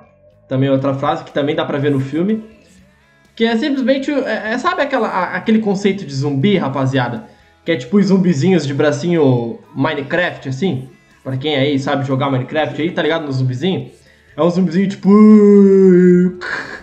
Também 0.48 0.68
outra 0.68 0.92
frase 0.94 1.24
que 1.24 1.33
também 1.33 1.54
dá 1.54 1.64
pra 1.64 1.78
ver 1.78 1.90
no 1.90 2.00
filme. 2.00 2.44
Que 3.35 3.44
é 3.44 3.57
simplesmente. 3.57 4.11
É, 4.11 4.52
é- 4.52 4.59
sabe 4.59 4.83
aquela, 4.83 5.09
a- 5.09 5.37
aquele 5.37 5.59
conceito 5.61 6.04
de 6.04 6.14
zumbi, 6.14 6.57
rapaziada? 6.59 7.24
Que 7.64 7.72
é 7.72 7.76
tipo 7.76 7.96
os 7.96 8.07
zumbizinhos 8.07 8.66
de 8.66 8.74
bracinho 8.74 9.59
Minecraft, 9.74 10.48
assim? 10.50 10.90
Pra 11.24 11.37
quem 11.38 11.56
aí 11.56 11.78
sabe 11.78 12.04
jogar 12.06 12.30
Minecraft 12.30 12.80
aí, 12.80 12.90
tá 12.92 13.02
ligado 13.02 13.24
no 13.24 13.32
zumbizinho? 13.32 13.90
É 14.37 14.42
um 14.42 14.50
zumbizinho 14.50 14.88
tipo. 14.88 15.08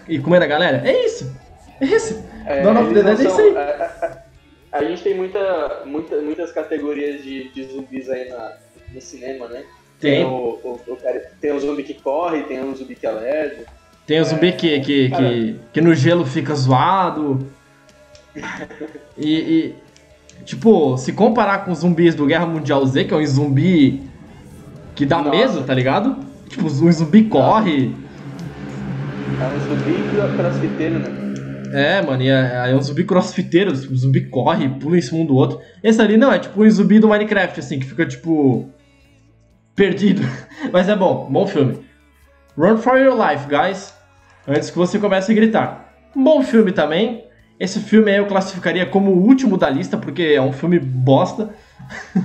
E 0.10 0.20
comendo 0.20 0.44
a 0.46 0.48
galera? 0.48 0.82
É 0.84 1.06
isso! 1.06 1.32
É 1.80 1.86
isso! 1.86 2.24
É, 2.46 2.62
Dawn 2.64 2.82
of 2.84 2.94
the 2.94 3.04
Dead 3.04 3.20
é 3.20 3.24
isso 3.24 3.40
aí. 3.40 3.56
a, 3.56 3.62
a- 4.74 4.78
a- 4.80 4.84
gente 4.84 5.04
tem 5.04 5.14
muita, 5.16 5.84
muita, 5.86 6.16
muitas 6.22 6.52
categorias 6.52 7.24
de, 7.24 7.50
de 7.50 7.64
zumbis 7.66 8.10
aí 8.10 8.30
na, 8.30 8.54
no 8.94 9.00
cinema, 9.02 9.48
né? 9.48 9.64
Tem. 10.00 10.26
o, 10.26 10.60
o, 10.64 10.80
o 10.88 10.96
cara, 10.96 11.22
tem 11.40 11.52
o 11.52 11.60
zumbi 11.60 11.84
que 11.84 11.94
corre, 11.94 12.42
tem 12.44 12.60
o 12.64 12.76
zumbi 12.76 12.96
que 12.96 13.06
é 13.06 13.12
lerdo. 13.12 13.66
Tem 14.08 14.20
o 14.20 14.26
zumbi 14.26 14.52
que, 14.54 14.80
que, 14.80 15.10
que, 15.12 15.60
que 15.72 15.82
no 15.82 15.94
gelo 15.94 16.26
fica 16.26 16.54
zoado. 16.56 17.48
E, 19.18 19.36
e, 19.36 19.76
tipo, 20.46 20.98
se 20.98 21.12
comparar 21.14 21.66
com 21.66 21.72
os 21.72 21.80
zumbis 21.80 22.16
do 22.16 22.26
Guerra 22.26 22.46
Mundial 22.46 22.84
Z, 22.86 23.04
que 23.04 23.14
é 23.14 23.18
um 23.18 23.26
zumbi 23.26 24.02
que 24.96 25.06
dá 25.06 25.18
Nossa. 25.18 25.30
medo, 25.30 25.64
tá 25.64 25.74
ligado? 25.74 26.18
Tipo, 26.48 26.66
um 26.66 26.92
zumbi 26.92 27.24
corre. 27.24 27.96
É 29.40 29.48
um 29.48 29.60
zumbi 29.60 30.38
crossfiteiro, 30.38 31.00
né? 31.00 31.22
É, 31.74 32.02
mano, 32.02 32.22
e 32.22 32.30
é, 32.30 32.70
é 32.72 32.76
um 32.76 32.82
zumbi 32.82 33.06
crossfiteiro, 33.06 33.72
tipo, 33.74 33.94
o 33.94 33.98
zumbi 33.98 34.22
corre, 34.28 34.68
pula 34.68 34.98
em 34.98 35.02
cima 35.02 35.22
um 35.22 35.26
do 35.26 35.36
outro. 35.36 35.60
Esse 35.82 36.02
ali 36.02 36.18
não, 36.18 36.32
é 36.32 36.40
tipo 36.40 36.62
um 36.62 36.70
zumbi 36.70 37.00
do 37.00 37.08
Minecraft, 37.08 37.60
assim, 37.60 37.80
que 37.80 37.86
fica, 37.86 38.06
tipo, 38.06 38.70
perdido. 39.76 40.22
Mas 40.72 40.90
é 40.90 40.96
bom, 40.96 41.30
bom 41.32 41.48
filme. 41.48 41.80
Run 42.58 42.78
for 42.78 42.98
your 42.98 43.16
life, 43.16 43.48
guys. 43.48 43.94
Antes 44.48 44.70
que 44.70 44.78
você 44.78 45.00
comece 45.00 45.32
a 45.32 45.36
gritar. 45.36 45.94
Bom 46.14 46.44
filme 46.44 46.74
também. 46.74 47.24
Esse 47.62 47.80
filme 47.80 48.10
aí 48.10 48.18
eu 48.18 48.26
classificaria 48.26 48.88
como 48.88 49.12
o 49.12 49.24
último 49.24 49.56
da 49.56 49.70
lista, 49.70 49.96
porque 49.96 50.24
é 50.24 50.42
um 50.42 50.52
filme 50.52 50.80
bosta. 50.80 51.54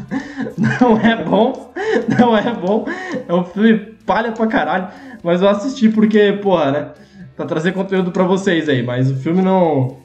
não 0.56 0.98
é 0.98 1.22
bom, 1.22 1.74
não 2.18 2.34
é 2.34 2.54
bom. 2.54 2.86
É 3.28 3.34
um 3.34 3.44
filme 3.44 3.76
palha 4.06 4.32
pra 4.32 4.46
caralho. 4.46 4.88
Mas 5.22 5.42
eu 5.42 5.48
assisti 5.50 5.90
porque, 5.90 6.32
porra, 6.42 6.72
né? 6.72 6.92
Pra 7.36 7.44
trazer 7.44 7.72
conteúdo 7.72 8.10
pra 8.10 8.24
vocês 8.24 8.66
aí. 8.66 8.82
Mas 8.82 9.10
o 9.10 9.16
filme 9.16 9.42
não. 9.42 9.98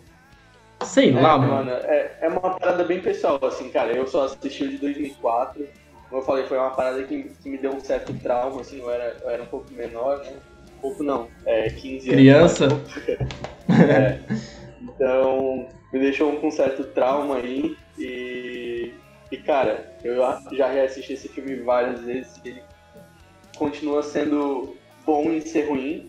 Sei 0.84 1.14
lá, 1.14 1.36
é, 1.36 1.38
mano. 1.38 1.72
é, 1.72 2.12
é 2.24 2.28
uma 2.28 2.50
parada 2.50 2.84
bem 2.84 3.00
pessoal, 3.00 3.40
assim, 3.44 3.70
cara. 3.70 3.94
Eu 3.94 4.06
só 4.08 4.26
assisti 4.26 4.66
o 4.66 4.70
de 4.70 4.80
2004. 4.80 5.66
Como 6.10 6.22
eu 6.22 6.26
falei, 6.26 6.46
foi 6.46 6.58
uma 6.58 6.72
parada 6.72 7.02
que, 7.04 7.32
que 7.42 7.50
me 7.50 7.58
deu 7.58 7.72
um 7.72 7.80
certo 7.80 8.14
trauma, 8.16 8.60
assim. 8.60 8.82
Eu 8.82 8.92
era, 8.92 9.16
eu 9.24 9.30
era 9.30 9.44
um 9.44 9.46
pouco 9.46 9.72
menor, 9.72 10.18
né? 10.26 10.34
Um 10.78 10.82
pouco 10.82 11.02
não, 11.02 11.30
é 11.46 11.70
15 11.70 12.10
Criança. 12.10 12.66
anos. 12.66 12.82
É. 13.72 14.20
Então, 15.02 15.66
me 15.92 16.00
deixou 16.00 16.32
com 16.34 16.50
um 16.50 16.52
certo 16.52 16.84
trauma 16.84 17.38
aí. 17.38 17.76
E, 17.98 18.94
e 19.32 19.38
cara, 19.38 19.98
eu 20.04 20.16
já 20.52 20.68
reassisti 20.68 21.14
esse 21.14 21.28
filme 21.28 21.56
várias 21.56 22.02
vezes. 22.02 22.40
e 22.46 22.50
Ele 22.50 22.62
continua 23.58 24.04
sendo 24.04 24.78
bom 25.04 25.24
em 25.24 25.42
ser 25.42 25.68
ruim. 25.70 26.08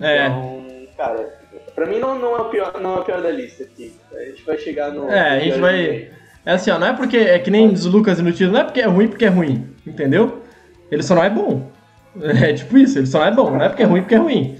É. 0.00 0.28
Então, 0.28 0.64
cara, 0.96 1.38
pra 1.74 1.84
mim 1.84 1.98
não, 1.98 2.18
não, 2.18 2.34
é 2.34 2.40
o 2.40 2.44
pior, 2.46 2.80
não 2.80 2.96
é 2.96 3.00
o 3.00 3.04
pior 3.04 3.20
da 3.20 3.30
lista 3.30 3.64
aqui. 3.64 3.94
A 4.14 4.24
gente 4.24 4.42
vai 4.44 4.56
chegar 4.56 4.90
no. 4.90 5.10
É, 5.10 5.36
a 5.36 5.38
gente 5.38 5.58
vai-. 5.58 6.10
É 6.46 6.52
assim, 6.52 6.70
ó, 6.70 6.78
não 6.78 6.86
é 6.86 6.92
porque 6.94 7.18
é 7.18 7.38
que 7.38 7.50
nem 7.50 7.68
o 7.68 7.88
Lucas 7.90 8.18
no 8.18 8.32
título, 8.32 8.52
não 8.52 8.60
é 8.60 8.64
porque 8.64 8.80
é 8.80 8.86
ruim 8.86 9.08
porque 9.08 9.26
é 9.26 9.28
ruim, 9.28 9.68
entendeu? 9.86 10.42
Ele 10.90 11.02
só 11.02 11.14
não 11.14 11.22
é 11.22 11.30
bom. 11.30 11.70
É 12.14 12.52
tipo 12.52 12.76
isso, 12.76 12.98
ele 12.98 13.06
só 13.06 13.20
não 13.20 13.26
é 13.26 13.30
bom, 13.30 13.50
não 13.52 13.62
é 13.62 13.70
porque 13.70 13.82
é 13.82 13.86
ruim 13.86 14.02
porque 14.02 14.14
é 14.14 14.18
ruim. 14.18 14.58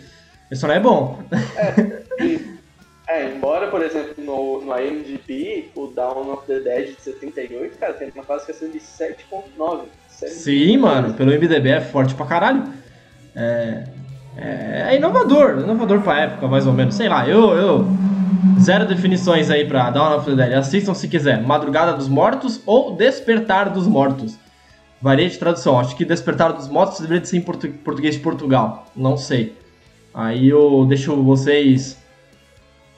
Ele 0.51 0.59
só 0.59 0.67
não 0.67 0.75
é 0.75 0.81
bom. 0.81 1.23
É, 1.55 2.52
embora, 3.25 3.69
por 3.69 3.83
exemplo, 3.83 4.15
no, 4.19 4.61
no 4.63 4.79
IMDb, 4.79 5.71
o 5.75 5.87
Dawn 5.89 6.33
of 6.33 6.47
the 6.47 6.61
Dead 6.61 6.95
de 6.97 7.03
78, 7.03 7.79
cara, 7.79 7.93
tem 7.95 8.11
uma 8.15 8.25
classificação 8.25 8.71
de 8.71 8.79
7.9. 8.79 9.83
Sim, 10.09 10.77
mano, 10.77 11.15
pelo 11.15 11.31
MDB 11.31 11.69
é 11.71 11.81
forte 11.81 12.15
pra 12.15 12.27
caralho. 12.27 12.65
É, 13.35 13.85
é, 14.37 14.87
é 14.91 14.97
inovador, 14.97 15.61
inovador 15.61 16.01
pra 16.03 16.21
época, 16.21 16.47
mais 16.47 16.67
ou 16.67 16.73
menos. 16.73 16.95
Sei 16.95 17.09
lá, 17.09 17.29
eu, 17.29 17.53
eu, 17.55 17.87
Zero 18.61 18.87
definições 18.87 19.51
aí 19.51 19.65
pra 19.65 19.91
Dawn 19.91 20.17
of 20.17 20.31
the 20.31 20.37
Dead. 20.37 20.53
Assistam 20.55 20.95
se 20.95 21.09
quiser. 21.09 21.43
Madrugada 21.43 21.93
dos 21.93 22.09
Mortos 22.09 22.61
ou 22.67 22.95
Despertar 22.95 23.71
dos 23.71 23.87
Mortos. 23.87 24.37
Varia 25.01 25.29
de 25.29 25.39
tradução. 25.39 25.79
Acho 25.79 25.97
que 25.97 26.05
Despertar 26.05 26.53
dos 26.53 26.69
Mortos 26.69 27.01
deveria 27.01 27.25
ser 27.25 27.39
em 27.39 27.41
portu 27.41 27.69
português 27.85 28.15
de 28.15 28.21
Portugal. 28.21 28.87
Não 28.95 29.17
sei. 29.17 29.57
Aí 30.15 30.49
eu 30.49 30.85
deixo 30.89 31.15
vocês 31.23 31.99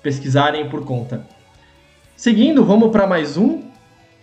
pesquisarem 0.04 0.68
por 0.68 0.84
conta. 0.84 1.26
Seguindo, 2.14 2.62
vamos 2.62 2.92
para 2.92 3.06
mais 3.06 3.38
um. 3.38 3.62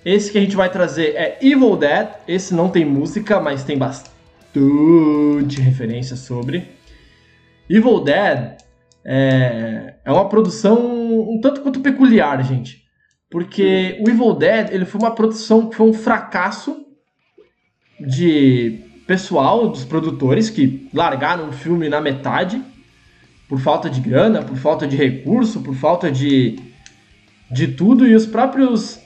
Esse 0.06 0.32
que 0.32 0.38
a 0.38 0.42
gente 0.42 0.56
vai 0.56 0.72
trazer 0.72 1.16
é 1.16 1.40
Evil 1.42 1.76
Dead. 1.76 2.08
Esse 2.28 2.54
não 2.54 2.70
tem 2.70 2.86
música, 2.86 3.40
mas 3.40 3.64
tem 3.64 3.78
bastante 3.78 5.60
referência 5.60 6.16
sobre. 6.16 6.70
Evil 7.68 8.00
Dead 8.00 8.58
é, 9.04 9.96
é 10.06 10.12
uma 10.12 10.30
produção 10.30 10.78
um 11.30 11.42
tanto 11.42 11.62
quanto 11.62 11.80
peculiar, 11.80 12.44
gente. 12.44 12.84
Porque 13.30 14.00
o 14.06 14.10
Evil 14.10 14.34
Dead 14.36 14.72
ele 14.72 14.86
foi 14.86 15.02
uma 15.02 15.16
produção 15.16 15.68
que 15.68 15.76
foi 15.76 15.90
um 15.90 15.94
fracasso 15.94 16.86
de 18.00 18.82
pessoal, 19.08 19.68
dos 19.68 19.84
produtores 19.84 20.50
que 20.50 20.88
largaram 20.94 21.50
o 21.50 21.52
filme 21.52 21.90
na 21.90 22.00
metade 22.00 22.64
por 23.52 23.60
falta 23.60 23.90
de 23.90 24.00
grana, 24.00 24.42
por 24.42 24.56
falta 24.56 24.88
de 24.88 24.96
recurso, 24.96 25.60
por 25.60 25.76
falta 25.76 26.10
de, 26.10 26.58
de 27.52 27.68
tudo, 27.68 28.08
e 28.08 28.16
os 28.16 28.26
próprios 28.26 28.98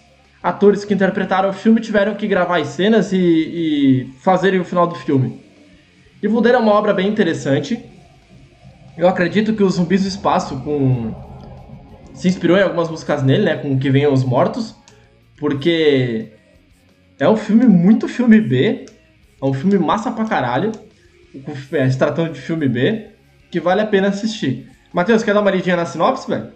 atores 0.44 0.86
que 0.86 0.94
interpretaram 0.94 1.50
o 1.50 1.54
filme 1.54 1.82
tiveram 1.82 2.14
que 2.14 2.28
gravar 2.28 2.60
as 2.60 2.68
cenas 2.68 3.12
e, 3.12 3.18
e 3.18 4.14
fazerem 4.20 4.60
o 4.60 4.64
final 4.64 4.86
do 4.86 4.94
filme. 4.94 5.42
Evil 6.22 6.42
Dead 6.42 6.54
é 6.54 6.60
uma 6.60 6.74
obra 6.74 6.94
bem 6.94 7.08
interessante. 7.08 7.84
Eu 8.96 9.08
acredito 9.08 9.56
que 9.56 9.64
os 9.64 9.74
Zumbis 9.74 10.04
do 10.04 10.10
Espaço 10.10 10.62
com... 10.62 11.12
se 12.14 12.28
inspirou 12.28 12.56
em 12.56 12.62
algumas 12.62 12.88
músicas 12.88 13.24
nele, 13.24 13.46
né? 13.46 13.56
Com 13.56 13.80
Que 13.80 13.90
Venham 13.90 14.14
os 14.14 14.24
Mortos. 14.24 14.76
Porque 15.40 16.34
é 17.20 17.28
um 17.28 17.36
filme 17.36 17.66
muito 17.66 18.08
filme 18.08 18.40
B. 18.40 18.86
É 19.42 19.46
um 19.46 19.54
filme 19.56 19.80
massa 19.80 20.12
pra 20.12 20.26
caralho. 20.26 20.72
É, 21.72 21.90
se 21.90 21.98
tratando 21.98 22.32
de 22.32 22.42
filme 22.42 22.70
B. 22.70 23.15
Que 23.56 23.60
vale 23.62 23.80
a 23.80 23.88
pena 23.88 24.10
assistir. 24.10 24.70
Matheus, 24.92 25.24
quer 25.24 25.34
dar 25.34 25.40
uma 25.40 25.50
lidinha 25.50 25.78
na 25.78 25.86
sinopse, 25.86 26.28
velho? 26.30 26.52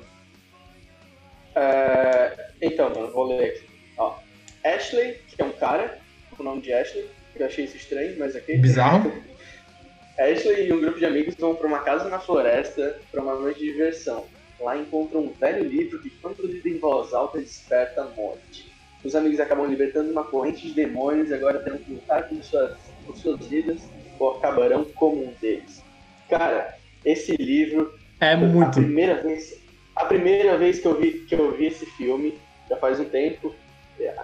É... 1.55 2.49
Então, 2.61 2.89
mano, 2.89 3.09
vou 3.13 3.25
ler 3.25 3.51
aqui. 3.51 3.69
Ó, 3.97 4.17
Ashley, 4.65 5.13
que 5.29 5.41
é 5.41 5.45
um 5.45 5.51
cara, 5.53 5.97
com 6.35 6.43
o 6.43 6.45
nome 6.45 6.61
de 6.61 6.73
Ashley. 6.73 7.09
Eu 7.37 7.45
achei 7.45 7.63
isso 7.63 7.77
estranho, 7.77 8.19
mas 8.19 8.35
aqui. 8.35 8.57
Bizarro. 8.57 9.13
Ashley 10.19 10.67
e 10.67 10.73
um 10.73 10.81
grupo 10.81 10.99
de 10.99 11.05
amigos 11.05 11.35
vão 11.35 11.55
para 11.55 11.67
uma 11.67 11.79
casa 11.79 12.09
na 12.09 12.19
floresta 12.19 12.99
para 13.09 13.21
uma 13.21 13.35
noite 13.35 13.61
de 13.61 13.71
diversão. 13.71 14.25
Lá 14.59 14.75
encontram 14.75 15.21
um 15.21 15.31
velho 15.31 15.63
livro 15.63 15.99
que, 15.99 16.09
quando 16.09 16.45
lido 16.45 16.67
em 16.67 16.79
voz 16.79 17.13
alta, 17.13 17.39
desperta 17.39 18.01
a 18.01 18.07
morte. 18.07 18.69
Os 19.05 19.15
amigos 19.15 19.39
acabam 19.39 19.67
libertando 19.67 20.11
uma 20.11 20.25
corrente 20.25 20.67
de 20.67 20.73
demônios 20.73 21.29
e 21.29 21.33
agora 21.33 21.59
tendo 21.59 21.77
que 21.77 21.93
lutar 21.93 22.27
por 22.27 22.43
suas, 22.43 22.77
por 23.05 23.15
suas 23.15 23.45
vidas 23.47 23.79
ou 24.19 24.35
acabarão 24.35 24.83
como 24.83 25.23
um 25.23 25.33
deles. 25.39 25.81
Cara, 26.27 26.77
esse 27.03 27.35
livro. 27.37 27.93
É 28.19 28.35
muito. 28.35 28.79
A 28.79 28.83
primeira 28.83 29.15
vez, 29.15 29.59
a 29.95 30.05
primeira 30.05 30.57
vez 30.57 30.79
que 30.79 30.87
eu 30.87 30.99
vi, 30.99 31.11
que 31.11 31.35
eu 31.35 31.51
vi 31.51 31.67
esse 31.67 31.85
filme, 31.85 32.37
já 32.69 32.77
faz 32.77 32.99
um 32.99 33.05
tempo, 33.05 33.53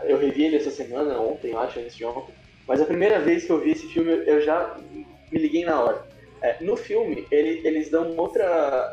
eu 0.03 0.17
revi 0.17 0.45
ele 0.45 0.57
essa 0.57 0.71
semana, 0.71 1.19
ontem, 1.19 1.51
eu 1.51 1.59
acho, 1.59 1.79
antes 1.79 1.95
de 1.95 2.05
ontem. 2.05 2.33
Mas 2.67 2.81
a 2.81 2.85
primeira 2.85 3.19
vez 3.19 3.45
que 3.45 3.51
eu 3.51 3.59
vi 3.59 3.71
esse 3.71 3.87
filme, 3.87 4.11
eu 4.25 4.41
já 4.41 4.77
me 5.31 5.39
liguei 5.39 5.65
na 5.65 5.79
hora. 5.79 6.05
É, 6.41 6.57
no 6.61 6.75
filme, 6.75 7.25
ele, 7.31 7.61
eles 7.65 7.89
dão 7.89 8.15
outra, 8.17 8.43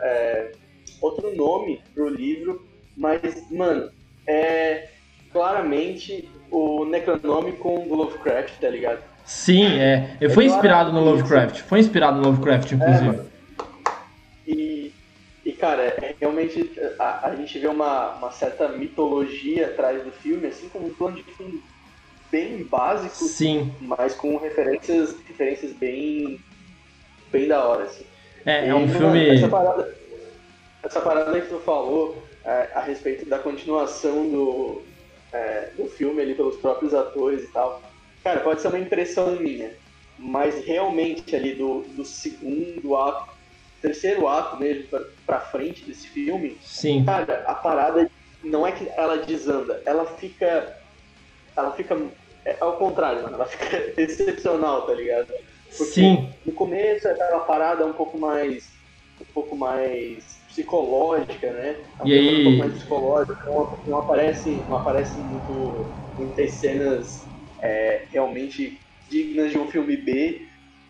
é, 0.02 0.52
outro 1.00 1.34
nome 1.34 1.80
pro 1.94 2.08
livro, 2.08 2.66
mas, 2.96 3.20
mano, 3.50 3.90
é 4.26 4.88
claramente 5.32 6.28
o 6.50 6.84
Necronomicon 6.84 7.86
do 7.86 7.94
Lovecraft, 7.94 8.60
tá 8.60 8.68
ligado? 8.68 9.00
Sim, 9.24 9.78
é. 9.78 10.16
é 10.20 10.28
foi 10.28 10.46
inspirado 10.46 10.92
no 10.92 11.00
Lovecraft. 11.02 11.60
Foi 11.62 11.78
inspirado 11.78 12.18
no 12.20 12.28
Lovecraft, 12.28 12.72
inclusive. 12.72 13.16
É, 13.16 13.31
e, 14.46 14.92
e, 15.44 15.52
cara, 15.52 15.82
é, 15.82 16.14
realmente 16.20 16.70
a, 16.98 17.28
a, 17.28 17.36
gente 17.36 17.58
vê 17.58 17.66
uma, 17.66 18.14
uma 18.14 18.32
certa 18.32 18.68
mitologia 18.68 19.66
atrás 19.66 20.02
do 20.02 20.12
filme, 20.12 20.46
assim 20.46 20.68
como 20.68 20.88
um 20.88 20.94
plano 20.94 21.16
de 21.16 21.22
fundo 21.22 21.62
bem 22.30 22.64
básico, 22.64 23.24
Sim. 23.26 23.72
mas 23.80 24.14
com 24.14 24.36
referências, 24.38 25.14
referências 25.28 25.72
bem, 25.72 26.40
bem 27.30 27.46
da 27.46 27.64
hora. 27.64 27.84
Assim. 27.84 28.04
É, 28.46 28.68
é 28.68 28.74
um 28.74 28.88
filme. 28.88 29.28
Essa 29.28 29.48
parada, 29.48 29.94
essa 30.82 31.00
parada 31.00 31.40
que 31.40 31.48
tu 31.48 31.60
falou 31.60 32.22
é, 32.44 32.68
a 32.74 32.80
respeito 32.80 33.26
da 33.26 33.38
continuação 33.38 34.28
do, 34.28 34.82
é, 35.32 35.70
do 35.76 35.86
filme 35.86 36.22
ali 36.22 36.34
pelos 36.34 36.56
próprios 36.56 36.94
atores 36.94 37.44
e 37.44 37.48
tal. 37.48 37.82
Cara, 38.24 38.40
pode 38.40 38.60
ser 38.60 38.68
uma 38.68 38.78
impressão 38.78 39.36
minha, 39.36 39.70
mas 40.18 40.64
realmente 40.64 41.34
ali 41.34 41.54
do, 41.54 41.82
do 41.96 42.04
segundo 42.04 42.96
ato, 42.96 43.31
terceiro 43.82 44.28
ato 44.28 44.56
mesmo 44.58 44.84
pra, 44.84 45.00
pra 45.26 45.40
frente 45.40 45.84
desse 45.84 46.08
filme, 46.08 46.56
Sim. 46.62 47.04
cara, 47.04 47.44
a 47.46 47.54
parada 47.54 48.08
não 48.42 48.66
é 48.66 48.72
que 48.72 48.88
ela 48.96 49.18
desanda, 49.18 49.82
ela 49.84 50.06
fica. 50.06 50.76
Ela 51.54 51.72
fica 51.72 51.96
é 52.44 52.56
ao 52.60 52.76
contrário, 52.76 53.22
mano. 53.22 53.34
Ela 53.34 53.46
fica 53.46 53.92
excepcional, 54.00 54.86
tá 54.86 54.94
ligado? 54.94 55.32
Porque 55.76 55.92
Sim. 55.92 56.28
No 56.44 56.52
começo 56.52 57.08
é 57.08 57.12
aquela 57.12 57.40
parada 57.40 57.86
um 57.86 57.92
pouco 57.92 58.18
mais. 58.18 58.70
um 59.20 59.32
pouco 59.32 59.56
mais 59.56 60.40
psicológica, 60.48 61.52
né? 61.52 61.76
É 62.04 62.08
e 62.08 62.12
aí... 62.12 62.40
Um 62.40 62.44
pouco 62.44 62.58
mais 62.58 62.72
psicológica, 62.74 63.36
não, 63.46 63.78
não, 63.86 63.98
aparece, 63.98 64.64
não 64.68 64.76
aparece 64.76 65.20
muito, 65.20 65.94
muitas 66.18 66.54
cenas 66.54 67.26
é, 67.62 68.06
realmente 68.10 68.78
dignas 69.08 69.52
de 69.52 69.58
um 69.58 69.68
filme 69.68 69.96
B. 69.96 70.42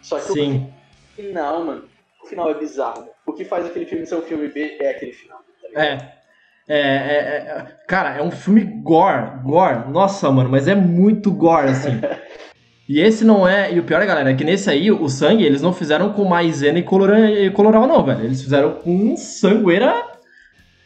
Só 0.03 0.19
que 0.19 0.33
Sim. 0.33 0.67
o 0.67 1.23
final, 1.23 1.65
mano, 1.65 1.92
o 2.23 2.27
final 2.27 2.51
é 2.51 2.55
bizarro. 2.55 3.09
O 3.27 3.33
que 3.33 3.45
faz 3.45 3.67
aquele 3.67 3.87
filme 3.87 4.07
ser 4.07 4.17
um 4.17 4.23
filme 4.23 4.49
B 4.49 4.77
é 4.81 4.91
aquele 4.91 5.13
final. 5.13 5.39
Tá 5.75 5.85
é. 5.85 6.23
É, 6.69 6.79
é, 6.79 6.79
é, 6.79 7.67
cara, 7.89 8.17
é 8.17 8.23
um 8.23 8.31
filme 8.31 8.63
gore, 8.63 9.43
gore. 9.43 9.91
Nossa, 9.91 10.31
mano, 10.31 10.49
mas 10.49 10.69
é 10.69 10.75
muito 10.75 11.33
gore, 11.33 11.69
assim. 11.71 12.01
e 12.89 13.01
esse 13.01 13.25
não 13.25 13.47
é. 13.47 13.73
E 13.73 13.81
o 13.81 13.83
pior, 13.83 14.05
galera, 14.07 14.31
é 14.31 14.35
que 14.35 14.45
nesse 14.45 14.71
aí, 14.71 14.91
o 14.91 15.09
sangue, 15.09 15.45
eles 15.45 15.61
não 15.61 15.73
fizeram 15.73 16.13
com 16.13 16.25
maisena 16.25 16.79
e, 16.79 17.47
e 17.47 17.51
coloral, 17.51 17.87
não, 17.87 18.05
velho. 18.05 18.25
Eles 18.25 18.43
fizeram 18.43 18.75
com 18.75 19.17
sangueira. 19.17 19.93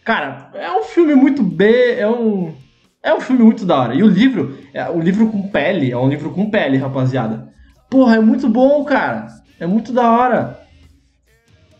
Cara, 0.04 0.50
é 0.54 0.70
um 0.72 0.82
filme 0.82 1.14
muito 1.14 1.42
B, 1.42 1.96
é 1.98 2.08
um. 2.08 2.54
É 3.02 3.14
um 3.14 3.20
filme 3.20 3.44
muito 3.44 3.64
da 3.64 3.78
hora. 3.78 3.94
E 3.94 4.02
o 4.02 4.08
livro, 4.08 4.58
é, 4.74 4.88
o 4.88 4.98
livro 4.98 5.28
com 5.28 5.48
pele, 5.48 5.92
é 5.92 5.96
um 5.96 6.08
livro 6.08 6.30
com 6.30 6.50
pele, 6.50 6.78
rapaziada. 6.78 7.52
Porra, 7.88 8.16
é 8.16 8.20
muito 8.20 8.48
bom, 8.48 8.82
cara. 8.84 9.28
É 9.60 9.66
muito 9.66 9.92
da 9.92 10.10
hora. 10.10 10.65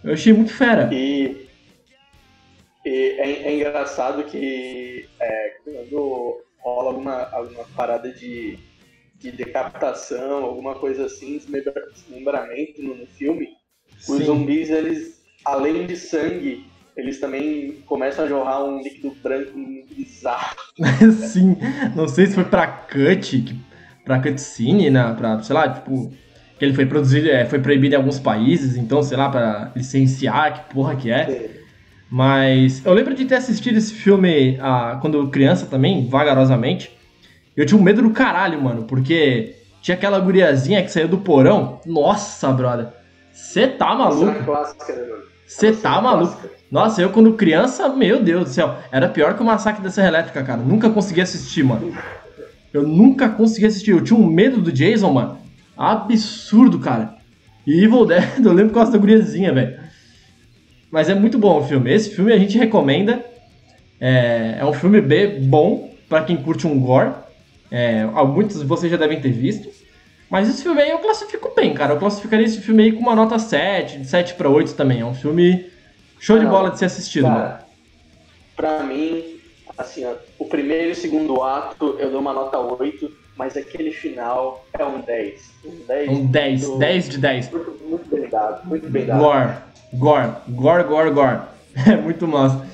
Eu 0.07 0.13
achei 0.13 0.33
muito 0.33 0.55
fera. 0.55 0.89
E 0.93 1.47
e 2.87 3.17
é, 3.19 3.49
é 3.49 3.57
engraçado 3.57 4.23
que 4.23 5.09
é, 5.21 5.57
quando 5.65 6.41
rola 6.61 6.91
alguma, 6.91 7.29
alguma 7.33 7.65
parada 7.75 8.13
de, 8.13 8.61
de 9.17 9.33
decapitação, 9.33 10.45
alguma 10.45 10.77
coisa 10.77 11.07
assim, 11.07 11.41
desmembramento 11.93 12.81
no, 12.81 12.95
no 12.95 13.07
filme, 13.09 13.49
Sim. 13.99 14.19
os 14.19 14.25
zumbis, 14.25 14.71
eles, 14.71 15.21
além 15.45 15.85
de 15.85 15.97
sangue, 15.97 16.65
eles 16.97 17.19
também 17.19 17.83
começam 17.87 18.25
a 18.25 18.29
jorrar 18.29 18.65
um 18.65 18.81
líquido 18.81 19.11
branco 19.21 19.59
bizarro. 19.91 20.57
Sim, 21.33 21.57
não 21.97 22.07
sei 22.07 22.29
se 22.29 22.37
foi 22.37 22.45
pra 22.45 22.69
cut, 22.69 23.53
pra 24.05 24.23
cutscene, 24.23 24.91
né, 24.91 25.13
pra, 25.19 25.43
sei 25.43 25.55
lá, 25.55 25.69
tipo, 25.69 26.13
que 26.59 26.65
ele 26.65 26.75
foi 26.75 26.87
produzido, 26.87 27.29
é, 27.29 27.45
foi 27.45 27.59
proibido 27.59 27.95
em 27.95 27.99
alguns 27.99 28.19
países, 28.19 28.77
então, 28.77 29.03
sei 29.03 29.17
lá, 29.17 29.29
pra 29.29 29.73
licenciar, 29.77 30.55
que 30.55 30.75
porra 30.75 30.97
que 30.97 31.11
é. 31.11 31.27
Sim. 31.27 31.57
Mas 32.11 32.85
eu 32.85 32.93
lembro 32.93 33.15
de 33.15 33.25
ter 33.25 33.35
assistido 33.35 33.77
esse 33.77 33.93
filme 33.93 34.59
ah, 34.61 34.99
quando 35.01 35.29
criança 35.29 35.67
também, 35.67 36.09
vagarosamente. 36.09 36.91
Eu 37.57 37.67
tinha 37.67 37.79
um 37.79 37.83
medo 37.83 38.03
do 38.03 38.11
caralho, 38.11 38.63
mano, 38.63 38.85
porque 38.85 39.57
tinha 39.83 39.97
aquela 39.97 40.19
guriazinha 40.19 40.83
que 40.83 40.91
saiu 40.91 41.09
do 41.09 41.19
porão. 41.19 41.81
Nossa, 41.85 42.53
brother. 42.53 42.89
Você 43.33 43.67
tá 43.67 43.95
maluco? 43.95 44.35
Você 45.47 45.71
né, 45.71 45.79
tá 45.83 46.01
maluco? 46.01 46.49
Nossa, 46.71 47.03
eu 47.03 47.11
quando 47.11 47.35
criança, 47.35 47.89
meu 47.89 48.23
Deus 48.23 48.45
do 48.45 48.51
céu, 48.51 48.77
era 48.91 49.09
pior 49.09 49.35
que 49.35 49.43
o 49.43 49.47
Massacre 49.47 49.83
da 49.83 49.91
Serra 49.91 50.09
Elétrica, 50.09 50.43
cara. 50.43 50.61
Nunca 50.61 50.91
consegui 50.91 51.21
assistir, 51.21 51.63
mano. 51.63 51.97
Eu 52.73 52.83
nunca 52.83 53.29
consegui 53.29 53.67
assistir. 53.67 53.93
Eu 53.93 54.03
tinha 54.03 54.19
um 54.19 54.27
medo 54.27 54.61
do 54.61 54.73
Jason, 54.73 55.11
mano. 55.13 55.39
Absurdo, 55.77 56.79
cara. 56.79 57.17
E 57.67 57.85
Evil 57.85 58.07
Dead, 58.07 58.25
eu 58.45 58.53
lembro 58.53 58.69
por 58.69 58.77
causa 58.77 58.93
da 58.93 58.99
guriazinha, 58.99 59.53
velho. 59.53 59.79
Mas 60.91 61.09
é 61.09 61.15
muito 61.15 61.39
bom 61.39 61.59
o 61.59 61.65
filme. 61.65 61.93
Esse 61.93 62.11
filme 62.11 62.33
a 62.33 62.39
gente 62.39 62.57
recomenda. 62.57 63.25
É, 64.01 64.57
é 64.61 64.65
um 64.65 64.73
filme 64.73 65.01
B 65.01 65.41
bom 65.41 65.95
para 66.09 66.23
quem 66.23 66.37
curte 66.37 66.67
um 66.67 66.79
gore. 66.79 67.13
É, 67.71 68.05
muitos 68.05 68.63
vocês 68.63 68.91
já 68.91 68.97
devem 68.97 69.21
ter 69.21 69.33
visto. 69.33 69.69
Mas 70.31 70.49
esse 70.49 70.63
filme 70.63 70.81
aí 70.81 70.91
eu 70.91 70.99
classifico 70.99 71.53
bem, 71.55 71.75
cara. 71.75 71.95
Eu 71.95 71.99
classificaria 71.99 72.47
esse 72.47 72.61
filme 72.61 72.85
aí 72.85 72.93
com 72.93 73.01
uma 73.01 73.15
nota 73.15 73.39
7, 73.39 73.99
de 73.99 74.07
7 74.07 74.35
para 74.35 74.49
8 74.49 74.75
também. 74.75 75.01
É 75.01 75.05
um 75.05 75.15
filme 75.15 75.71
show 76.19 76.39
de 76.39 76.47
bola 76.47 76.71
de 76.71 76.79
ser 76.79 76.87
assistido, 76.87 77.25
cara, 77.25 77.39
mano. 77.39 77.59
pra 78.57 78.83
mim, 78.83 79.39
assim, 79.77 80.05
ó, 80.05 80.15
o 80.39 80.47
primeiro 80.47 80.89
e 80.89 80.93
o 80.93 80.97
segundo 80.97 81.43
ato 81.43 81.97
eu 81.99 82.11
dou 82.11 82.21
uma 82.21 82.33
nota 82.33 82.59
8, 82.59 83.11
mas 83.37 83.57
aquele 83.57 83.91
final 83.91 84.65
é 84.79 84.85
um 84.85 85.01
10. 85.01 85.51
Um 85.65 85.87
10, 85.87 86.09
Um 86.11 86.27
10, 86.27 86.63
do- 86.63 86.79
10 86.79 87.09
de 87.09 87.19
10. 87.19 87.51
Muito, 87.51 87.77
muito 87.89 88.09
bem 88.17 88.29
dado, 88.29 88.67
muito 88.69 88.89
bem 88.91 89.07
dado. 89.07 89.21
Gore, 89.21 89.53
gore, 89.95 90.33
gore, 90.51 90.85
gore, 90.85 91.11
gore. 91.11 91.41
É 91.87 91.95
muito 91.97 92.27
massa. 92.27 92.67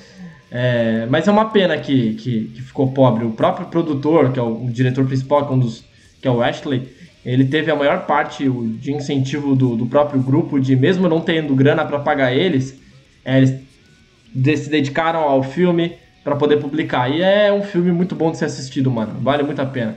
É, 0.50 1.06
mas 1.10 1.26
é 1.26 1.30
uma 1.32 1.46
pena 1.50 1.76
que, 1.78 2.14
que, 2.14 2.44
que 2.54 2.62
ficou 2.62 2.92
pobre. 2.92 3.24
O 3.24 3.32
próprio 3.32 3.66
produtor, 3.66 4.32
que 4.32 4.38
é 4.38 4.42
o, 4.42 4.64
o 4.66 4.70
diretor 4.70 5.04
principal, 5.06 5.46
que 5.46 5.52
é, 5.52 5.56
um 5.56 5.58
dos, 5.58 5.84
que 6.20 6.28
é 6.28 6.30
o 6.30 6.42
Ashley, 6.42 6.88
ele 7.24 7.46
teve 7.46 7.70
a 7.70 7.74
maior 7.76 8.06
parte 8.06 8.48
o- 8.48 8.68
de 8.68 8.92
incentivo 8.92 9.56
do, 9.56 9.74
do 9.76 9.86
próprio 9.86 10.20
grupo, 10.20 10.60
de 10.60 10.76
mesmo 10.76 11.08
não 11.08 11.20
tendo 11.20 11.54
grana 11.54 11.84
para 11.84 11.98
pagar 11.98 12.32
eles, 12.32 12.78
é, 13.24 13.38
eles 13.38 14.60
se 14.60 14.68
dedicaram 14.70 15.20
ao 15.20 15.42
filme 15.42 15.96
para 16.22 16.36
poder 16.36 16.58
publicar. 16.58 17.08
E 17.10 17.22
é 17.22 17.52
um 17.52 17.62
filme 17.62 17.90
muito 17.90 18.14
bom 18.14 18.30
de 18.30 18.36
ser 18.38 18.44
assistido, 18.44 18.90
mano. 18.90 19.14
Vale 19.20 19.42
muito 19.42 19.60
a 19.60 19.66
pena. 19.66 19.96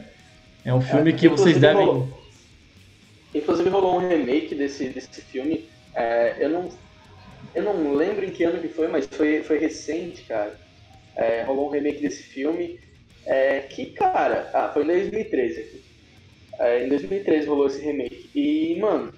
É 0.66 0.74
um 0.74 0.82
filme 0.82 1.14
que 1.14 1.28
vocês 1.30 1.58
devem. 1.60 1.86
rolou- 1.86 2.08
Inclusive 3.34 3.70
rolou 3.70 3.96
um 3.98 4.08
remake 4.08 4.56
desse, 4.56 4.90
desse 4.90 5.22
filme. 5.22 5.70
É, 5.96 6.38
eu, 6.40 6.50
não, 6.50 6.70
eu 7.54 7.64
não 7.64 7.94
lembro 7.94 8.26
em 8.26 8.32
que 8.32 8.44
ano 8.44 8.60
que 8.62 8.70
foi, 8.70 8.88
mas 8.88 9.06
foi, 9.06 9.44
foi 9.44 9.58
recente, 9.60 10.24
cara. 10.24 10.58
É, 11.18 11.44
rolou 11.44 11.68
um 11.68 11.72
remake 11.72 12.02
desse 12.02 12.24
filme. 12.24 12.80
é, 13.28 13.62
que, 13.62 13.88
cara. 13.88 14.50
Ah, 14.54 14.70
foi 14.74 14.84
em 14.84 14.88
2013 14.88 15.60
aqui. 15.60 15.82
É, 16.60 16.84
em 16.86 16.90
2013 16.90 17.48
rolou 17.48 17.68
esse 17.68 17.82
remake. 17.84 18.30
E, 18.34 18.80
mano, 18.80 19.14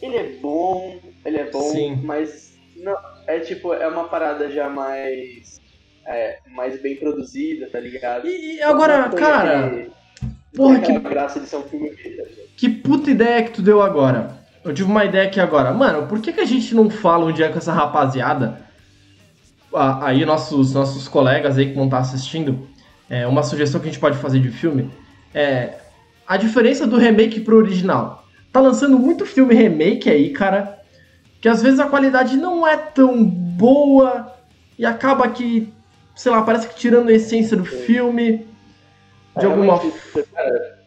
ele 0.00 0.16
é 0.16 0.36
bom, 0.40 1.00
ele 1.24 1.38
é 1.38 1.50
bom, 1.50 1.70
Sim. 1.70 1.96
mas 2.04 2.52
não, 2.76 2.94
é 3.26 3.40
tipo, 3.40 3.72
é 3.72 3.88
uma 3.88 4.08
parada 4.08 4.50
já 4.50 4.68
mais. 4.68 5.60
é, 6.06 6.38
mais 6.54 6.80
bem 6.80 6.96
produzida, 6.96 7.68
tá 7.70 7.80
ligado? 7.80 8.28
E, 8.28 8.56
e 8.56 8.62
agora, 8.62 9.08
cara. 9.10 9.90
Porra, 10.54 10.80
que- 10.80 10.98
graça 10.98 11.40
de 11.40 11.46
ser 11.46 11.56
um 11.56 11.62
filme 11.62 11.90
tá? 11.90 12.22
Que 12.56 12.68
puta 12.68 13.10
ideia 13.10 13.42
que 13.42 13.50
tu 13.52 13.62
deu 13.62 13.82
agora. 13.82 14.34
Eu 14.64 14.72
tive 14.74 14.90
uma 14.90 15.04
ideia 15.04 15.28
aqui 15.28 15.38
agora. 15.38 15.72
Mano, 15.72 16.06
por 16.08 16.20
que, 16.20 16.32
que 16.32 16.40
a 16.40 16.44
gente 16.44 16.74
não 16.74 16.90
fala 16.90 17.24
um 17.26 17.32
dia 17.32 17.48
com 17.50 17.58
essa 17.58 17.72
rapaziada? 17.72 18.60
Ah, 19.74 20.06
Aí, 20.06 20.24
nossos, 20.24 20.72
nossos 20.74 21.06
colegas 21.06 21.58
aí 21.58 21.66
que 21.68 21.74
vão 21.74 21.84
estar 21.84 21.98
assistindo, 21.98 22.66
é, 23.08 23.26
uma 23.26 23.42
sugestão 23.42 23.80
que 23.80 23.88
a 23.88 23.90
gente 23.92 24.00
pode 24.00 24.16
fazer 24.18 24.40
de 24.40 24.50
filme 24.50 24.90
é 25.34 25.74
a 26.26 26.36
diferença 26.36 26.86
do 26.86 26.96
remake 26.96 27.40
pro 27.40 27.56
original. 27.56 28.24
Tá 28.52 28.60
lançando 28.60 28.98
muito 28.98 29.26
filme 29.26 29.54
remake 29.54 30.08
aí, 30.10 30.30
cara, 30.30 30.78
que 31.40 31.48
às 31.48 31.62
vezes 31.62 31.78
a 31.78 31.86
qualidade 31.86 32.36
não 32.36 32.66
é 32.66 32.76
tão 32.76 33.22
boa 33.24 34.32
e 34.78 34.84
acaba 34.86 35.28
que, 35.28 35.72
sei 36.14 36.32
lá, 36.32 36.42
parece 36.42 36.68
que 36.68 36.74
tirando 36.74 37.08
a 37.08 37.12
essência 37.12 37.56
do 37.56 37.64
filme. 37.64 38.46
De 39.36 39.44
É, 39.44 39.48
alguma 39.48 39.78
cara, 39.78 40.86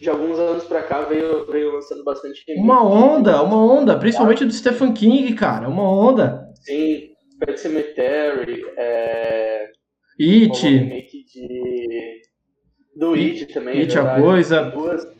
de 0.00 0.08
alguns 0.08 0.38
anos 0.38 0.64
pra 0.64 0.82
cá 0.82 1.02
veio, 1.02 1.46
veio 1.50 1.72
lançando 1.72 2.04
bastante. 2.04 2.44
Uma 2.56 2.82
onda, 2.82 3.42
uma 3.42 3.56
onda, 3.56 3.98
principalmente 3.98 4.44
do 4.44 4.52
Stephen 4.52 4.92
King, 4.92 5.34
cara, 5.34 5.68
uma 5.68 5.88
onda. 5.88 6.52
Sim, 6.62 7.10
Pet 7.38 7.58
Cemetery, 7.58 8.64
é... 8.76 9.70
rolou 10.20 10.40
um 10.40 10.52
It, 10.52 10.66
remake 10.66 11.24
de... 11.24 12.20
Do 12.96 13.14
It 13.14 13.46
também, 13.46 13.80
It 13.80 13.96
é 13.96 14.00
a 14.00 14.20
coisa. 14.20 15.14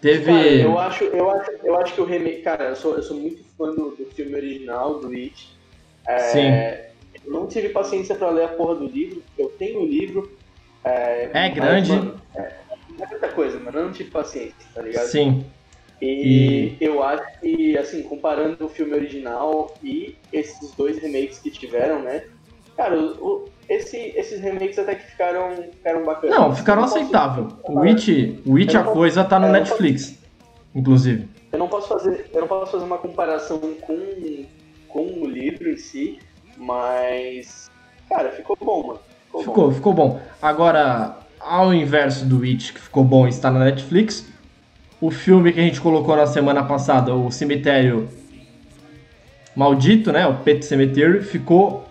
Teve. 0.00 0.26
Cara, 0.26 0.46
eu 0.46 0.78
acho, 0.78 1.04
eu, 1.04 1.30
acho, 1.30 1.50
eu 1.64 1.76
acho 1.76 1.94
que 1.94 2.00
o 2.00 2.04
remake... 2.04 2.42
Cara, 2.42 2.64
eu 2.64 2.76
sou, 2.76 2.94
eu 2.94 3.02
sou 3.02 3.16
muito 3.16 3.42
fã 3.56 3.74
do, 3.74 3.90
do 3.90 4.04
filme 4.14 4.34
original, 4.34 5.00
do 5.00 5.08
It. 5.08 5.48
É, 6.06 6.18
Sim. 6.18 6.88
Eu 7.24 7.32
não 7.32 7.46
tive 7.46 7.70
paciência 7.70 8.14
pra 8.14 8.30
ler 8.30 8.44
a 8.44 8.48
porra 8.48 8.76
do 8.76 8.86
livro. 8.86 9.22
Eu 9.38 9.48
tenho 9.58 9.82
o 9.82 9.86
livro. 9.86 10.37
É, 10.84 11.24
É 11.24 11.30
mas, 11.32 11.54
grande. 11.54 11.92
mano, 11.92 12.20
é, 12.36 12.40
é 13.00 13.06
muita 13.06 13.28
coisa, 13.30 13.58
mano. 13.60 13.78
Eu 13.78 13.84
não 13.86 13.92
tive 13.92 14.10
paciência, 14.10 14.54
tá 14.74 14.82
ligado? 14.82 15.06
Sim, 15.06 15.44
E, 16.00 16.76
eu 16.80 17.02
acho 17.02 17.24
que, 17.40 17.76
assim, 17.76 18.02
comparando 18.04 18.64
o 18.64 18.68
filme 18.68 18.94
original 18.94 19.76
e 19.82 20.16
esses 20.32 20.72
dois 20.76 20.98
remakes 20.98 21.40
que 21.40 21.50
tiveram, 21.50 22.00
né? 22.02 22.22
Cara, 22.76 22.96
o, 22.98 23.48
esse, 23.68 23.96
esses 24.16 24.40
remakes 24.40 24.78
até 24.78 24.94
que 24.94 25.02
ficaram, 25.10 25.56
ficaram 25.72 26.04
bacanas. 26.04 26.36
não, 26.38 26.54
ficaram 26.54 26.82
não 26.82 26.88
posso- 26.88 27.00
aceitável. 27.00 27.48
O 27.64 27.80
It, 27.82 28.42
o 28.46 28.56
It 28.56 28.76
a 28.76 28.84
coisa 28.84 29.24
tá 29.24 29.38
no 29.40 29.48
Netflix, 29.48 30.16
inclusive. 30.74 31.28
Eu 31.50 31.58
não 31.58 31.68
posso 31.68 31.88
fazer, 31.88 32.30
eu 32.32 32.40
não 32.42 32.48
posso 32.48 32.72
fazer 32.72 32.84
uma 32.84 32.98
comparação 32.98 33.58
com, 33.80 34.46
com 34.86 35.00
o 35.22 35.26
livro 35.26 35.68
em 35.68 35.76
si, 35.76 36.18
mas, 36.56 37.68
cara, 38.08 38.30
ficou 38.30 38.56
bom, 38.60 38.86
mano. 38.86 39.00
Ficou, 39.40 39.54
bom. 39.54 39.72
Ficou, 39.72 39.72
ficou 39.72 39.94
bom. 39.94 40.20
Agora, 40.40 41.16
ao 41.40 41.72
inverso 41.72 42.24
do 42.24 42.42
It, 42.42 42.72
que 42.72 42.80
ficou 42.80 43.04
bom 43.04 43.26
e 43.26 43.30
está 43.30 43.50
na 43.50 43.60
Netflix, 43.60 44.26
o 45.00 45.10
filme 45.10 45.52
que 45.52 45.60
a 45.60 45.62
gente 45.62 45.80
colocou 45.80 46.16
na 46.16 46.26
semana 46.26 46.62
passada, 46.64 47.14
o 47.14 47.30
Cemitério 47.30 48.08
Maldito, 49.54 50.12
né? 50.12 50.26
O 50.26 50.34
Pet 50.34 50.64
Cemetery, 50.64 51.22
ficou. 51.22 51.84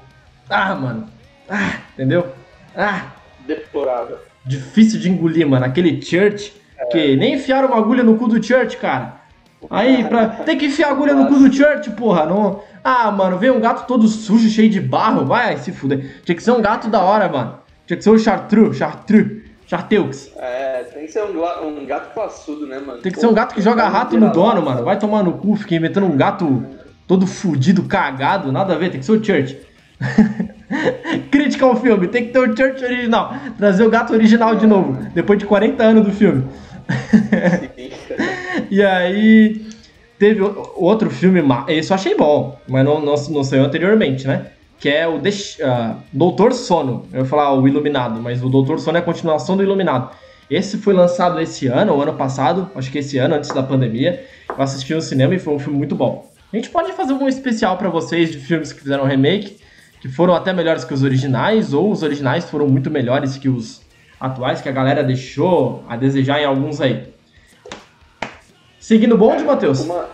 Ah, 0.49 0.73
mano. 0.75 1.05
Ah, 1.49 1.79
entendeu? 1.93 2.27
Ah, 2.75 3.07
Deplorável. 3.45 4.19
difícil 4.45 4.99
de 4.99 5.09
engolir, 5.09 5.47
mano. 5.47 5.65
Aquele 5.65 6.01
Church, 6.01 6.53
que 6.91 7.15
nem 7.15 7.35
enfiaram 7.35 7.69
uma 7.69 7.77
agulha 7.77 8.03
no 8.03 8.17
cu 8.17 8.27
do 8.27 8.41
Church, 8.41 8.77
cara. 8.77 9.17
Aí, 9.69 10.03
pra... 10.05 10.27
tem 10.27 10.57
que 10.57 10.67
enfiar 10.67 10.91
agulha 10.91 11.13
no 11.13 11.27
cu 11.27 11.39
do 11.39 11.53
Church, 11.53 11.89
porra. 11.91 12.25
Não... 12.25 12.61
Ah, 12.89 13.11
mano, 13.11 13.37
veio 13.37 13.53
um 13.53 13.59
gato 13.59 13.85
todo 13.85 14.07
sujo, 14.07 14.47
cheio 14.47 14.69
de 14.69 14.79
barro. 14.79 15.25
Vai 15.25 15.57
se 15.57 15.73
fuder. 15.73 16.21
Tinha 16.23 16.33
que 16.33 16.41
ser 16.41 16.51
um 16.51 16.61
gato 16.61 16.87
da 16.87 17.01
hora, 17.01 17.27
mano. 17.27 17.59
Tinha 17.85 17.97
que 17.97 18.03
ser 18.03 18.11
o 18.11 18.17
Chartreux, 18.17 18.77
Chartreux, 18.77 19.43
Charteux. 19.65 20.31
É, 20.37 20.83
tem 20.93 21.05
que 21.05 21.11
ser 21.11 21.21
um, 21.25 21.67
um 21.67 21.85
gato 21.85 22.13
classudo, 22.13 22.65
né, 22.65 22.79
mano? 22.79 23.01
Tem 23.01 23.11
que 23.11 23.19
ser 23.19 23.27
um 23.27 23.33
gato 23.33 23.53
que 23.53 23.61
joga 23.61 23.89
rato 23.89 24.17
no 24.17 24.31
dono, 24.31 24.61
mano. 24.61 24.85
Vai 24.85 24.97
tomar 24.97 25.21
no 25.21 25.33
cu, 25.33 25.57
fica 25.57 25.75
inventando 25.75 26.05
um 26.05 26.15
gato 26.15 26.65
todo 27.05 27.27
fudido, 27.27 27.83
cagado. 27.83 28.53
Nada 28.53 28.73
a 28.73 28.77
ver, 28.77 28.89
tem 28.89 29.01
que 29.01 29.05
ser 29.05 29.11
o 29.11 29.21
Church. 29.21 29.59
Crítica 31.29 31.65
ao 31.65 31.75
filme, 31.75 32.07
tem 32.07 32.27
que 32.27 32.31
ter 32.31 32.39
o 32.39 32.55
Church 32.55 32.85
original. 32.85 33.35
Trazer 33.57 33.83
o 33.83 33.89
gato 33.89 34.13
original 34.13 34.55
de 34.55 34.65
novo, 34.65 34.93
depois 35.13 35.37
de 35.37 35.45
40 35.45 35.83
anos 35.83 36.05
do 36.05 36.13
filme. 36.13 36.45
E 38.71 38.83
aí 38.83 39.67
teve 40.17 40.41
outro 40.75 41.09
filme, 41.09 41.41
esse 41.67 41.91
eu 41.91 41.95
achei 41.95 42.15
bom, 42.15 42.59
mas 42.67 42.83
não, 42.85 42.99
não, 42.99 43.15
não 43.29 43.43
saiu 43.43 43.63
anteriormente, 43.63 44.27
né? 44.27 44.47
Que 44.79 44.89
é 44.89 45.07
o 45.07 45.17
Deix- 45.19 45.57
ah, 45.61 45.95
Doutor 46.13 46.53
Sono. 46.53 47.05
Eu 47.11 47.19
ia 47.21 47.25
falar 47.25 47.53
o 47.53 47.67
Iluminado, 47.67 48.21
mas 48.21 48.43
o 48.43 48.49
Doutor 48.49 48.79
Sono 48.79 48.97
é 48.97 49.01
a 49.01 49.03
continuação 49.03 49.57
do 49.57 49.63
Iluminado. 49.63 50.11
Esse 50.49 50.77
foi 50.77 50.93
lançado 50.93 51.39
esse 51.41 51.67
ano, 51.67 51.93
ou 51.93 52.01
ano 52.01 52.13
passado, 52.13 52.69
acho 52.75 52.91
que 52.91 52.99
esse 52.99 53.17
ano, 53.17 53.35
antes 53.35 53.49
da 53.51 53.61
pandemia. 53.63 54.23
Eu 54.49 54.61
assisti 54.63 54.93
no 54.93 55.01
cinema 55.01 55.35
e 55.35 55.39
foi 55.39 55.53
um 55.53 55.59
filme 55.59 55.77
muito 55.77 55.95
bom. 55.95 56.29
A 56.53 56.55
gente 56.55 56.69
pode 56.69 56.93
fazer 56.93 57.11
um 57.13 57.27
especial 57.27 57.75
pra 57.77 57.89
vocês 57.89 58.31
de 58.31 58.37
filmes 58.37 58.71
que 58.71 58.79
fizeram 58.81 59.03
remake, 59.03 59.57
que 59.99 60.07
foram 60.07 60.33
até 60.33 60.53
melhores 60.53 60.85
que 60.85 60.93
os 60.93 61.03
originais, 61.03 61.73
ou 61.73 61.91
os 61.91 62.03
originais 62.03 62.49
foram 62.49 62.67
muito 62.67 62.89
melhores 62.89 63.35
que 63.35 63.49
os 63.49 63.81
atuais, 64.19 64.61
que 64.61 64.69
a 64.69 64.71
galera 64.71 65.03
deixou 65.03 65.83
a 65.89 65.97
desejar 65.97 66.39
em 66.41 66.45
alguns 66.45 66.79
aí. 66.79 67.03
Seguindo 68.87 69.15
o 69.15 69.17
bonde, 69.17 69.43
Matheus? 69.43 69.81
Uma... 69.81 70.07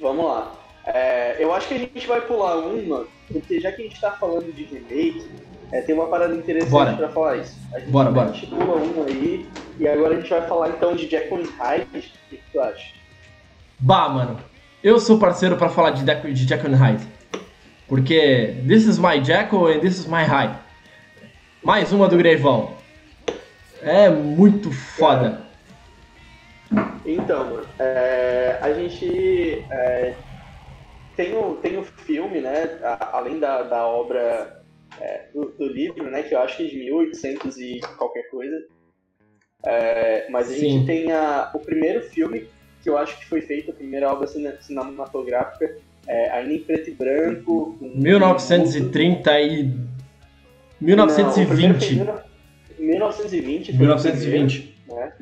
Vamos 0.00 0.24
lá. 0.24 0.54
É, 0.86 1.36
eu 1.38 1.52
acho 1.52 1.68
que 1.68 1.74
a 1.74 1.78
gente 1.78 2.06
vai 2.06 2.22
pular 2.22 2.56
uma, 2.56 3.04
porque 3.30 3.60
já 3.60 3.70
que 3.72 3.82
a 3.82 3.84
gente 3.84 4.00
tá 4.00 4.12
falando 4.12 4.50
de 4.50 4.64
remake, 4.64 5.22
é, 5.70 5.82
tem 5.82 5.94
uma 5.94 6.06
parada 6.06 6.34
interessante 6.34 6.70
Bora. 6.70 6.94
pra 6.94 7.10
falar 7.10 7.36
isso. 7.36 7.58
A 7.74 7.78
gente, 7.78 7.90
Bora, 7.90 8.10
bora. 8.10 8.30
A 8.30 8.32
gente 8.32 8.46
pula 8.46 8.76
uma 8.76 9.04
aí, 9.04 9.46
e 9.78 9.86
agora 9.86 10.14
a 10.14 10.16
gente 10.18 10.30
vai 10.30 10.48
falar 10.48 10.70
então 10.70 10.96
de 10.96 11.06
Jack 11.06 11.30
and 11.34 11.44
Hyde. 11.58 11.84
O 11.94 12.30
que, 12.30 12.40
tu 12.50 12.58
acha? 12.58 12.94
Bah, 13.78 14.08
mano, 14.08 14.40
eu 14.82 14.98
sou 14.98 15.18
parceiro 15.18 15.58
pra 15.58 15.68
falar 15.68 15.90
de, 15.90 16.04
Jack- 16.06 16.32
de 16.32 16.48
Jekyll 16.48 16.72
and 16.72 16.76
Hyde. 16.76 17.06
Porque 17.86 18.62
this 18.66 18.86
is 18.86 18.98
my 18.98 19.22
Jekyll 19.22 19.66
and 19.66 19.80
this 19.80 19.98
is 19.98 20.06
my 20.06 20.24
Hyde. 20.24 20.58
Mais 21.62 21.92
uma 21.92 22.08
do 22.08 22.16
Greivão. 22.16 22.72
É 23.82 24.08
muito 24.08 24.72
foda. 24.72 25.43
Então, 27.04 27.50
mano, 27.50 27.66
é, 27.78 28.58
a 28.62 28.72
gente 28.72 29.66
é, 29.70 30.16
tem, 31.16 31.36
o, 31.36 31.54
tem 31.56 31.76
o 31.78 31.84
filme, 31.84 32.40
né, 32.40 32.78
a- 32.82 33.18
além 33.18 33.38
da, 33.38 33.62
da 33.62 33.86
obra 33.86 34.62
é, 35.00 35.26
do, 35.34 35.46
do 35.50 35.66
livro, 35.66 36.10
né, 36.10 36.22
que 36.22 36.34
eu 36.34 36.38
acho 36.40 36.56
que 36.56 36.64
é 36.66 36.68
de 36.68 36.76
1800 36.78 37.56
e 37.58 37.80
qualquer 37.98 38.28
coisa, 38.30 38.56
É, 39.66 40.26
mas 40.30 40.50
a 40.50 40.54
Sim. 40.54 40.60
gente 40.60 40.86
tem 40.86 41.10
a, 41.12 41.50
o 41.54 41.58
primeiro 41.58 42.02
filme 42.02 42.46
que 42.82 42.90
eu 42.90 42.98
acho 42.98 43.18
que 43.18 43.24
foi 43.26 43.40
feito, 43.40 43.70
a 43.70 43.74
primeira 43.74 44.12
obra 44.12 44.26
cine- 44.26 44.52
cinematográfica, 44.60 45.74
é, 46.06 46.30
ainda 46.32 46.52
em 46.52 46.58
preto 46.60 46.90
e 46.90 46.92
branco. 46.92 47.76
com- 47.80 47.92
1930 47.94 49.40
e... 49.40 49.62
Não, 49.64 51.04
o 51.04 51.06
primeiro 51.06 51.10
foi 51.10 51.24
1920. 51.24 51.94
em 52.78 52.84
1920. 52.84 53.66
foi 53.66 53.74
o 53.74 53.78
1920. 53.78 54.74
né? 54.86 55.12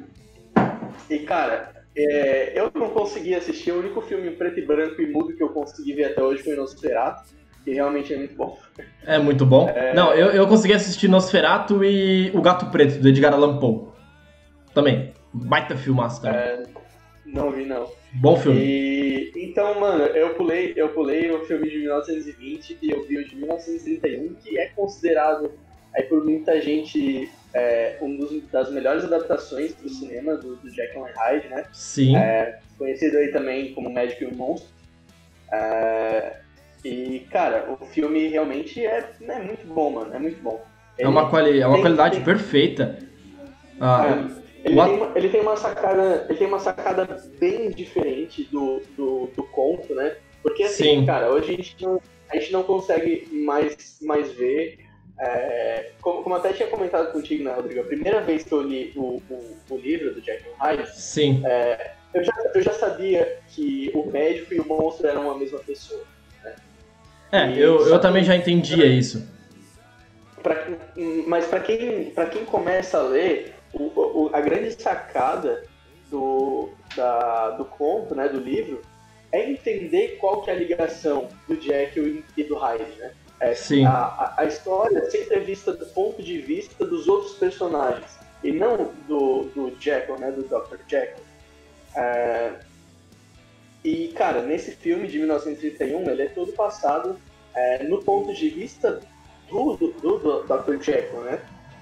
E 1.13 1.19
cara, 1.21 1.85
é, 1.95 2.59
eu 2.59 2.71
não 2.75 2.89
consegui 2.89 3.35
assistir, 3.35 3.71
o 3.71 3.79
único 3.79 4.01
filme 4.01 4.29
em 4.29 4.35
preto 4.35 4.59
e 4.59 4.67
branco 4.67 5.01
e 5.03 5.07
mudo 5.07 5.37
que 5.37 5.43
eu 5.43 5.51
consegui 5.51 5.93
ver 5.93 6.05
até 6.07 6.23
hoje 6.23 6.43
foi 6.43 6.57
Nosferatu. 6.57 7.31
que 7.63 7.73
realmente 7.73 8.15
é 8.15 8.17
muito 8.17 8.35
bom. 8.35 8.59
É 9.07 9.19
muito 9.19 9.45
bom. 9.45 9.69
É... 9.69 9.95
Não, 9.95 10.15
eu, 10.15 10.29
eu 10.29 10.49
consegui 10.49 10.73
assistir 10.73 11.09
Nosferatu 11.09 11.85
e 11.85 12.31
O 12.35 12.41
Gato 12.41 12.67
Preto, 12.71 12.99
do 12.99 13.09
Edgar 13.09 13.35
Allan 13.35 13.59
Poe. 13.59 13.89
Também. 14.73 15.13
Baita 15.35 15.77
filmaço 15.77 16.23
também. 16.23 16.41
É... 16.41 16.63
Não 17.27 17.51
vi, 17.51 17.65
não. 17.65 17.87
Bom 18.15 18.37
filme. 18.37 18.61
E, 18.61 19.33
então, 19.37 19.79
mano, 19.79 20.05
eu 20.05 20.35
pulei, 20.35 20.73
eu 20.77 20.89
pulei 20.91 21.31
o 21.31 21.45
filme 21.45 21.69
de 21.71 21.79
1920 21.79 22.79
e 22.83 22.91
eu 22.91 23.07
vi 23.07 23.19
o 23.19 23.29
de 23.29 23.37
1931, 23.37 24.35
que 24.35 24.59
é 24.59 24.69
considerado 24.69 25.53
aí 25.95 26.03
por 26.05 26.25
muita 26.25 26.61
gente 26.61 27.31
é, 27.55 27.99
um 28.01 28.17
dos, 28.17 28.43
das 28.51 28.71
melhores 28.71 29.05
adaptações 29.05 29.75
do 29.75 29.89
cinema 29.89 30.37
do, 30.37 30.57
do 30.57 30.71
Jekyll 30.71 31.07
and 31.07 31.13
Hyde, 31.17 31.49
né? 31.49 31.65
Sim. 31.73 32.17
É, 32.17 32.61
conhecido 32.79 33.19
aí 33.19 33.29
também 33.29 33.75
como 33.75 33.91
Médico 33.91 34.25
e 34.25 34.27
o 34.27 34.35
Monstro. 34.35 34.71
É, 35.53 36.37
e, 36.85 37.27
cara, 37.31 37.77
o 37.81 37.85
filme 37.87 38.29
realmente 38.29 38.85
é, 38.85 39.09
é 39.29 39.39
muito 39.39 39.67
bom, 39.67 39.91
mano. 39.91 40.15
É 40.15 40.19
muito 40.19 40.43
bom. 40.43 40.65
Ele 40.99 41.07
é 41.07 41.09
uma, 41.09 41.29
quali 41.29 41.61
é 41.61 41.67
uma 41.67 41.75
tem, 41.75 41.83
qualidade 41.83 42.17
tem... 42.17 42.25
perfeita. 42.25 42.99
Ah, 43.81 44.07
é, 44.07 44.69
ele, 44.69 44.75
tem 44.75 44.97
uma, 44.97 45.13
ele, 45.15 45.29
tem 45.29 45.41
uma, 45.41 45.57
sacada, 45.57 46.27
ele 46.29 46.39
tem 46.39 46.47
uma 46.47 46.59
sacada 46.59 47.23
bem 47.39 47.71
diferente 47.71 48.45
do, 48.45 48.83
do, 48.97 49.29
do 49.35 49.43
conto, 49.45 49.95
né? 49.95 50.17
Porque 50.43 50.65
assim, 50.65 51.01
Sim. 51.01 51.07
cara, 51.07 51.31
hoje 51.31 51.53
a 51.53 51.57
gente 51.57 51.83
não, 51.83 52.01
a 52.31 52.37
gente 52.37 52.53
não 52.53 52.63
consegue 52.63 53.29
mais, 53.45 53.99
mais 54.03 54.33
ver. 54.33 54.79
É, 55.19 55.91
como, 56.01 56.23
como 56.23 56.35
até 56.35 56.53
tinha 56.53 56.69
comentado 56.69 57.13
contigo, 57.13 57.45
né, 57.45 57.53
Rodrigo? 57.53 57.81
A 57.81 57.85
primeira 57.85 58.21
vez 58.21 58.43
que 58.43 58.53
eu 58.53 58.63
li 58.63 58.93
o, 58.97 59.23
o, 59.31 59.57
o 59.71 59.77
livro 59.77 60.15
do 60.15 60.21
Jack 60.21 60.45
Hyde, 60.59 60.89
Sim. 60.99 61.43
É, 61.45 61.93
eu, 62.15 62.25
já, 62.25 62.33
eu 62.55 62.63
já 62.63 62.73
sabia 62.73 63.39
que 63.49 63.91
o 63.95 64.11
médico 64.11 64.55
e 64.55 64.61
o 64.61 64.67
monstro 64.67 65.07
eram 65.07 65.31
a 65.31 65.39
mesma 65.39 65.59
pessoa. 65.61 66.05
É, 67.33 67.51
eu, 67.57 67.89
eu 67.89 67.99
também 67.99 68.23
já 68.23 68.37
entendia 68.37 68.85
isso. 68.85 69.27
Pra, 70.43 70.67
mas 71.27 71.47
para 71.47 71.61
quem, 71.61 72.11
pra 72.11 72.27
quem 72.27 72.45
começa 72.45 72.99
a 72.99 73.03
ler, 73.03 73.55
o, 73.73 73.85
o, 73.85 74.31
a 74.35 74.41
grande 74.41 74.71
sacada 74.73 75.65
do, 76.11 76.69
da, 76.95 77.51
do 77.53 77.65
conto, 77.65 78.15
né, 78.15 78.29
do 78.29 78.39
livro, 78.39 78.83
é 79.33 79.51
entender 79.51 80.19
qual 80.21 80.43
que 80.43 80.51
é 80.51 80.53
a 80.53 80.57
ligação 80.57 81.29
do 81.49 81.59
Jekyll 81.59 82.23
e 82.37 82.45
do 82.45 82.57
Hyde, 82.57 82.99
né? 82.99 83.13
É, 83.43 83.55
Sim. 83.55 83.85
A, 83.85 84.35
a, 84.37 84.45
história 84.45 85.11
sempre 85.11 85.35
é 85.35 85.41
vista 85.41 85.73
do 85.73 85.85
ponto 85.87 86.23
de 86.23 86.39
vista 86.39 86.87
dos 86.87 87.09
outros 87.09 87.35
personagens, 87.35 88.17
e 88.45 88.53
não 88.53 88.93
do, 89.09 89.45
do 89.55 89.77
Jekyll, 89.81 90.17
né, 90.19 90.31
do 90.31 90.43
Dr. 90.45 90.77
Jekyll. 90.87 91.25
É, 91.97 92.53
e, 93.85 94.09
cara, 94.09 94.43
nesse 94.43 94.71
filme 94.71 95.09
de 95.09 95.19
1931, 95.19 96.09
ele 96.09 96.23
é 96.23 96.29
todo 96.29 96.53
passado 96.53 97.19
é, 97.53 97.83
no 97.83 98.01
ponto 98.03 98.33
de 98.33 98.49
vista 98.49 99.01
do, 99.51 99.77
do, 99.77 100.19
do, 100.19 100.43
Dr. 100.45 100.81
Jekyll, 100.81 101.23
né? 101.23 101.41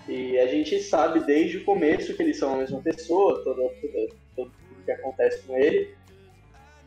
E 0.08 0.38
a 0.38 0.46
gente 0.46 0.80
sabe 0.82 1.20
desde 1.20 1.58
o 1.58 1.64
começo 1.64 2.14
que 2.14 2.22
eles 2.22 2.38
são 2.38 2.54
a 2.54 2.56
mesma 2.56 2.80
pessoa, 2.80 3.44
tudo, 3.44 3.70
tudo, 3.80 4.16
tudo 4.34 4.52
que 4.84 4.90
acontece 4.90 5.42
com 5.42 5.54
ele. 5.56 5.94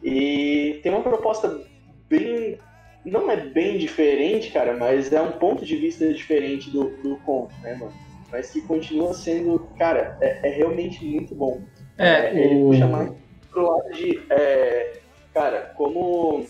E 0.02 0.80
tem 0.82 0.92
uma 0.92 1.04
proposta 1.04 1.64
bem. 2.10 2.58
Não 3.06 3.30
é 3.30 3.38
bem 3.38 3.78
diferente, 3.78 4.52
cara, 4.52 4.76
mas 4.78 5.12
é 5.12 5.22
um 5.22 5.34
ponto 5.34 5.66
de 5.66 5.76
vista 5.76 6.12
diferente 6.14 6.70
do, 6.70 6.90
do 7.02 7.18
conto, 7.18 7.54
né, 7.62 7.76
mano? 7.76 7.94
Mas 8.32 8.52
que 8.52 8.62
continua 8.62 9.14
sendo, 9.14 9.68
cara, 9.78 10.18
é, 10.22 10.50
é 10.50 10.52
realmente 10.52 11.04
muito 11.06 11.36
bom. 11.36 11.62
É, 11.98 12.28
é 12.28 12.46
ele 12.46 12.64
puxa 12.64 12.88
mais 12.88 13.12
pro 13.52 13.68
lado 13.68 13.92
de. 13.92 14.22
É, 14.30 15.00
cara, 15.34 15.74
como 15.78 16.46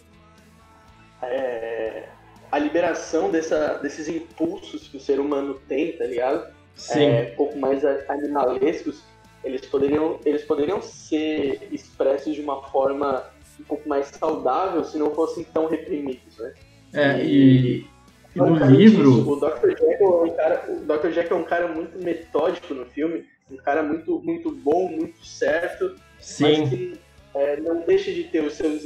é, 1.21 2.03
a 2.51 2.59
liberação 2.59 3.29
dessa, 3.29 3.79
desses 3.79 4.07
impulsos 4.07 4.87
que 4.87 4.97
o 4.97 4.99
ser 4.99 5.19
humano 5.19 5.59
tem, 5.67 5.91
tá 5.93 6.05
ligado? 6.05 6.53
Sim. 6.75 7.05
É, 7.05 7.31
um 7.33 7.35
pouco 7.35 7.57
mais 7.57 7.83
animalescos, 8.09 9.03
eles 9.43 9.65
poderiam, 9.65 10.19
eles 10.25 10.43
poderiam 10.43 10.81
ser 10.81 11.67
expressos 11.71 12.33
de 12.33 12.41
uma 12.41 12.63
forma 12.69 13.23
um 13.63 13.65
pouco 13.65 13.87
mais 13.87 14.07
saudável 14.07 14.83
se 14.83 14.97
não 14.97 15.11
fossem 15.15 15.43
tão 15.45 15.67
reprimidos, 15.67 16.37
né? 16.37 16.53
É, 16.93 17.23
e, 17.23 17.87
e 18.35 18.39
no 18.39 18.55
livro... 18.55 19.09
Isso, 19.09 19.31
o 19.31 19.35
Dr. 19.37 19.69
Jekyll 19.69 19.97
é 19.99 20.23
um 20.23 20.35
cara, 20.35 20.65
o 20.69 20.79
Dr. 20.81 21.11
Jekyll 21.11 21.37
é 21.37 21.39
um 21.39 21.45
cara 21.45 21.67
muito 21.69 21.97
metódico 21.97 22.73
no 22.73 22.85
filme, 22.85 23.25
um 23.49 23.57
cara 23.57 23.81
muito, 23.81 24.19
muito 24.19 24.51
bom, 24.51 24.89
muito 24.89 25.25
certo, 25.25 25.95
Sim. 26.19 26.43
mas 26.43 26.69
que 26.69 26.99
é, 27.33 27.57
não 27.57 27.81
deixa 27.81 28.11
de 28.11 28.25
ter 28.25 28.43
os 28.43 28.53
seus, 28.53 28.83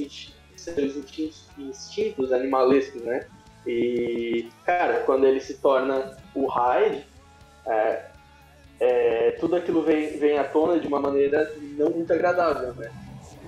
seus 0.55 0.95
instintos, 0.95 1.45
instintos 1.57 2.32
animalescos, 2.32 3.01
né? 3.01 3.25
E, 3.65 4.47
cara, 4.65 5.01
quando 5.01 5.25
ele 5.25 5.41
se 5.41 5.55
torna 5.55 6.15
o 6.34 6.45
Hyde, 6.45 7.05
é, 7.65 8.05
é, 8.80 9.32
tudo 9.39 9.55
aquilo 9.57 9.82
vem, 9.82 10.17
vem 10.17 10.38
à 10.38 10.43
tona 10.45 10.80
de 10.80 10.88
uma 10.88 11.01
maneira 11.01 11.53
não 11.78 11.89
muito 11.89 12.13
agradável, 12.13 12.73
né? 12.75 12.89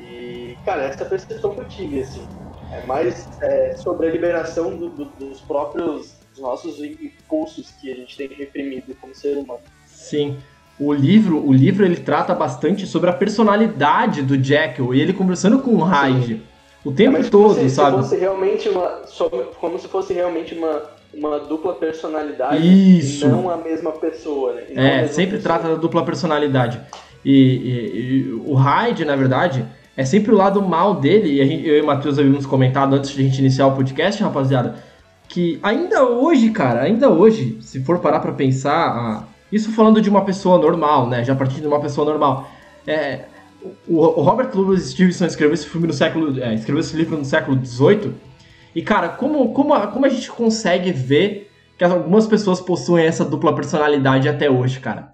E, 0.10 0.57
cara, 0.66 0.84
essa 0.84 1.05
percepção 1.05 1.53
que 1.53 1.62
eu 1.62 1.68
tive, 1.68 2.01
assim, 2.01 2.28
é 2.72 2.86
mais 2.86 3.28
é, 3.41 3.76
sobre 3.76 4.07
a 4.07 4.12
liberação 4.12 4.76
do, 4.76 4.89
do, 4.89 5.05
dos 5.05 5.41
próprios 5.41 6.18
dos 6.32 6.39
nossos 6.39 6.80
impulsos 6.80 7.72
que 7.80 7.91
a 7.91 7.95
gente 7.95 8.16
tem 8.16 8.28
reprimido 8.28 8.95
como 8.99 9.14
ser 9.16 9.38
humano. 9.38 9.62
Sim 9.86 10.38
o 10.80 10.93
livro, 10.93 11.45
o 11.45 11.51
livro 11.51 11.84
ele 11.84 11.97
trata 11.97 12.34
bastante 12.34 12.88
sobre 12.88 13.10
a 13.10 13.14
personalidade 13.14 14.22
do 14.22 14.41
Jekyll 14.41 14.95
e 14.95 15.01
ele 15.01 15.12
conversando 15.12 15.60
com 15.60 15.72
o 15.72 15.84
Hyde 15.84 16.41
o 16.86 16.91
tempo 16.91 17.18
é, 17.18 17.24
todo, 17.24 17.55
se, 17.55 17.70
sabe? 17.70 17.97
Se 17.97 18.03
fosse 18.03 18.16
realmente 18.16 18.70
uma, 18.70 19.01
como 19.60 19.78
se 19.78 19.88
fosse 19.89 20.14
realmente 20.14 20.55
uma, 20.55 20.84
uma 21.14 21.39
dupla 21.39 21.74
personalidade 21.74 22.66
Isso. 22.66 23.26
e 23.26 23.28
não 23.28 23.49
a 23.49 23.57
mesma 23.57 23.91
pessoa, 23.91 24.53
né? 24.53 24.64
É, 24.74 25.07
sempre 25.07 25.38
pessoa. 25.38 25.60
trata 25.60 25.76
da 25.76 25.76
dupla 25.76 26.05
personalidade. 26.05 26.80
E, 27.26 27.34
e, 27.34 27.99
e, 27.99 28.32
o 28.45 28.53
Hyde, 28.53 29.03
na 29.03 29.18
verdade, 29.18 29.66
é 30.00 30.06
sempre 30.06 30.32
o 30.32 30.38
lado 30.38 30.62
mal 30.62 30.95
dele, 30.95 31.41
e 31.41 31.45
gente, 31.45 31.68
eu 31.68 31.78
e 31.78 31.82
o 31.82 31.86
Matheus 31.86 32.18
havíamos 32.18 32.45
comentado 32.45 32.95
antes 32.95 33.12
de 33.12 33.20
a 33.20 33.24
gente 33.26 33.39
iniciar 33.39 33.68
o 33.68 33.76
podcast, 33.76 34.24
rapaziada, 34.24 34.76
que 35.28 35.60
ainda 35.62 36.06
hoje, 36.06 36.52
cara, 36.52 36.84
ainda 36.84 37.10
hoje, 37.10 37.58
se 37.60 37.84
for 37.84 38.00
parar 38.00 38.22
pra 38.22 38.32
pensar, 38.32 38.88
a, 38.88 39.24
isso 39.52 39.74
falando 39.74 40.02
de 40.02 40.10
uma 40.10 40.24
pessoa 40.24 40.58
normal, 40.58 41.10
né? 41.10 41.26
Já 41.26 41.36
partindo 41.36 41.64
de 41.64 41.68
uma 41.68 41.82
pessoa 41.82 42.06
normal. 42.06 42.50
É, 42.88 43.26
o, 43.86 43.97
o, 43.97 44.22
Robert 44.22 44.50
Louis 44.56 44.84
Stevenson 44.84 45.26
escreveu 45.26 45.54
esse 45.54 45.68
filme 45.68 45.86
no 45.86 45.91
século. 45.91 46.41
É, 46.41 46.54
escreveu 46.54 46.80
esse 46.80 46.95
livro 46.95 47.18
no 47.18 47.26
século 47.26 47.60
XVIII. 47.62 48.14
E, 48.74 48.82
cara, 48.82 49.10
como, 49.10 49.52
como, 49.52 49.74
a, 49.74 49.88
como 49.88 50.06
a 50.06 50.10
gente 50.10 50.32
consegue 50.32 50.93
ver 50.93 51.52
que 51.78 51.84
algumas 51.84 52.26
pessoas 52.26 52.62
possuem 52.62 53.06
essa 53.06 53.26
dupla 53.26 53.54
personalidade 53.54 54.30
até 54.30 54.50
hoje, 54.50 54.80
cara? 54.80 55.10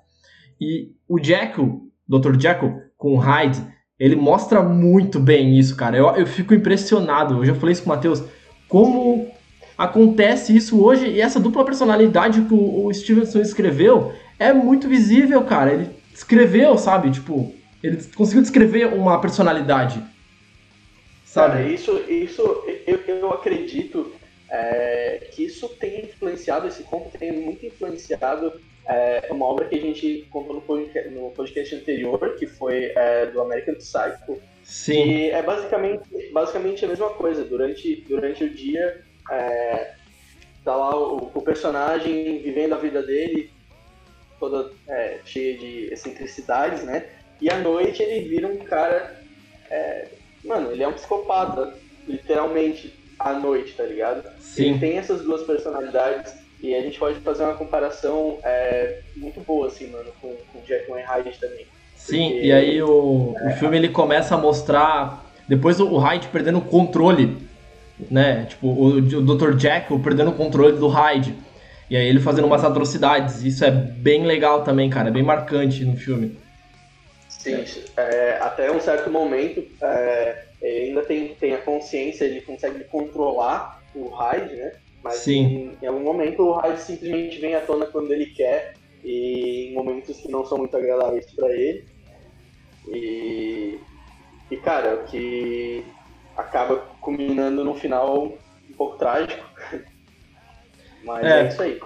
E 0.62 0.92
o 1.10 1.18
Jekyll, 1.18 1.90
Dr. 2.08 2.40
Jekyll, 2.40 2.82
com 2.96 3.16
o 3.16 3.18
Hyde, 3.18 3.74
ele 4.00 4.16
mostra 4.16 4.62
muito 4.62 5.20
bem 5.20 5.58
isso, 5.58 5.76
cara. 5.76 5.98
Eu, 5.98 6.08
eu 6.16 6.28
fico 6.28 6.54
impressionado. 6.54 7.36
Eu 7.36 7.46
já 7.46 7.56
falei 7.56 7.74
isso 7.74 7.84
com 7.84 7.89
o 7.89 7.96
Matheus. 7.96 8.24
Como 8.68 9.32
acontece 9.78 10.56
isso 10.56 10.84
hoje 10.84 11.08
e 11.08 11.22
essa 11.22 11.39
dupla 11.39 11.66
personalidade 11.66 12.41
que 12.41 12.54
o, 12.54 12.86
o 12.86 12.93
Stevenson 12.93 13.39
escreveu 13.39 14.14
é 14.38 14.52
muito 14.52 14.88
visível, 14.88 15.43
cara. 15.43 15.74
Ele 15.74 15.89
escreveu, 16.14 16.78
sabe? 16.78 17.12
Tipo, 17.12 17.54
ele 17.82 18.04
conseguiu 18.16 18.41
descrever 18.41 18.93
uma 18.93 19.20
personalidade. 19.20 20.04
Sabe? 21.24 21.54
Cara, 21.54 21.70
isso, 21.70 21.91
isso 22.10 22.41
eu, 22.86 23.00
eu 23.08 23.34
acredito 23.34 24.12
é, 24.50 25.30
que 25.32 25.43
isso 25.43 25.70
tem 25.70 26.06
influenciado, 26.06 26.68
esse 26.68 26.84
conto 26.84 27.18
tem 27.18 27.32
muito 27.32 27.66
influenciado 27.66 28.54
é, 28.88 29.28
uma 29.32 29.46
obra 29.46 29.66
que 29.66 29.76
a 29.76 29.82
gente 29.82 30.28
contou 30.30 30.56
no 30.56 30.62
podcast, 30.62 31.10
no 31.10 31.32
podcast 31.32 31.76
anterior, 31.76 32.36
que 32.36 32.46
foi 32.46 32.92
é, 32.96 33.26
do 33.28 33.42
American 33.42 33.76
Psycho. 33.76 34.40
Sim. 34.64 35.06
E 35.06 35.30
é 35.32 35.42
basicamente, 35.42 36.04
basicamente 36.32 36.86
a 36.86 36.88
mesma 36.88 37.10
coisa. 37.10 37.44
Durante, 37.44 38.06
durante 38.08 38.44
o 38.44 38.50
dia, 38.50 39.04
é, 39.32 39.94
tá 40.64 40.76
lá 40.76 40.96
o, 40.96 41.32
o 41.34 41.42
personagem 41.42 42.40
vivendo 42.40 42.74
a 42.74 42.78
vida 42.78 43.02
dele, 43.02 43.52
toda 44.40 44.72
é, 44.88 45.20
cheia 45.26 45.58
de 45.58 45.92
excentricidades, 45.92 46.84
né? 46.84 47.08
E 47.42 47.50
à 47.50 47.58
noite 47.58 48.04
ele 48.04 48.28
vira 48.28 48.48
um 48.48 48.58
cara. 48.58 49.20
É, 49.70 50.08
mano, 50.44 50.72
ele 50.72 50.84
é 50.84 50.88
um 50.88 50.94
psicopata, 50.94 51.76
literalmente, 52.08 52.94
à 53.18 53.34
noite, 53.34 53.74
tá 53.74 53.84
ligado? 53.84 54.30
Sim. 54.40 54.70
Ele 54.70 54.80
tem 54.80 54.98
essas 54.98 55.24
duas 55.24 55.44
personalidades 55.44 56.45
e 56.62 56.74
a 56.74 56.82
gente 56.82 56.97
pode 56.97 57.20
fazer 57.20 57.43
uma 57.43 57.53
comparação 57.53 58.39
é, 58.43 58.99
muito 59.16 59.39
boa, 59.41 59.68
assim, 59.68 59.88
mano, 59.88 60.12
com, 60.22 60.36
com 60.51 60.62
Jack 60.66 60.89
Hyde 60.91 61.38
também. 61.39 61.66
Sim, 61.95 62.30
Porque, 62.30 62.45
e 62.45 62.51
aí 62.51 62.82
o, 62.82 63.36
é, 63.38 63.47
o 63.49 63.51
filme 63.58 63.78
ele 63.78 63.89
começa 63.89 64.36
a 64.36 64.38
mostrar. 64.38 65.26
Depois 65.47 65.80
o 65.80 65.97
Hyde 65.97 66.28
perdendo 66.28 66.60
o 66.60 66.62
controle, 66.62 67.38
né? 68.10 68.45
Tipo, 68.49 68.68
o, 68.68 68.88
o 68.97 69.01
Dr. 69.01 69.56
Jack 69.56 69.97
perdendo 69.99 70.32
o 70.32 70.36
controle 70.36 70.78
do 70.78 70.88
Hyde. 70.88 71.36
E 71.89 71.95
aí 71.95 72.08
ele 72.08 72.20
fazendo 72.20 72.45
umas 72.45 72.64
atrocidades. 72.64 73.43
Isso 73.43 73.64
é 73.64 73.72
bem 73.72 74.26
legal 74.26 74.64
também, 74.64 74.89
cara. 74.89 75.10
É 75.10 75.12
bem 75.12 75.24
marcante 75.24 75.86
no 75.86 75.95
filme. 75.95 76.38
Sim, 77.30 77.64
é, 77.95 78.39
até 78.41 78.72
um 78.72 78.80
certo 78.80 79.10
momento 79.12 79.64
é, 79.80 80.45
ele 80.62 80.88
ainda 80.88 81.03
tem, 81.03 81.36
tem 81.36 81.53
a 81.53 81.60
consciência, 81.60 82.26
ele 82.26 82.41
consegue 82.41 82.84
controlar 82.86 83.84
o 83.93 84.10
Hyde, 84.10 84.56
né? 84.56 84.72
Mas 85.06 85.18
Sim. 85.18 85.45
Em, 85.45 85.78
em 85.84 85.88
algum 85.88 86.03
momento 86.03 86.41
o 86.41 86.53
Hyde 86.53 86.82
simplesmente 86.82 87.39
vem 87.39 87.53
à 87.53 87.62
tona 87.62 87.86
quando 87.86 88.12
ele 88.12 88.26
quer 88.26 88.74
e 89.03 89.68
em 89.70 89.76
momentos 89.76 90.18
que 90.18 90.32
não 90.32 90.43
são 90.43 90.58
muito 90.58 90.76
agradáveis 90.76 91.32
para 91.32 91.47
ele. 91.51 91.86
E, 92.88 93.80
e 94.49 94.58
cara, 94.58 94.95
o 94.95 95.03
que 95.03 95.86
acaba 96.36 96.78
culminando 96.99 97.64
no 97.64 97.76
final 97.76 98.34
um 98.68 98.74
pouco 98.76 98.97
trágico. 98.97 99.45
Mas 101.06 101.24
é, 101.24 101.41
é 101.41 101.47
isso 101.49 101.62
aí. 101.62 101.80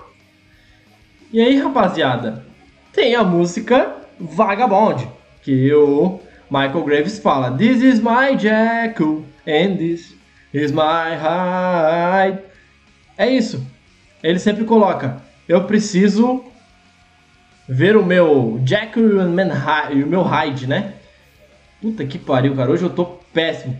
E 1.33 1.41
aí, 1.41 1.57
rapaziada, 1.57 2.45
tem 2.93 3.15
a 3.15 3.23
música 3.23 3.97
Vagabond, 4.17 5.09
que 5.41 5.73
o 5.73 6.21
Michael 6.49 6.83
Graves 6.85 7.19
fala: 7.19 7.51
This 7.51 7.83
is 7.83 7.99
my 7.99 8.37
Jekyll 8.37 9.25
and 9.45 9.75
this 9.75 10.15
is 10.53 10.71
my 10.71 11.17
Hyde. 11.19 12.48
É 13.19 13.29
isso. 13.29 13.67
Ele 14.23 14.39
sempre 14.39 14.63
coloca: 14.63 15.17
Eu 15.45 15.65
preciso 15.65 16.45
ver 17.67 17.97
o 17.97 18.05
meu 18.05 18.61
Jekyll 18.65 19.21
e 19.91 20.03
o 20.03 20.07
meu 20.07 20.21
Hyde, 20.21 20.65
né? 20.65 20.93
Puta 21.81 22.05
que 22.05 22.17
pariu, 22.17 22.55
cara. 22.55 22.71
Hoje 22.71 22.83
eu 22.83 22.89
tô 22.89 23.05
péssimo. 23.33 23.77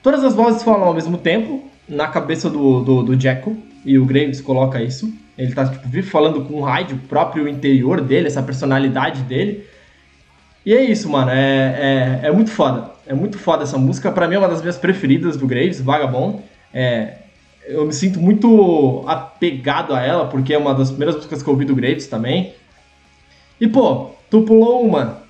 Todas 0.00 0.22
as 0.22 0.34
vozes 0.34 0.62
falam 0.62 0.84
ao 0.84 0.94
mesmo 0.94 1.18
tempo 1.18 1.68
na 1.88 2.06
cabeça 2.06 2.48
do, 2.48 2.80
do, 2.80 3.02
do 3.02 3.18
e 3.84 3.98
o 3.98 4.06
Graves 4.06 4.40
coloca 4.40 4.80
isso. 4.80 5.12
Ele 5.36 5.52
tá 5.52 5.66
tipo, 5.66 6.02
falando 6.04 6.44
com 6.44 6.54
o 6.54 6.62
Hyde, 6.62 6.94
o 6.94 6.98
próprio 6.98 7.48
interior 7.48 8.00
dele, 8.00 8.28
essa 8.28 8.42
personalidade 8.42 9.22
dele. 9.22 9.66
E 10.64 10.72
é 10.72 10.84
isso, 10.84 11.08
mano. 11.08 11.30
É, 11.30 12.20
é, 12.22 12.28
é 12.28 12.32
muito 12.32 12.50
foda. 12.50 12.90
É 13.06 13.14
muito 13.14 13.36
foda 13.36 13.64
essa 13.64 13.76
música. 13.76 14.12
Para 14.12 14.28
mim 14.28 14.36
é 14.36 14.38
uma 14.38 14.48
das 14.48 14.60
minhas 14.60 14.76
preferidas 14.78 15.36
do 15.36 15.46
Graves, 15.46 15.80
Vagabond. 15.80 16.40
É, 16.72 17.14
eu 17.70 17.86
me 17.86 17.92
sinto 17.92 18.20
muito 18.20 19.04
apegado 19.06 19.94
a 19.94 20.00
ela, 20.00 20.28
porque 20.28 20.52
é 20.52 20.58
uma 20.58 20.74
das 20.74 20.90
primeiras 20.90 21.16
músicas 21.16 21.42
que 21.42 21.48
eu 21.48 21.52
ouvi 21.52 21.64
do 21.64 21.74
Graves 21.74 22.06
também. 22.06 22.54
E, 23.60 23.68
pô, 23.68 24.10
tu 24.28 24.42
pulou 24.42 24.82
uma. 24.82 25.22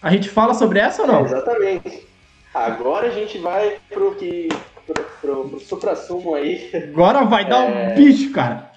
A 0.00 0.10
gente 0.10 0.28
fala 0.28 0.54
sobre 0.54 0.78
essa 0.78 1.02
ou 1.02 1.08
não? 1.08 1.20
É, 1.20 1.24
exatamente. 1.24 2.08
Agora 2.54 3.08
a 3.08 3.10
gente 3.10 3.38
vai 3.38 3.76
pro 3.88 4.14
que. 4.14 4.48
pro, 4.86 5.04
pro, 5.20 5.48
pro 5.48 5.60
supra-sumo 5.60 6.34
aí. 6.34 6.70
Agora 6.74 7.24
vai 7.24 7.48
dar 7.48 7.68
é... 7.68 7.92
um 7.92 7.94
bicho, 7.96 8.32
cara. 8.32 8.70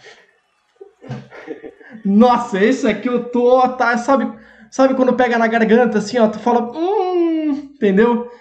Nossa, 2.03 2.63
esse 2.63 2.87
aqui 2.87 3.07
eu 3.07 3.25
tô. 3.25 3.67
Tá, 3.69 3.97
sabe, 3.97 4.31
sabe 4.69 4.95
quando 4.95 5.13
pega 5.13 5.37
na 5.37 5.47
garganta 5.47 5.99
assim, 5.99 6.17
ó, 6.17 6.27
tu 6.27 6.39
fala. 6.39 6.71
Hum, 6.75 7.71
entendeu? 7.75 8.31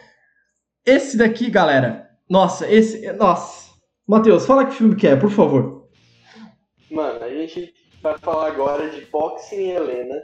Esse 0.85 1.16
daqui, 1.16 1.51
galera. 1.51 2.11
Nossa, 2.29 2.70
esse. 2.70 3.12
Nossa. 3.12 3.62
Matheus, 4.07 4.47
fala 4.47 4.67
que 4.67 4.75
filme 4.75 4.97
que 4.97 5.07
é, 5.07 5.17
por 5.17 5.31
favor. 5.31 5.89
Mano, 6.91 7.25
a 7.25 7.31
gente 7.31 7.73
vai 8.03 8.19
falar 8.19 8.49
agora 8.49 8.91
de 8.91 9.07
Boxing 9.07 9.57
e 9.57 9.71
Helena, 9.71 10.23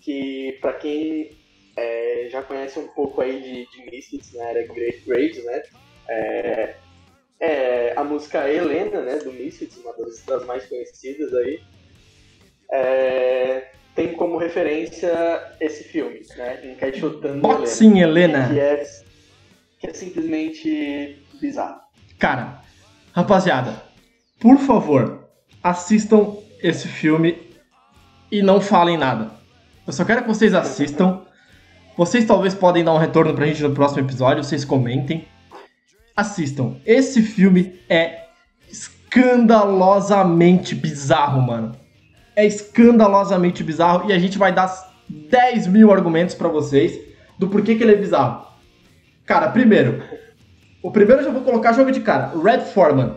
que 0.00 0.56
para 0.60 0.72
quem 0.74 1.36
é, 1.76 2.28
já 2.30 2.42
conhece 2.42 2.78
um 2.78 2.88
pouco 2.88 3.20
aí 3.20 3.40
de, 3.42 3.66
de 3.70 3.90
Misfits, 3.90 4.32
né, 4.32 4.50
era 4.50 4.72
Great 4.72 5.02
Graves, 5.06 5.44
né, 5.44 5.62
é, 6.08 6.74
é, 7.40 7.92
a 7.96 8.04
música 8.04 8.48
Helena, 8.48 9.02
né, 9.02 9.18
do 9.18 9.32
Misfits, 9.32 9.76
uma 9.78 9.92
das, 9.96 10.22
das 10.24 10.46
mais 10.46 10.66
conhecidas 10.66 11.34
aí, 11.34 11.60
é, 12.72 13.70
tem 13.94 14.14
como 14.14 14.38
referência 14.38 15.10
esse 15.60 15.84
filme, 15.84 16.20
né, 16.36 16.72
Encaixotando 16.72 17.40
Boxing 17.40 17.98
Helena, 17.98 18.46
Helena. 18.46 18.54
Que, 18.54 18.60
é, 18.60 18.86
que 19.80 19.86
é 19.88 19.92
simplesmente 19.92 21.22
bizarro. 21.40 21.80
Cara, 22.18 22.62
rapaziada, 23.18 23.82
por 24.38 24.58
favor, 24.58 25.24
assistam 25.60 26.36
esse 26.62 26.86
filme 26.86 27.36
e 28.30 28.40
não 28.42 28.60
falem 28.60 28.96
nada. 28.96 29.32
Eu 29.84 29.92
só 29.92 30.04
quero 30.04 30.22
que 30.22 30.28
vocês 30.28 30.54
assistam. 30.54 31.22
Vocês 31.96 32.24
talvez 32.24 32.54
podem 32.54 32.84
dar 32.84 32.94
um 32.94 32.98
retorno 32.98 33.34
pra 33.34 33.46
gente 33.46 33.64
no 33.64 33.74
próximo 33.74 34.02
episódio, 34.02 34.44
vocês 34.44 34.64
comentem. 34.64 35.26
Assistam. 36.16 36.76
Esse 36.86 37.20
filme 37.22 37.80
é 37.88 38.26
escandalosamente 38.70 40.76
bizarro, 40.76 41.42
mano. 41.42 41.74
É 42.36 42.46
escandalosamente 42.46 43.64
bizarro 43.64 44.08
e 44.08 44.12
a 44.12 44.18
gente 44.18 44.38
vai 44.38 44.52
dar 44.52 44.72
10 45.08 45.66
mil 45.66 45.90
argumentos 45.90 46.36
para 46.36 46.46
vocês 46.46 46.96
do 47.36 47.48
porquê 47.48 47.74
que 47.74 47.82
ele 47.82 47.94
é 47.94 47.96
bizarro. 47.96 48.46
Cara, 49.26 49.50
primeiro, 49.50 50.04
o 50.82 50.90
primeiro 50.90 51.22
eu 51.22 51.26
já 51.26 51.30
vou 51.30 51.42
colocar 51.42 51.72
jogo 51.72 51.90
de 51.90 52.00
cara. 52.00 52.32
Red 52.40 52.60
Foreman, 52.72 53.14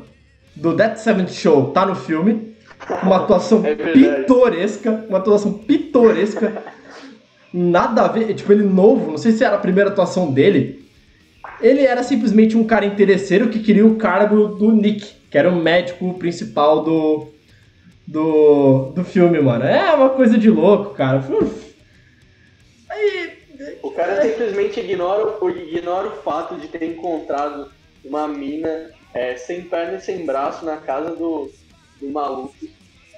do 0.55 0.75
Dead 0.75 0.97
Seventh 0.97 1.31
Show, 1.31 1.71
tá 1.71 1.85
no 1.85 1.95
filme. 1.95 2.55
Uma 3.03 3.17
atuação 3.17 3.63
é 3.65 3.75
pitoresca, 3.75 5.05
uma 5.07 5.19
atuação 5.19 5.53
pitoresca. 5.53 6.63
Nada 7.53 8.03
a 8.03 8.07
ver, 8.07 8.33
tipo, 8.33 8.51
ele 8.51 8.63
novo, 8.63 9.11
não 9.11 9.17
sei 9.17 9.33
se 9.33 9.43
era 9.43 9.55
a 9.55 9.59
primeira 9.59 9.89
atuação 9.89 10.31
dele. 10.31 10.81
Ele 11.59 11.81
era 11.81 12.01
simplesmente 12.01 12.57
um 12.57 12.63
cara 12.63 12.85
interesseiro 12.85 13.49
que 13.49 13.59
queria 13.59 13.85
o 13.85 13.95
cargo 13.95 14.47
do 14.47 14.71
Nick, 14.71 15.13
que 15.29 15.37
era 15.37 15.49
o 15.49 15.61
médico 15.61 16.13
principal 16.15 16.83
do, 16.83 17.27
do, 18.07 18.91
do 18.95 19.03
filme, 19.03 19.39
mano. 19.39 19.65
É 19.65 19.93
uma 19.93 20.09
coisa 20.09 20.37
de 20.37 20.49
louco, 20.49 20.95
cara. 20.95 21.23
Aí, 22.89 23.30
o 23.83 23.91
cara 23.91 24.21
simplesmente 24.21 24.79
ignora, 24.79 25.37
ignora 25.49 26.07
o 26.07 26.21
fato 26.21 26.55
de 26.55 26.67
ter 26.67 26.83
encontrado 26.83 27.71
uma 28.03 28.27
mina 28.27 28.89
é, 29.13 29.35
sem 29.35 29.61
perna 29.61 29.97
e 29.97 30.01
sem 30.01 30.25
braço 30.25 30.65
na 30.65 30.77
casa 30.77 31.15
do, 31.15 31.51
do 31.99 32.09
maluco 32.09 32.53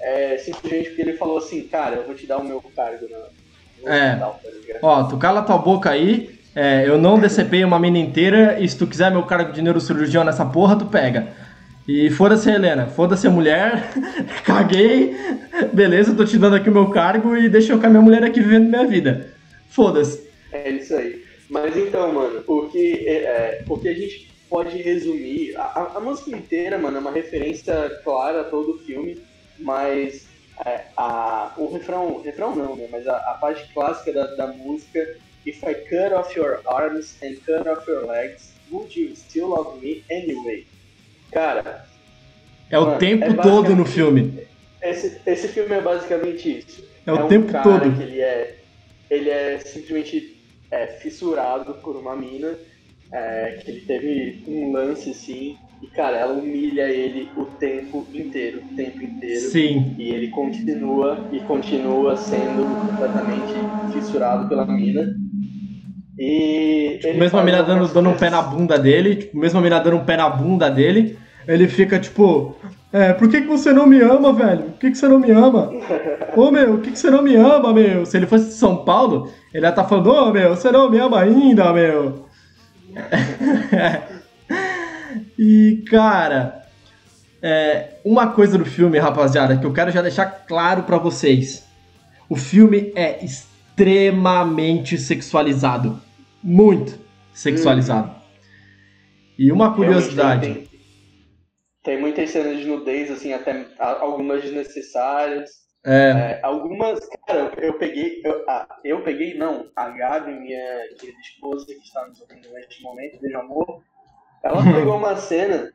é, 0.04 0.38
simplesmente 0.38 0.90
porque 0.90 1.02
ele 1.02 1.18
falou 1.18 1.38
assim, 1.38 1.64
cara, 1.64 1.96
eu 1.96 2.06
vou 2.06 2.14
te 2.14 2.28
dar 2.28 2.38
o 2.38 2.44
meu 2.44 2.62
cargo 2.76 3.08
no 3.08 3.90
é. 3.90 4.10
hospital, 4.10 4.40
tá 4.44 4.80
Ó, 4.82 5.04
tu 5.04 5.18
cala 5.18 5.42
tua 5.42 5.58
boca 5.58 5.90
aí, 5.90 6.38
é, 6.54 6.84
eu 6.86 6.98
não 6.98 7.18
decepei 7.18 7.64
uma 7.64 7.80
mina 7.80 7.98
inteira 7.98 8.60
e 8.60 8.68
se 8.68 8.78
tu 8.78 8.86
quiser 8.86 9.10
meu 9.10 9.24
cargo 9.24 9.54
de 9.54 9.62
neurocirurgião 9.62 10.26
nessa 10.26 10.46
porra, 10.46 10.76
tu 10.76 10.86
pega. 10.86 11.30
E 11.88 12.10
foda-se 12.10 12.50
Helena, 12.50 12.88
foda-se 12.88 13.26
a 13.28 13.30
mulher, 13.30 13.92
caguei, 14.44 15.16
beleza, 15.72 16.14
tô 16.14 16.26
te 16.26 16.38
dando 16.38 16.58
aqui 16.58 16.70
o 16.70 16.74
meu 16.74 16.90
cargo 16.90 17.38
e 17.38 17.48
deixa 17.48 17.72
eu 17.72 17.80
com 17.80 17.88
a 17.88 17.90
minha 17.90 18.02
mulher 18.02 18.24
aqui 18.24 18.42
vivendo 18.42 18.70
minha 18.70 18.86
vida. 18.86 19.28
Foda-se. 19.70 20.33
É 20.54 20.70
isso 20.70 20.96
aí. 20.96 21.24
Mas 21.50 21.76
então, 21.76 22.14
mano, 22.14 22.44
o 22.48 22.70
que, 22.70 23.08
é, 23.08 23.24
é 23.24 23.64
o 23.68 23.78
que 23.78 23.90
a 23.90 23.94
gente 23.94 24.32
pode 24.50 24.78
resumir, 24.82 25.56
a, 25.58 25.94
a, 25.96 26.00
música 26.00 26.32
inteira, 26.32 26.78
mano, 26.78 26.98
é 26.98 27.00
uma 27.00 27.12
referência 27.12 27.90
clara 28.04 28.42
a 28.42 28.44
todo 28.46 28.76
o 28.76 28.80
filme 28.80 29.20
mas 29.60 30.28
é, 30.66 30.86
a, 30.96 31.54
o 31.58 31.72
refrão, 31.72 32.22
refrão 32.22 32.56
não, 32.56 32.76
né? 32.76 32.88
Mas 32.92 33.08
a, 33.08 33.18
a 33.18 33.34
parte 33.36 33.72
clássica 33.74 34.14
da, 34.14 34.36
da 34.36 34.48
música 34.48 35.18
If 35.46 35.62
I 35.64 35.74
cut 35.74 36.14
off 36.14 36.34
your 36.38 36.62
arms 36.66 37.18
and 37.22 37.36
cut 37.46 37.68
off 37.68 37.86
your 37.90 38.06
legs, 38.06 38.54
would 38.72 38.98
you 38.98 39.14
still 39.14 39.50
love 39.50 39.82
me 39.82 40.02
anyway? 40.10 40.66
Cara. 41.32 41.86
É 42.70 42.80
o 42.80 42.86
mano, 42.86 43.00
tempo 43.00 43.26
é 43.26 43.34
todo 43.34 43.76
no 43.76 43.86
filme. 43.86 44.48
Esse, 44.82 45.20
esse 45.26 45.50
filme 45.50 45.76
é 45.76 45.82
basicamente 45.82 46.60
isso. 46.60 46.88
É 47.06 47.12
o 47.12 47.18
é 47.18 47.24
um 47.26 47.28
tempo 47.28 47.52
todo. 47.62 47.94
Que 47.94 48.04
ele 48.04 48.22
é, 48.22 48.56
ele 49.10 49.30
é 49.30 49.60
simplesmente 49.60 50.33
é, 50.74 50.88
fissurado 50.88 51.76
por 51.76 51.96
uma 51.96 52.16
mina, 52.16 52.56
é, 53.12 53.60
que 53.64 53.70
ele 53.70 53.82
teve 53.82 54.44
um 54.48 54.72
lance 54.72 55.12
assim, 55.12 55.56
e, 55.82 55.88
cara, 55.88 56.18
ela 56.18 56.34
humilha 56.34 56.90
ele 56.90 57.30
o 57.38 57.46
tempo 57.46 58.08
inteiro, 58.14 58.62
o 58.72 58.76
tempo 58.76 59.04
inteiro. 59.04 59.42
Sim. 59.42 59.96
E 60.00 60.10
ele 60.10 60.30
continua 60.30 61.28
e 61.32 61.40
continua 61.42 62.16
sendo 62.16 62.64
completamente 62.88 63.54
fissurado 63.92 64.48
pela 64.48 64.66
mina. 64.66 65.14
E. 66.18 67.00
Tipo, 67.02 67.20
mesmo 67.20 67.40
a 67.40 67.44
mina 67.44 67.62
dando, 67.62 67.94
dando 67.94 68.10
um 68.10 68.18
pé 68.18 68.30
na 68.30 68.42
bunda 68.42 68.80
dele, 68.80 69.16
tipo, 69.18 69.38
mesmo 69.38 69.60
a 69.60 69.62
mina 69.62 69.80
dando 69.80 69.98
um 69.98 70.06
pé 70.06 70.16
na 70.16 70.30
bunda 70.30 70.70
dele, 70.70 71.18
ele 71.48 71.68
fica 71.68 72.00
tipo. 72.00 72.56
É, 72.94 73.12
por 73.12 73.28
que, 73.28 73.42
que 73.42 73.48
você 73.48 73.74
não 73.74 73.88
me 73.88 74.00
ama, 74.00 74.32
velho? 74.32 74.64
Por 74.66 74.80
que, 74.80 74.92
que 74.92 74.98
você 74.98 75.08
não 75.08 75.18
me 75.18 75.32
ama? 75.32 75.72
Ô 76.38 76.52
meu, 76.52 76.76
por 76.76 76.82
que, 76.82 76.92
que 76.92 77.00
você 77.00 77.10
não 77.10 77.24
me 77.24 77.36
ama, 77.36 77.74
meu? 77.74 78.06
Se 78.06 78.16
ele 78.16 78.28
fosse 78.28 78.46
de 78.46 78.54
São 78.54 78.86
Paulo, 78.86 79.32
ele 79.52 79.66
ia 79.66 79.70
estar 79.70 79.82
tá 79.82 79.90
falando, 79.90 80.12
ô 80.12 80.32
meu, 80.32 80.56
você 80.56 80.72
não 80.72 80.90
me 80.90 81.00
ama 81.00 81.20
ainda, 81.20 81.74
meu. 81.74 82.28
E, 85.38 85.84
cara, 85.90 86.64
é, 87.42 87.96
uma 88.06 88.28
coisa 88.28 88.58
do 88.58 88.66
filme, 88.66 88.98
rapaziada, 89.00 89.58
que 89.58 89.66
eu 89.66 89.74
quero 89.74 89.92
já 89.92 90.02
deixar 90.02 90.26
claro 90.26 90.84
para 90.84 90.98
vocês. 90.98 91.66
O 92.30 92.36
filme 92.36 92.92
é 92.96 93.24
extremamente 93.24 94.98
sexualizado. 94.98 96.00
Muito 96.42 96.98
sexualizado. 97.34 98.10
Hum. 98.10 98.24
E 99.38 99.52
uma 99.52 99.74
curiosidade. 99.74 100.70
Tem, 101.84 102.00
muitas 102.00 102.30
cenas 102.30 102.58
de 102.58 102.66
nudez, 102.66 103.12
assim, 103.12 103.34
até 103.34 103.66
algumas 103.78 104.42
desnecessárias. 104.42 105.64
É. 105.86 105.90
é 105.92 106.40
algumas, 106.44 107.06
cara, 107.28 107.52
eu 107.58 107.74
peguei, 107.74 108.22
eu, 108.24 108.46
ah, 108.48 108.80
eu 108.86 109.04
peguei, 109.04 109.34
não, 109.34 109.70
a 109.76 109.90
Gabi, 109.90 110.32
minha 110.32 110.88
querida 110.98 111.20
esposa, 111.20 111.66
que 111.66 111.74
está 111.74 112.08
nos 112.08 112.22
ouvindo 112.22 112.50
neste 112.54 112.82
momento, 112.82 113.20
beijo 113.20 113.38
amor, 113.38 113.84
ela 114.44 114.64
pegou 114.74 114.96
uma 114.96 115.18
cena 115.18 115.74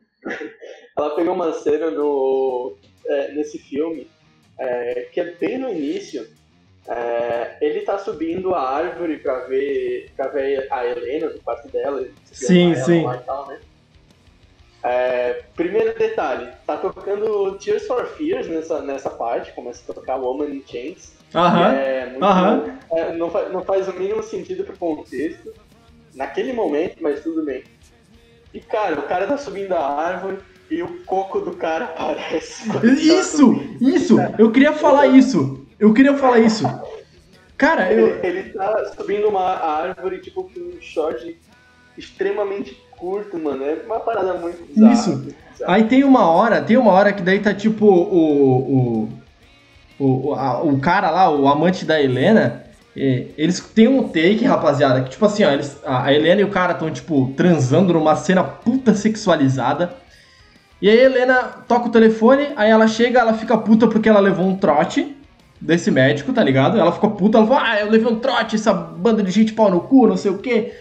ela 0.96 1.14
pegou 1.14 1.34
uma 1.34 1.52
cena 1.52 1.90
no, 1.90 2.76
é, 3.06 3.32
nesse 3.32 3.58
filme 3.58 4.08
é, 4.58 5.08
que 5.12 5.20
é 5.20 5.32
bem 5.32 5.58
no 5.58 5.70
início. 5.70 6.26
É, 6.86 7.58
ele 7.60 7.82
tá 7.82 7.98
subindo 7.98 8.54
a 8.54 8.62
árvore 8.62 9.18
pra 9.18 9.40
ver, 9.40 10.10
pra 10.16 10.28
ver 10.28 10.66
a 10.72 10.86
Helena 10.86 11.28
do 11.28 11.40
quarto 11.40 11.68
dela. 11.68 12.06
Sim, 12.24 12.74
sim. 12.74 13.04
Tal, 13.26 13.46
né? 13.46 13.60
É, 14.82 15.42
primeiro 15.56 15.98
detalhe, 15.98 16.48
tá 16.66 16.76
tocando 16.76 17.58
Tears 17.58 17.86
for 17.86 18.06
Fears 18.06 18.46
nessa, 18.46 18.80
nessa 18.80 19.10
parte, 19.10 19.52
começa 19.52 19.82
a 19.90 19.94
tocar 19.94 20.16
Woman 20.16 20.50
in 20.50 20.62
Chains. 20.64 21.16
Aham. 21.34 21.72
É, 21.72 22.16
Aham. 22.20 22.78
é, 22.92 23.12
não, 23.14 23.30
faz, 23.30 23.52
não 23.52 23.62
faz 23.62 23.88
o 23.88 23.92
mínimo 23.92 24.22
sentido 24.22 24.64
pro 24.64 24.76
contexto, 24.76 25.52
naquele 26.14 26.52
momento, 26.52 26.96
mas 27.00 27.22
tudo 27.22 27.44
bem. 27.44 27.64
E 28.54 28.60
cara, 28.60 28.98
o 28.98 29.02
cara 29.02 29.26
tá 29.26 29.36
subindo 29.36 29.72
a 29.72 29.84
árvore 29.84 30.38
e 30.70 30.82
o 30.82 31.04
coco 31.04 31.40
do 31.40 31.56
cara 31.56 31.86
aparece. 31.98 32.68
Isso! 32.84 33.60
Isso! 33.80 34.16
Eu 34.38 34.52
queria 34.52 34.72
falar 34.72 35.06
isso! 35.06 35.66
Eu 35.78 35.92
queria 35.92 36.16
falar 36.16 36.38
isso! 36.38 36.64
Cara, 37.56 37.92
eu. 37.92 38.06
Ele, 38.22 38.26
ele 38.26 38.50
tá 38.50 38.92
subindo 38.96 39.28
uma 39.28 39.42
árvore, 39.42 40.20
tipo, 40.20 40.44
com 40.44 40.60
um 40.60 40.80
short 40.80 41.36
extremamente 41.96 42.80
curto, 42.98 43.38
mano. 43.38 43.64
É 43.64 43.78
uma 43.86 44.00
parada 44.00 44.34
muito 44.34 44.64
bizarra. 44.66 44.92
Isso. 44.92 45.10
muito 45.10 45.24
bizarra. 45.52 45.74
Aí 45.74 45.84
tem 45.84 46.04
uma 46.04 46.26
hora, 46.30 46.60
tem 46.62 46.76
uma 46.76 46.92
hora 46.92 47.12
que 47.12 47.22
daí 47.22 47.38
tá 47.40 47.52
tipo 47.54 47.86
o. 47.86 49.08
o, 49.98 50.04
o, 50.30 50.34
a- 50.34 50.62
o 50.62 50.78
cara 50.78 51.10
lá, 51.10 51.30
o 51.30 51.46
amante 51.48 51.84
da 51.84 52.00
Helena. 52.00 52.64
Eles 52.96 53.60
têm 53.60 53.86
um 53.86 54.08
take, 54.08 54.44
rapaziada, 54.44 55.02
que 55.02 55.10
tipo 55.10 55.24
assim, 55.24 55.44
ó, 55.44 55.52
eles, 55.52 55.78
a 55.86 56.02
a 56.06 56.12
Helena 56.12 56.40
e 56.40 56.44
o 56.44 56.50
cara 56.50 56.72
estão, 56.72 56.90
tipo, 56.90 57.32
transando 57.36 57.92
numa 57.92 58.16
cena 58.16 58.42
puta 58.42 58.92
sexualizada. 58.92 59.94
E 60.82 60.90
aí 60.90 60.98
a 60.98 61.04
Helena 61.04 61.34
toca 61.68 61.86
o 61.86 61.92
telefone, 61.92 62.48
aí 62.56 62.68
ela 62.70 62.88
chega, 62.88 63.20
ela 63.20 63.34
fica 63.34 63.56
puta 63.56 63.86
porque 63.86 64.08
ela 64.08 64.18
levou 64.18 64.44
um 64.46 64.56
trote 64.56 65.16
desse 65.60 65.92
médico, 65.92 66.32
tá 66.32 66.42
ligado? 66.42 66.76
Ela 66.78 66.90
ficou 66.90 67.12
puta, 67.12 67.38
ela 67.38 67.46
falou, 67.46 67.62
ah, 67.64 67.80
eu 67.80 67.88
levei 67.90 68.10
um 68.12 68.18
trote, 68.18 68.56
essa 68.56 68.72
banda 68.72 69.22
de 69.22 69.30
gente 69.30 69.52
pau 69.52 69.70
no 69.70 69.80
cu, 69.80 70.08
não 70.08 70.16
sei 70.16 70.32
o 70.32 70.38
quê. 70.38 70.72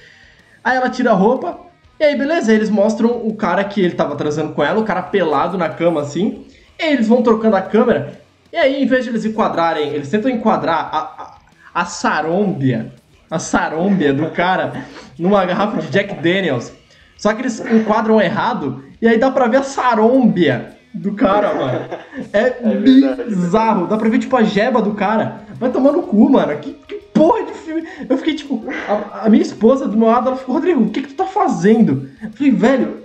Aí 0.63 0.75
ela 0.75 0.89
tira 0.89 1.11
a 1.11 1.15
roupa, 1.15 1.59
e 1.99 2.03
aí 2.03 2.17
beleza, 2.17 2.53
eles 2.53 2.69
mostram 2.69 3.09
o 3.25 3.35
cara 3.35 3.63
que 3.63 3.81
ele 3.81 3.95
tava 3.95 4.15
transando 4.15 4.53
com 4.53 4.63
ela, 4.63 4.79
o 4.79 4.83
cara 4.83 5.01
pelado 5.01 5.57
na 5.57 5.69
cama 5.69 6.01
assim, 6.01 6.45
e 6.79 6.83
aí 6.83 6.93
eles 6.93 7.07
vão 7.07 7.21
trocando 7.21 7.55
a 7.55 7.61
câmera, 7.61 8.21
e 8.51 8.57
aí 8.57 8.81
em 8.81 8.85
vez 8.85 9.03
de 9.03 9.09
eles 9.09 9.25
enquadrarem, 9.25 9.89
eles 9.89 10.09
tentam 10.09 10.29
enquadrar 10.29 10.89
a, 10.91 10.97
a, 10.97 11.81
a 11.81 11.85
sarômbia, 11.85 12.93
a 13.29 13.39
sarômbia 13.39 14.13
do 14.13 14.29
cara 14.31 14.85
numa 15.17 15.45
garrafa 15.45 15.81
de 15.81 15.89
Jack 15.89 16.15
Daniels, 16.15 16.71
só 17.17 17.33
que 17.33 17.41
eles 17.41 17.59
enquadram 17.59 18.21
errado, 18.21 18.83
e 19.01 19.07
aí 19.07 19.17
dá 19.17 19.31
pra 19.31 19.47
ver 19.47 19.57
a 19.57 19.63
sarômbia 19.63 20.77
do 20.93 21.13
cara, 21.13 21.53
mano. 21.53 21.85
É, 22.33 22.49
verdade. 22.61 23.23
bizarro, 23.29 23.87
dá 23.87 23.97
pra 23.97 24.09
ver 24.09 24.19
tipo 24.19 24.35
a 24.35 24.43
jeba 24.43 24.81
do 24.81 24.93
cara. 24.93 25.41
Vai 25.59 25.69
tomar 25.69 25.91
no 25.91 26.03
cu, 26.03 26.29
mano. 26.29 26.57
Que, 26.57 26.73
que 26.73 26.95
porra 27.17 27.45
de 27.45 27.53
filme. 27.53 27.87
Eu 28.09 28.17
fiquei 28.17 28.35
tipo, 28.35 28.63
a, 28.87 29.25
a 29.25 29.29
minha 29.29 29.41
esposa 29.41 29.87
do 29.87 29.97
meu 29.97 30.07
lado, 30.07 30.27
ela 30.27 30.37
ficou, 30.37 30.55
Rodrigo, 30.55 30.83
o 30.83 30.89
que, 30.89 31.01
que 31.01 31.09
tu 31.09 31.15
tá 31.15 31.25
fazendo? 31.25 32.09
Eu 32.21 32.31
falei, 32.31 32.51
velho, 32.51 33.03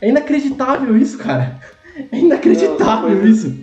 é 0.00 0.08
inacreditável 0.08 0.96
isso, 0.96 1.18
cara. 1.18 1.60
É 2.10 2.16
inacreditável 2.18 3.10
Não, 3.10 3.26
isso. 3.26 3.54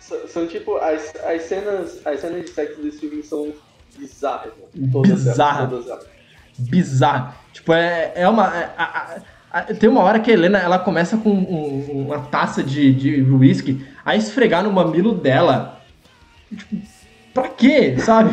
São, 0.00 0.28
são, 0.28 0.46
tipo, 0.46 0.76
as, 0.76 1.14
as 1.24 1.42
cenas. 1.42 2.00
As 2.06 2.20
cenas 2.20 2.42
de 2.44 2.50
sexo 2.50 2.82
desse 2.82 2.98
filme 2.98 3.22
são 3.22 3.52
bizarras, 3.98 4.52
mano. 4.74 4.92
Todas 4.92 5.24
Bizarra. 5.24 5.66
todas 5.66 5.88
elas. 5.88 6.04
Bizarro. 6.58 7.34
Tipo, 7.52 7.72
é, 7.72 8.12
é 8.14 8.28
uma. 8.28 8.46
é- 8.56 8.70
a- 8.76 9.16
a- 9.50 9.62
tem 9.74 9.88
uma 9.88 10.00
hora 10.02 10.18
que 10.20 10.30
a 10.30 10.34
Helena 10.34 10.58
ela 10.58 10.78
começa 10.78 11.16
com 11.16 11.30
um- 11.30 12.04
uma 12.06 12.20
taça 12.20 12.62
de, 12.62 12.92
de 12.92 13.22
whisky 13.22 13.84
a 14.04 14.14
esfregar 14.16 14.62
no 14.62 14.72
mamilo 14.72 15.14
dela. 15.14 15.80
Tipo, 16.54 16.76
pra 17.32 17.48
quê, 17.48 17.96
sabe? 17.98 18.30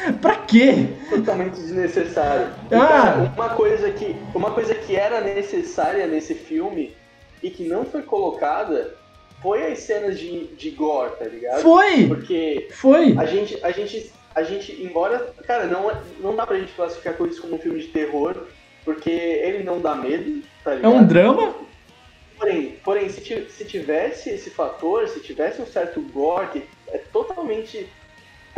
pra 0.20 0.36
quê? 0.36 0.88
totalmente 1.10 1.54
desnecessário. 1.54 2.48
Ah. 2.66 2.68
cara, 2.86 3.32
uma 3.36 3.48
coisa 3.50 3.90
que 3.90 4.16
uma 4.34 4.50
coisa 4.50 4.74
que 4.74 4.96
era 4.96 5.20
necessária 5.20 6.06
nesse 6.06 6.34
filme 6.34 6.94
e 7.42 7.50
que 7.50 7.64
não 7.68 7.84
foi 7.84 8.02
colocada 8.02 8.94
foi 9.40 9.70
as 9.72 9.78
cenas 9.80 10.18
de, 10.18 10.46
de 10.48 10.70
gore, 10.70 11.12
tá 11.16 11.24
ligado? 11.24 11.60
Foi! 11.62 12.06
Porque 12.08 12.68
Foi! 12.72 13.14
a 13.16 13.24
gente 13.24 13.58
a 13.62 13.70
gente 13.70 14.12
a 14.34 14.42
gente 14.42 14.72
embora, 14.82 15.32
cara, 15.46 15.64
não 15.66 15.90
é- 15.90 15.96
não 16.20 16.34
dá 16.34 16.46
pra 16.46 16.58
gente 16.58 16.72
classificar 16.72 17.14
com 17.14 17.26
isso 17.26 17.40
como 17.40 17.54
um 17.54 17.58
filme 17.58 17.80
de 17.80 17.88
terror, 17.88 18.46
porque 18.84 19.10
ele 19.10 19.62
não 19.62 19.80
dá 19.80 19.94
medo, 19.94 20.42
tá 20.64 20.72
É 20.72 20.76
ligado? 20.76 20.92
um 20.94 21.04
drama? 21.06 21.54
Porém, 22.36 22.76
porém 22.84 23.08
se, 23.08 23.20
se 23.50 23.64
tivesse 23.64 24.30
esse 24.30 24.50
fator, 24.50 25.08
se 25.08 25.20
tivesse 25.20 25.60
um 25.60 25.66
certo 25.66 26.00
gore 26.00 26.46
que 26.48 26.62
é 26.88 26.98
totalmente 26.98 27.88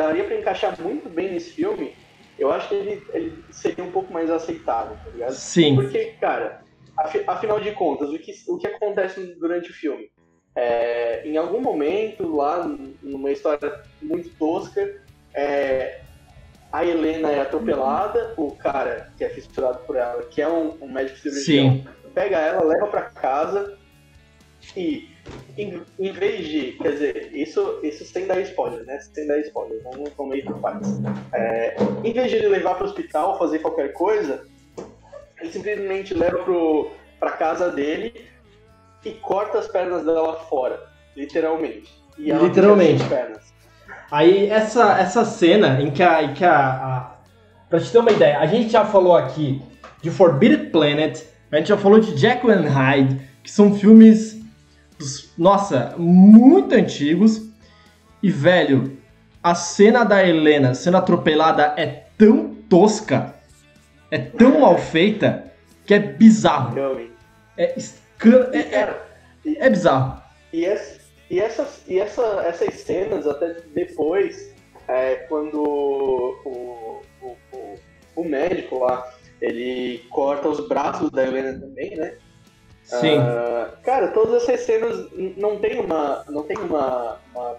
daria 0.00 0.24
pra 0.24 0.36
encaixar 0.38 0.80
muito 0.80 1.10
bem 1.10 1.30
nesse 1.32 1.50
filme, 1.50 1.94
eu 2.38 2.50
acho 2.50 2.68
que 2.68 2.74
ele, 2.74 3.06
ele 3.12 3.44
seria 3.50 3.84
um 3.84 3.92
pouco 3.92 4.10
mais 4.12 4.30
aceitável, 4.30 4.96
tá 4.96 5.10
ligado? 5.10 5.32
Sim. 5.34 5.74
Porque, 5.74 6.16
cara, 6.18 6.62
afi- 6.98 7.24
afinal 7.26 7.60
de 7.60 7.72
contas, 7.72 8.08
o 8.08 8.18
que, 8.18 8.32
o 8.48 8.56
que 8.56 8.66
acontece 8.66 9.38
durante 9.38 9.70
o 9.70 9.74
filme? 9.74 10.10
É, 10.56 11.26
em 11.28 11.36
algum 11.36 11.60
momento, 11.60 12.34
lá 12.34 12.66
numa 13.02 13.30
história 13.30 13.70
muito 14.00 14.30
tosca, 14.38 14.80
é, 15.36 16.00
a 16.72 16.84
Helena 16.84 17.30
é 17.30 17.40
atropelada, 17.40 18.32
o 18.38 18.56
cara 18.56 19.12
que 19.18 19.24
é 19.24 19.28
fissurado 19.28 19.84
por 19.86 19.96
ela, 19.96 20.22
que 20.30 20.40
é 20.40 20.48
um, 20.48 20.78
um 20.82 20.90
médico 20.92 21.18
cirurgião, 21.18 21.74
Sim. 21.74 21.84
pega 22.14 22.38
ela, 22.38 22.64
leva 22.64 22.86
pra 22.86 23.02
casa 23.02 23.78
e 24.74 25.09
em, 25.56 25.82
em 25.98 26.12
vez 26.12 26.46
de, 26.46 26.72
quer 26.72 26.92
dizer, 26.92 27.30
isso, 27.32 27.80
isso 27.82 28.04
sem 28.04 28.26
dar 28.26 28.40
spoiler, 28.40 28.84
né? 28.84 28.98
Sem 29.00 29.26
dar 29.26 29.38
spoiler, 29.40 29.82
vamos 30.16 30.32
aí 30.32 30.42
por 30.42 30.58
partes. 30.58 31.00
É, 31.32 31.76
em 32.04 32.12
vez 32.12 32.30
de 32.30 32.36
ele 32.36 32.48
levar 32.48 32.74
pro 32.74 32.86
hospital, 32.86 33.38
fazer 33.38 33.58
qualquer 33.58 33.92
coisa, 33.92 34.44
ele 35.40 35.50
simplesmente 35.50 36.14
leva 36.14 36.38
pro, 36.38 36.90
pra 37.18 37.32
casa 37.32 37.70
dele 37.70 38.26
e 39.04 39.12
corta 39.12 39.58
as 39.58 39.68
pernas 39.68 40.04
dela 40.04 40.34
fora, 40.48 40.80
literalmente. 41.16 41.90
E 42.18 42.30
ela 42.30 42.42
Literalmente. 42.46 43.04
pernas. 43.04 43.52
Aí 44.10 44.48
essa, 44.48 44.98
essa 44.98 45.24
cena 45.24 45.80
em 45.80 45.90
que 45.90 46.02
a. 46.02 46.22
Em 46.22 46.34
que 46.34 46.44
a, 46.44 46.56
a 46.68 47.16
pra 47.68 47.78
te 47.78 47.90
ter 47.90 47.98
uma 47.98 48.10
ideia, 48.10 48.38
a 48.40 48.46
gente 48.46 48.70
já 48.70 48.84
falou 48.84 49.16
aqui 49.16 49.62
de 50.02 50.10
Forbidden 50.10 50.70
Planet, 50.70 51.22
a 51.52 51.56
gente 51.56 51.68
já 51.68 51.76
falou 51.76 52.00
de 52.00 52.16
Jekyll 52.16 52.50
and 52.50 52.68
Hyde, 52.68 53.20
que 53.44 53.50
são 53.50 53.72
filmes, 53.72 54.29
nossa, 55.40 55.94
muito 55.96 56.74
antigos. 56.74 57.48
E, 58.22 58.30
velho, 58.30 58.98
a 59.42 59.54
cena 59.54 60.04
da 60.04 60.22
Helena 60.22 60.74
sendo 60.74 60.98
atropelada 60.98 61.74
é 61.78 62.04
tão 62.18 62.54
tosca, 62.68 63.34
é 64.10 64.18
tão 64.18 64.60
mal 64.60 64.76
feita, 64.76 65.50
que 65.86 65.94
é 65.94 65.98
bizarro. 65.98 66.74
Realmente. 66.74 67.12
É, 67.56 67.74
escan- 67.78 68.50
é, 68.52 68.58
é, 68.58 69.00
é 69.56 69.70
bizarro. 69.70 70.20
E, 70.52 70.64
ess- 70.66 71.00
e 71.30 71.40
essas, 71.40 71.82
e 71.88 71.98
essa, 71.98 72.22
essas 72.46 72.74
cenas, 72.74 73.26
até 73.26 73.56
depois, 73.74 74.54
é, 74.86 75.14
quando 75.28 75.62
o, 75.62 76.36
o, 76.44 77.02
o, 77.52 77.74
o 78.16 78.24
médico 78.24 78.80
lá, 78.80 79.10
ele 79.40 80.04
corta 80.10 80.48
os 80.48 80.68
braços 80.68 81.10
da 81.10 81.26
Helena 81.26 81.58
também, 81.58 81.96
né? 81.96 82.12
Sim. 82.98 83.18
Ah, 83.18 83.70
cara, 83.84 84.08
todas 84.08 84.42
essas 84.42 84.60
cenas 84.66 85.06
não 85.36 85.58
tem 85.58 85.78
uma. 85.80 86.24
não 86.28 86.42
tem 86.42 86.56
uma, 86.58 87.18
uma- 87.34 87.56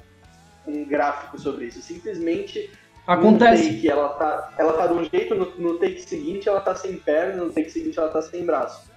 um 0.67 0.85
gráfico 0.85 1.39
sobre 1.39 1.65
isso. 1.65 1.81
Simplesmente 1.81 2.69
Acontece. 3.07 3.63
take 3.75 3.89
ela 3.89 4.09
tá, 4.09 4.53
ela 4.57 4.73
tá 4.73 4.87
de 4.87 4.93
um 4.93 5.03
jeito, 5.05 5.33
no, 5.33 5.45
no 5.57 5.79
take 5.79 6.01
seguinte 6.01 6.47
ela 6.47 6.61
tá 6.61 6.75
sem 6.75 6.97
perna, 6.97 7.43
no 7.45 7.51
take 7.51 7.71
seguinte 7.71 7.97
ela 7.97 8.09
tá 8.09 8.21
sem 8.21 8.45
braço. 8.45 8.89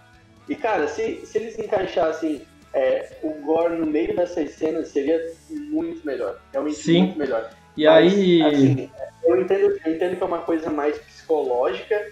E 0.48 0.54
cara, 0.54 0.86
se, 0.88 1.24
se 1.24 1.38
eles 1.38 1.58
encaixassem 1.58 2.42
é, 2.74 3.16
o 3.22 3.30
gore 3.42 3.76
no 3.76 3.86
meio 3.86 4.14
dessas 4.14 4.50
cenas, 4.52 4.88
seria 4.88 5.18
muito 5.50 6.04
melhor. 6.06 6.38
Realmente 6.52 6.76
Sim. 6.76 6.98
muito 7.04 7.18
melhor. 7.18 7.50
E 7.76 7.86
Mas, 7.86 8.12
aí. 8.12 8.42
assim, 8.42 8.90
eu, 9.24 9.40
entendo, 9.40 9.78
eu 9.84 9.94
entendo 9.94 10.16
que 10.16 10.22
é 10.22 10.26
uma 10.26 10.42
coisa 10.42 10.70
mais 10.70 10.98
psicológica 10.98 12.08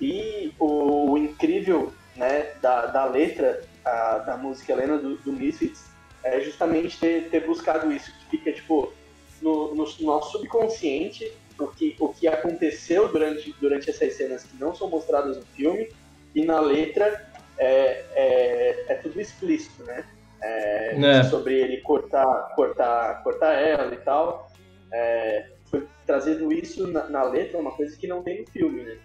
e 0.00 0.52
o, 0.58 1.12
o 1.12 1.18
incrível 1.18 1.92
né, 2.16 2.52
da, 2.60 2.86
da 2.86 3.04
letra 3.06 3.62
a- 3.84 4.18
da 4.18 4.36
música 4.36 4.72
Helena 4.72 4.98
do, 4.98 5.16
do 5.18 5.32
Misfits 5.32 5.84
é 6.22 6.40
justamente 6.40 6.98
ter, 6.98 7.30
ter 7.30 7.46
buscado 7.46 7.90
isso, 7.92 8.12
que 8.12 8.36
fica 8.38 8.52
tipo 8.52 8.92
no, 9.40 9.74
no 9.74 9.86
nosso 10.00 10.32
subconsciente 10.32 11.32
o 11.58 11.66
que, 11.68 11.94
o 11.98 12.08
que 12.08 12.26
aconteceu 12.26 13.08
durante, 13.08 13.54
durante 13.60 13.90
essas 13.90 14.14
cenas 14.14 14.44
que 14.44 14.56
não 14.58 14.74
são 14.74 14.88
mostradas 14.88 15.36
no 15.36 15.42
filme 15.54 15.88
e 16.34 16.44
na 16.44 16.58
letra 16.60 17.26
é, 17.58 18.04
é, 18.14 18.84
é 18.88 18.94
tudo 18.94 19.20
explícito, 19.20 19.82
né? 19.84 20.04
É, 20.42 20.94
É. 21.18 21.22
Sobre 21.24 21.54
ele 21.54 21.78
cortar, 21.82 22.52
cortar, 22.54 23.22
cortar 23.22 23.52
ela 23.52 23.92
e 23.92 23.98
tal. 23.98 24.50
É, 24.90 25.50
foi 25.66 25.86
trazendo 26.06 26.50
isso 26.50 26.86
na, 26.88 27.08
na 27.10 27.22
letra, 27.24 27.58
uma 27.58 27.72
coisa 27.72 27.94
que 27.96 28.06
não 28.06 28.22
tem 28.22 28.40
no 28.40 28.46
filme, 28.50 28.82
né? 28.82 28.96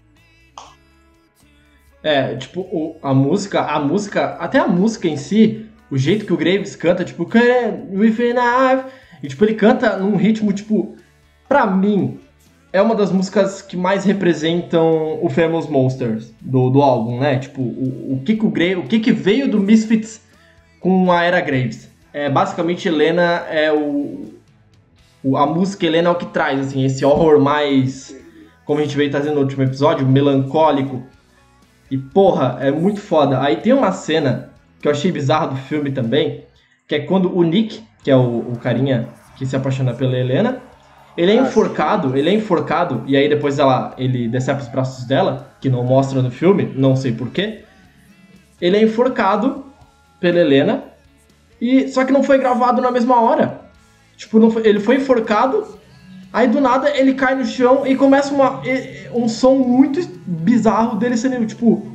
É, 2.06 2.36
tipo, 2.36 2.62
o, 2.62 2.97
a 3.01 3.16
música, 3.16 3.62
a 3.62 3.80
música, 3.80 4.36
até 4.39 4.60
a 4.60 4.68
música 4.68 5.08
em 5.08 5.18
si, 5.18 5.66
o 5.89 5.97
jeito 5.97 6.24
que 6.24 6.32
o 6.32 6.38
Graves 6.38 6.76
canta, 6.76 7.03
tipo, 7.03 7.28
within 7.91 8.36
e 9.24 9.28
tipo, 9.28 9.43
ele 9.43 9.56
canta 9.56 9.97
num 9.97 10.16
ritmo, 10.16 10.53
tipo, 10.53 10.95
pra 11.49 11.66
mim, 11.66 12.20
é 12.72 12.80
uma 12.80 12.93
das 12.93 13.12
músicas 13.12 13.60
que 13.60 13.76
mais 13.76 14.06
representam 14.06 15.18
o 15.20 15.28
Famous 15.30 15.68
Monsters 15.68 16.32
do, 16.39 16.70
do 16.70 16.80
álbum, 16.80 17.20
né? 17.20 17.39
Tipo, 17.39 17.64
o, 17.64 18.14
o, 18.14 18.22
que, 18.24 18.36
que 18.36 18.45
o, 18.45 18.49
Gra 18.51 18.78
o 18.78 18.84
que, 18.84 18.99
que 18.99 19.12
veio 19.12 19.49
do 19.49 19.60
Misfits 19.60 20.22
com 20.80 21.12
a 21.12 21.24
Era 21.24 21.41
Graves. 21.41 21.89
É, 22.14 22.30
basicamente, 22.30 22.88
Helena 22.88 23.47
é 23.49 23.74
o, 23.74 24.32
o, 25.24 25.38
A 25.38 25.47
música 25.47 25.88
Helena 25.88 26.10
é 26.10 26.12
o 26.12 26.16
que 26.16 26.28
traz, 26.28 26.60
assim, 26.60 26.86
esse 26.86 27.03
horror 27.03 27.39
mais. 27.39 28.16
Como 28.64 28.80
a 28.80 28.84
gente 28.84 28.95
veio 28.95 29.10
trazendo 29.10 29.36
no 29.36 29.41
último 29.41 29.64
episódio, 29.64 30.06
melancólico. 30.06 31.01
E 31.89 31.97
porra, 31.97 32.57
é 32.61 32.71
muito 32.71 32.99
foda. 32.99 33.41
Aí 33.41 33.57
tem 33.57 33.73
uma 33.73 33.91
cena 33.91 34.49
que 34.81 34.88
eu 34.88 34.91
achei 34.91 35.11
bizarra 35.11 35.47
do 35.47 35.55
filme 35.55 35.91
também, 35.91 36.45
que 36.88 36.95
é 36.95 36.99
quando 36.99 37.36
o 37.36 37.43
Nick, 37.43 37.83
que 38.03 38.11
é 38.11 38.15
o, 38.15 38.51
o 38.51 38.57
carinha 38.61 39.07
que 39.36 39.45
se 39.45 39.55
apaixona 39.55 39.93
pela 39.93 40.17
Helena, 40.17 40.61
ele 41.17 41.31
é 41.31 41.39
ah, 41.39 41.43
enforcado, 41.43 42.17
ele 42.17 42.29
é 42.29 42.33
enforcado, 42.33 43.03
e 43.07 43.15
aí 43.15 43.29
depois 43.29 43.57
ela, 43.57 43.93
ele 43.97 44.27
decepa 44.27 44.61
os 44.61 44.67
braços 44.67 45.05
dela, 45.05 45.49
que 45.61 45.69
não 45.69 45.83
mostra 45.83 46.21
no 46.21 46.29
filme, 46.29 46.73
não 46.75 46.95
sei 46.95 47.13
porquê. 47.13 47.63
Ele 48.59 48.77
é 48.77 48.83
enforcado 48.83 49.65
pela 50.19 50.39
Helena, 50.39 50.83
e 51.59 51.88
só 51.88 52.03
que 52.03 52.11
não 52.11 52.21
foi 52.21 52.38
gravado 52.38 52.81
na 52.81 52.91
mesma 52.91 53.21
hora. 53.21 53.61
Tipo, 54.17 54.51
foi, 54.51 54.67
ele 54.67 54.79
foi 54.79 54.97
enforcado, 54.97 55.65
aí 56.36 56.47
do 56.47 56.61
nada 56.61 56.89
ele 56.95 57.13
cai 57.13 57.36
no 57.36 57.45
chão 57.45 57.88
e 57.88 57.95
começa 57.95 58.33
uma, 58.33 58.61
um 59.13 59.27
som 59.27 59.55
muito 59.55 59.99
bizarro 60.25 60.97
dele 60.97 61.17
sendo 61.17 61.45
tipo. 61.45 61.91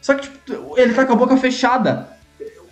Só 0.00 0.14
que 0.14 0.22
tipo, 0.22 0.78
ele 0.78 0.94
tá 0.94 1.04
com 1.04 1.12
a 1.12 1.16
boca 1.16 1.36
fechada 1.36 2.18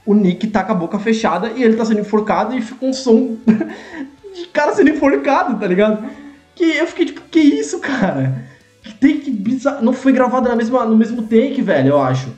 o 0.06 0.14
Nick 0.14 0.46
tá 0.46 0.62
com 0.62 0.72
a 0.72 0.76
boca 0.76 0.98
fechada 1.00 1.50
e 1.50 1.64
ele 1.64 1.76
tá 1.76 1.84
sendo 1.84 2.00
enforcado 2.00 2.56
e 2.56 2.62
fica 2.62 2.86
um 2.86 2.92
som 2.92 3.36
de 4.32 4.46
cara 4.52 4.72
sendo 4.72 4.90
enforcado, 4.90 5.58
tá 5.58 5.66
ligado? 5.66 6.08
Que 6.54 6.64
eu 6.64 6.86
fiquei 6.86 7.06
tipo, 7.06 7.20
que 7.22 7.40
isso, 7.40 7.80
cara? 7.80 8.44
Que 8.82 8.94
take 8.94 9.30
bizarro. 9.30 9.84
Não 9.84 9.92
foi 9.92 10.12
gravado 10.12 10.48
na 10.48 10.54
mesma, 10.54 10.86
no 10.86 10.96
mesmo 10.96 11.22
take, 11.22 11.60
velho, 11.60 11.88
eu 11.88 12.00
acho. 12.00 12.32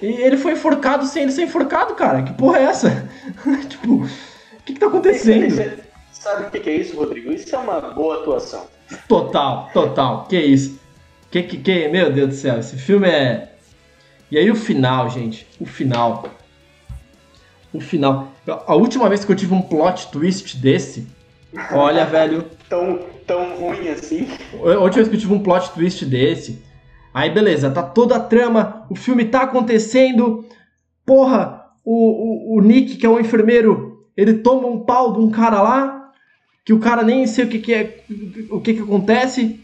E 0.00 0.06
ele 0.06 0.36
foi 0.36 0.52
enforcado 0.52 1.04
sem 1.04 1.24
ele 1.24 1.32
ser 1.32 1.42
enforcado, 1.42 1.94
cara. 1.94 2.22
Que 2.22 2.32
porra 2.32 2.58
é 2.58 2.62
essa? 2.62 3.08
tipo, 3.68 4.06
que, 4.68 4.74
que 4.74 4.80
tá 4.80 4.86
acontecendo? 4.86 5.82
Sabe 6.12 6.46
o 6.46 6.50
que, 6.50 6.60
que 6.60 6.70
é 6.70 6.76
isso, 6.76 6.96
Rodrigo? 6.96 7.32
Isso 7.32 7.54
é 7.54 7.58
uma 7.58 7.80
boa 7.80 8.20
atuação. 8.20 8.66
Total, 9.08 9.70
total. 9.72 10.26
Que 10.26 10.38
isso? 10.38 10.78
Que, 11.30 11.42
que, 11.42 11.58
que, 11.58 11.88
meu 11.88 12.12
Deus 12.12 12.28
do 12.28 12.34
céu, 12.34 12.58
esse 12.58 12.76
filme 12.76 13.08
é 13.08 13.52
e 14.30 14.36
aí 14.36 14.50
o 14.50 14.54
final, 14.54 15.08
gente, 15.08 15.46
o 15.58 15.64
final. 15.64 16.28
O 17.72 17.80
final. 17.80 18.30
A 18.46 18.74
última 18.74 19.08
vez 19.08 19.24
que 19.24 19.32
eu 19.32 19.36
tive 19.36 19.54
um 19.54 19.62
plot 19.62 20.08
twist 20.08 20.56
desse, 20.58 21.06
olha, 21.72 22.04
velho. 22.06 22.44
tão, 22.68 23.00
tão 23.26 23.56
ruim 23.56 23.88
assim. 23.88 24.28
A 24.52 24.80
última 24.80 24.90
vez 24.90 25.08
que 25.08 25.16
eu 25.16 25.20
tive 25.20 25.32
um 25.32 25.42
plot 25.42 25.70
twist 25.70 26.04
desse. 26.04 26.62
Aí 27.12 27.30
beleza, 27.30 27.70
tá 27.70 27.82
toda 27.82 28.16
a 28.16 28.20
trama, 28.20 28.86
o 28.90 28.94
filme 28.94 29.24
tá 29.24 29.42
acontecendo. 29.42 30.46
Porra, 31.06 31.64
o, 31.82 32.54
o, 32.54 32.56
o 32.56 32.60
Nick, 32.60 32.96
que 32.96 33.06
é 33.06 33.08
o 33.08 33.18
enfermeiro, 33.18 33.87
ele 34.18 34.34
toma 34.34 34.66
um 34.66 34.80
pau 34.80 35.12
de 35.12 35.20
um 35.20 35.30
cara 35.30 35.62
lá, 35.62 36.10
que 36.64 36.72
o 36.72 36.80
cara 36.80 37.04
nem 37.04 37.24
sei 37.24 37.44
o 37.44 37.48
que, 37.48 37.60
que 37.60 37.72
é, 37.72 38.00
o 38.50 38.60
que 38.60 38.74
que 38.74 38.82
acontece. 38.82 39.60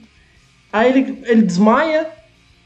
Aí 0.73 0.91
ele, 0.91 1.19
ele 1.25 1.43
desmaia, 1.43 2.07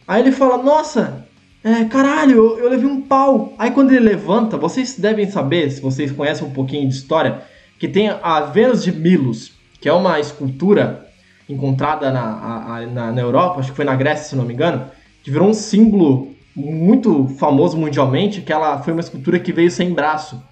aí 0.07 0.21
ele 0.21 0.31
fala, 0.31 0.63
nossa, 0.63 1.27
é, 1.65 1.87
caralho, 1.87 2.37
eu, 2.37 2.59
eu, 2.59 2.69
levei 2.69 2.87
um 2.87 3.01
pau. 3.01 3.55
Aí 3.59 3.71
quando 3.71 3.91
ele 3.91 4.01
levanta, 4.01 4.59
vocês 4.59 4.99
devem 4.99 5.31
saber, 5.31 5.71
se 5.71 5.81
vocês 5.81 6.13
conhecem 6.13 6.47
um 6.47 6.51
pouquinho 6.51 6.87
de 6.87 6.95
história, 6.95 7.41
que 7.79 7.89
tem 7.89 8.11
a 8.11 8.41
Vênus 8.41 8.85
de 8.85 8.93
Milos, 8.93 9.53
que 9.81 9.89
é 9.89 9.93
uma 9.93 10.21
escultura 10.21 11.09
encontrada 11.49 12.11
na, 12.11 12.77
a, 12.77 12.87
na, 12.87 13.13
na, 13.13 13.21
Europa, 13.23 13.61
acho 13.61 13.71
que 13.71 13.77
foi 13.77 13.87
na 13.87 13.97
Grécia, 13.97 14.27
se 14.27 14.37
não 14.37 14.45
me 14.45 14.53
engano, 14.53 14.91
que 15.23 15.31
virou 15.31 15.49
um 15.49 15.55
símbolo 15.55 16.35
muito 16.55 17.29
famoso 17.39 17.79
mundialmente, 17.79 18.43
que 18.43 18.53
ela 18.53 18.83
foi 18.83 18.93
uma 18.93 19.01
escultura 19.01 19.41
que 19.41 19.55
veio 19.55 19.71
sem 19.71 19.95
braço. 19.95 20.47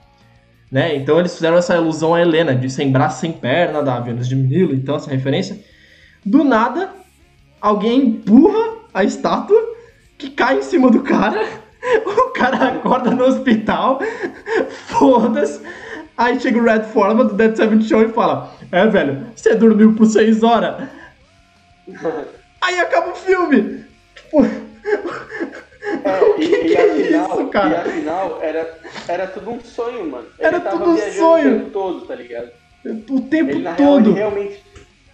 Né? 0.71 0.97
Então 0.97 1.19
eles 1.19 1.35
fizeram 1.35 1.57
essa 1.57 1.77
ilusão 1.77 2.15
a 2.15 2.21
Helena, 2.21 2.55
de 2.55 2.69
sem 2.69 2.91
braço, 2.91 3.21
sem 3.21 3.33
perna, 3.33 3.83
da 3.83 4.01
Vênus 4.01 4.29
de 4.29 4.35
Milo, 4.35 4.75
então 4.75 4.97
essa 4.97 5.11
referência. 5.11 5.59
Do 6.25 6.43
nada, 6.43 6.91
alguém 7.61 8.01
empurra 8.01 8.79
a 8.93 9.05
estátua 9.05 9.61
que 10.19 10.31
cai 10.31 10.59
em 10.59 10.63
cima 10.63 10.91
do 10.91 11.03
cara. 11.03 11.43
O 12.05 12.31
cara 12.31 12.69
acorda 12.69 13.13
no 13.13 13.25
hospital. 13.25 14.01
Foda-se. 14.89 15.61
Aí 16.19 16.41
chega 16.41 16.59
o 16.59 16.65
Red 16.65 16.83
Foreman 16.85 17.27
do 17.27 17.35
Dead 17.35 17.55
Seven 17.55 17.81
Show 17.81 18.03
e 18.03 18.09
fala: 18.09 18.53
É, 18.73 18.87
velho, 18.87 19.29
você 19.35 19.55
dormiu 19.55 19.95
por 19.95 20.07
6 20.07 20.43
horas. 20.43 20.89
Aí 22.61 22.81
acaba 22.81 23.13
o 23.13 23.15
filme. 23.15 23.85
Tipo. 24.17 24.45
É, 26.05 26.35
que, 26.37 26.43
e, 26.43 26.49
que 26.49 26.67
e 26.69 26.75
é 26.75 26.91
afinal, 26.91 27.41
isso, 27.41 27.49
cara? 27.49 27.69
E 27.69 27.75
afinal, 27.77 28.39
era, 28.43 28.81
era 29.09 29.27
tudo 29.27 29.51
um 29.51 29.61
sonho, 29.61 30.11
mano. 30.11 30.27
Ele 30.39 30.47
era 30.47 30.61
tudo 30.61 30.91
um 30.91 30.97
sonho. 30.97 31.57
O 31.57 31.59
tempo 31.59 31.71
todo, 31.71 32.07
tá 32.07 32.15
ligado? 32.15 32.51
O 32.85 33.21
tempo 33.21 33.51
ele, 33.51 33.65
todo. 33.77 33.77
Real, 33.77 33.99
ele 33.99 34.13
realmente. 34.13 34.65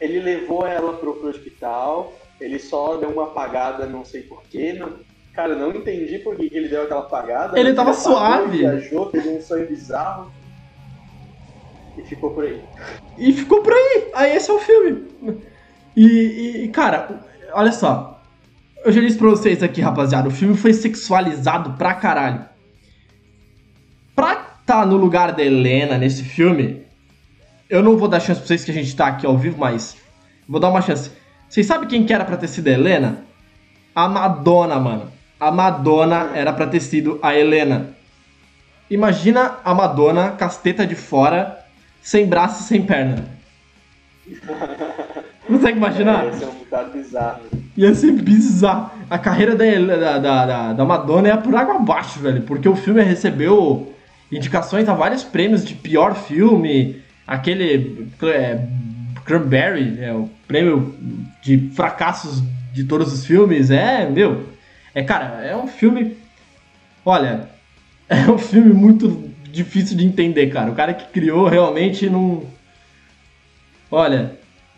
Ele 0.01 0.20
levou 0.20 0.66
ela 0.66 0.95
pro, 0.95 1.14
pro 1.14 1.29
hospital 1.29 2.12
ele 2.43 2.59
só 2.59 2.97
deu 2.97 3.11
uma 3.11 3.25
apagada, 3.25 3.87
não 3.87 4.05
sei 4.05 4.23
porquê. 4.23 4.73
Não... 4.73 4.95
Cara, 5.33 5.55
não 5.55 5.70
entendi 5.70 6.18
por 6.18 6.37
que 6.37 6.51
ele 6.53 6.68
deu 6.68 6.83
aquela 6.83 7.03
apagada. 7.03 7.59
Ele 7.59 7.73
tava 7.73 7.95
suave. 7.95 8.59
Viajou, 8.59 9.07
teve 9.07 9.29
um 9.29 9.41
sonho 9.41 9.66
bizarro. 9.66 10.31
E 11.97 12.03
ficou 12.03 12.33
por 12.33 12.45
aí. 12.45 12.61
E 13.16 13.33
ficou 13.33 13.62
por 13.62 13.73
aí. 13.73 14.11
Aí 14.12 14.37
esse 14.37 14.51
é 14.51 14.55
o 14.55 14.59
filme. 14.59 15.07
E, 15.97 16.64
e 16.64 16.68
cara, 16.68 17.20
olha 17.53 17.70
só. 17.70 18.22
Eu 18.85 18.91
já 18.93 19.01
disse 19.01 19.16
pra 19.16 19.28
vocês 19.28 19.62
aqui, 19.62 19.80
rapaziada, 19.80 20.28
o 20.28 20.33
filme 20.33 20.57
foi 20.57 20.72
sexualizado 20.72 21.74
pra 21.74 21.95
caralho. 21.95 22.45
Pra 24.14 24.35
tá 24.66 24.85
no 24.85 24.97
lugar 24.97 25.33
da 25.33 25.43
Helena 25.43 25.97
nesse 25.97 26.24
filme, 26.24 26.85
eu 27.70 27.83
não 27.83 27.97
vou 27.97 28.09
dar 28.09 28.20
chance 28.20 28.41
pra 28.41 28.47
vocês 28.49 28.64
que 28.64 28.70
a 28.70 28.74
gente 28.74 28.95
tá 28.95 29.07
aqui 29.07 29.24
ao 29.24 29.39
vivo, 29.39 29.59
mas 29.59 29.97
vou 30.49 30.61
dar 30.61 30.68
uma 30.68 30.83
chance. 30.83 31.11
Vocês 31.49 31.66
sabem 31.66 31.89
quem 31.89 32.05
que 32.05 32.12
era 32.12 32.24
pra 32.24 32.37
ter 32.37 32.49
sido 32.49 32.68
a 32.68 32.72
Helena? 32.72 33.24
A 33.95 34.09
Madonna, 34.09 34.80
mano. 34.80 35.12
A 35.39 35.51
Madonna 35.51 36.33
era 36.35 36.53
pra 36.53 36.66
ter 36.66 36.80
sido 36.80 37.20
a 37.22 37.35
Helena. 37.37 37.97
Imagina 38.91 39.59
a 39.64 39.72
Madonna, 39.74 40.33
casteta 40.33 40.87
de 40.87 40.95
fora, 40.95 41.64
sem 42.03 42.26
braço 42.26 42.62
e 42.62 42.66
sem 42.66 42.83
perna. 42.83 43.24
Consegue 45.47 45.76
imaginar? 45.76 46.24
É, 46.24 46.26
ia 46.26 46.32
ser 46.32 46.47
um 46.47 46.55
bocado 46.55 46.93
bizarro. 46.93 47.40
Ia 47.76 47.95
ser 47.95 48.12
bizarro. 48.12 48.90
A 49.11 49.18
carreira 49.18 49.57
da, 49.57 50.18
da, 50.18 50.18
da, 50.18 50.72
da 50.72 50.84
Madonna 50.84 51.28
é 51.28 51.36
por 51.36 51.55
água 51.55 51.76
abaixo, 51.76 52.20
velho. 52.20 52.43
Porque 52.43 52.68
o 52.68 52.76
filme 52.76 53.03
recebeu 53.03 53.93
indicações 54.30 54.88
a 54.88 54.95
vários 54.95 55.24
prêmios 55.24 55.64
de 55.64 55.74
pior 55.74 56.14
filme. 56.14 57.03
Aquele 57.26 58.09
é, 58.22 58.66
Cranberry, 59.24 59.99
é 60.01 60.12
o 60.12 60.28
prêmio 60.47 60.95
de 61.43 61.70
fracassos 61.74 62.43
de 62.72 62.84
todos 62.84 63.12
os 63.12 63.26
filmes. 63.26 63.70
É, 63.70 64.09
meu. 64.09 64.49
É, 64.95 65.03
cara, 65.03 65.43
é 65.45 65.57
um 65.57 65.66
filme. 65.66 66.16
Olha, 67.05 67.49
é 68.09 68.30
um 68.30 68.38
filme 68.38 68.72
muito 68.72 69.30
difícil 69.51 69.97
de 69.97 70.05
entender, 70.05 70.49
cara. 70.51 70.70
O 70.70 70.74
cara 70.74 70.95
que 70.95 71.07
criou 71.12 71.49
realmente 71.49 72.09
não. 72.09 72.45
Olha, 73.90 74.32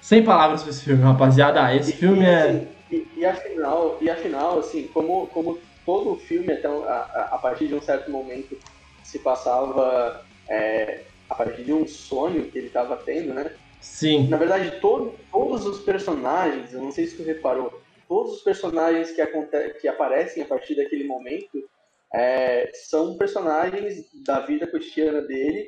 sem 0.04 0.22
palavras 0.22 0.62
pra 0.62 0.70
esse 0.70 0.84
filme, 0.84 1.02
rapaziada. 1.02 1.74
Esse 1.74 1.92
e, 1.92 1.96
filme 1.96 2.24
e, 2.24 2.26
é. 2.26 2.42
Assim, 2.42 2.68
e, 2.90 3.08
e, 3.16 3.24
afinal, 3.24 3.96
e 4.02 4.10
afinal, 4.10 4.58
assim, 4.58 4.86
como, 4.88 5.26
como 5.28 5.58
todo 5.86 6.12
o 6.12 6.18
filme, 6.18 6.52
até 6.52 6.68
a, 6.68 7.30
a 7.32 7.38
partir 7.38 7.68
de 7.68 7.74
um 7.74 7.80
certo 7.80 8.10
momento, 8.10 8.54
se 9.02 9.18
passava 9.18 10.22
é, 10.46 11.04
a 11.30 11.34
partir 11.34 11.64
de 11.64 11.72
um 11.72 11.86
sonho 11.86 12.50
que 12.50 12.58
ele 12.58 12.66
estava 12.66 12.98
tendo, 12.98 13.32
né? 13.32 13.50
Sim. 13.80 14.28
Na 14.28 14.36
verdade, 14.36 14.78
todo, 14.78 15.14
todos 15.32 15.64
os 15.64 15.80
personagens, 15.80 16.74
eu 16.74 16.82
não 16.82 16.92
sei 16.92 17.06
se 17.06 17.16
tu 17.16 17.22
reparou, 17.22 17.80
todos 18.06 18.34
os 18.34 18.42
personagens 18.42 19.10
que, 19.10 19.22
aconte 19.22 19.56
que 19.80 19.88
aparecem 19.88 20.42
a 20.42 20.46
partir 20.46 20.74
daquele 20.74 21.04
momento 21.04 21.66
é, 22.12 22.70
são 22.74 23.16
personagens 23.16 24.04
da 24.22 24.40
vida 24.40 24.66
cotidiana 24.66 25.22
dele, 25.22 25.66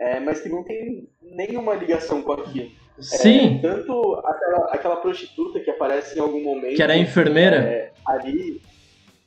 é, 0.00 0.20
mas 0.20 0.40
que 0.40 0.48
não 0.48 0.64
tem 0.64 1.06
nenhuma 1.20 1.74
ligação 1.74 2.22
com 2.22 2.32
aquilo. 2.32 2.82
Sim. 2.98 3.58
É, 3.58 3.68
tanto 3.68 4.22
aquela, 4.24 4.58
aquela, 4.72 4.96
prostituta 4.96 5.60
que 5.60 5.70
aparece 5.70 6.18
em 6.18 6.22
algum 6.22 6.42
momento. 6.42 6.76
Que 6.76 6.82
era 6.82 6.96
enfermeira? 6.96 7.56
É, 7.56 7.92
ali. 8.06 8.60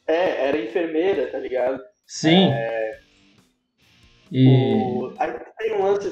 É, 0.08 0.48
era 0.48 0.58
enfermeira, 0.58 1.28
tá 1.28 1.38
ligado? 1.38 1.82
Sim. 2.06 2.50
É, 2.54 3.00
e... 4.32 4.48
O, 4.48 5.14
tem 5.58 5.74
um 5.74 5.84
lance, 5.84 6.12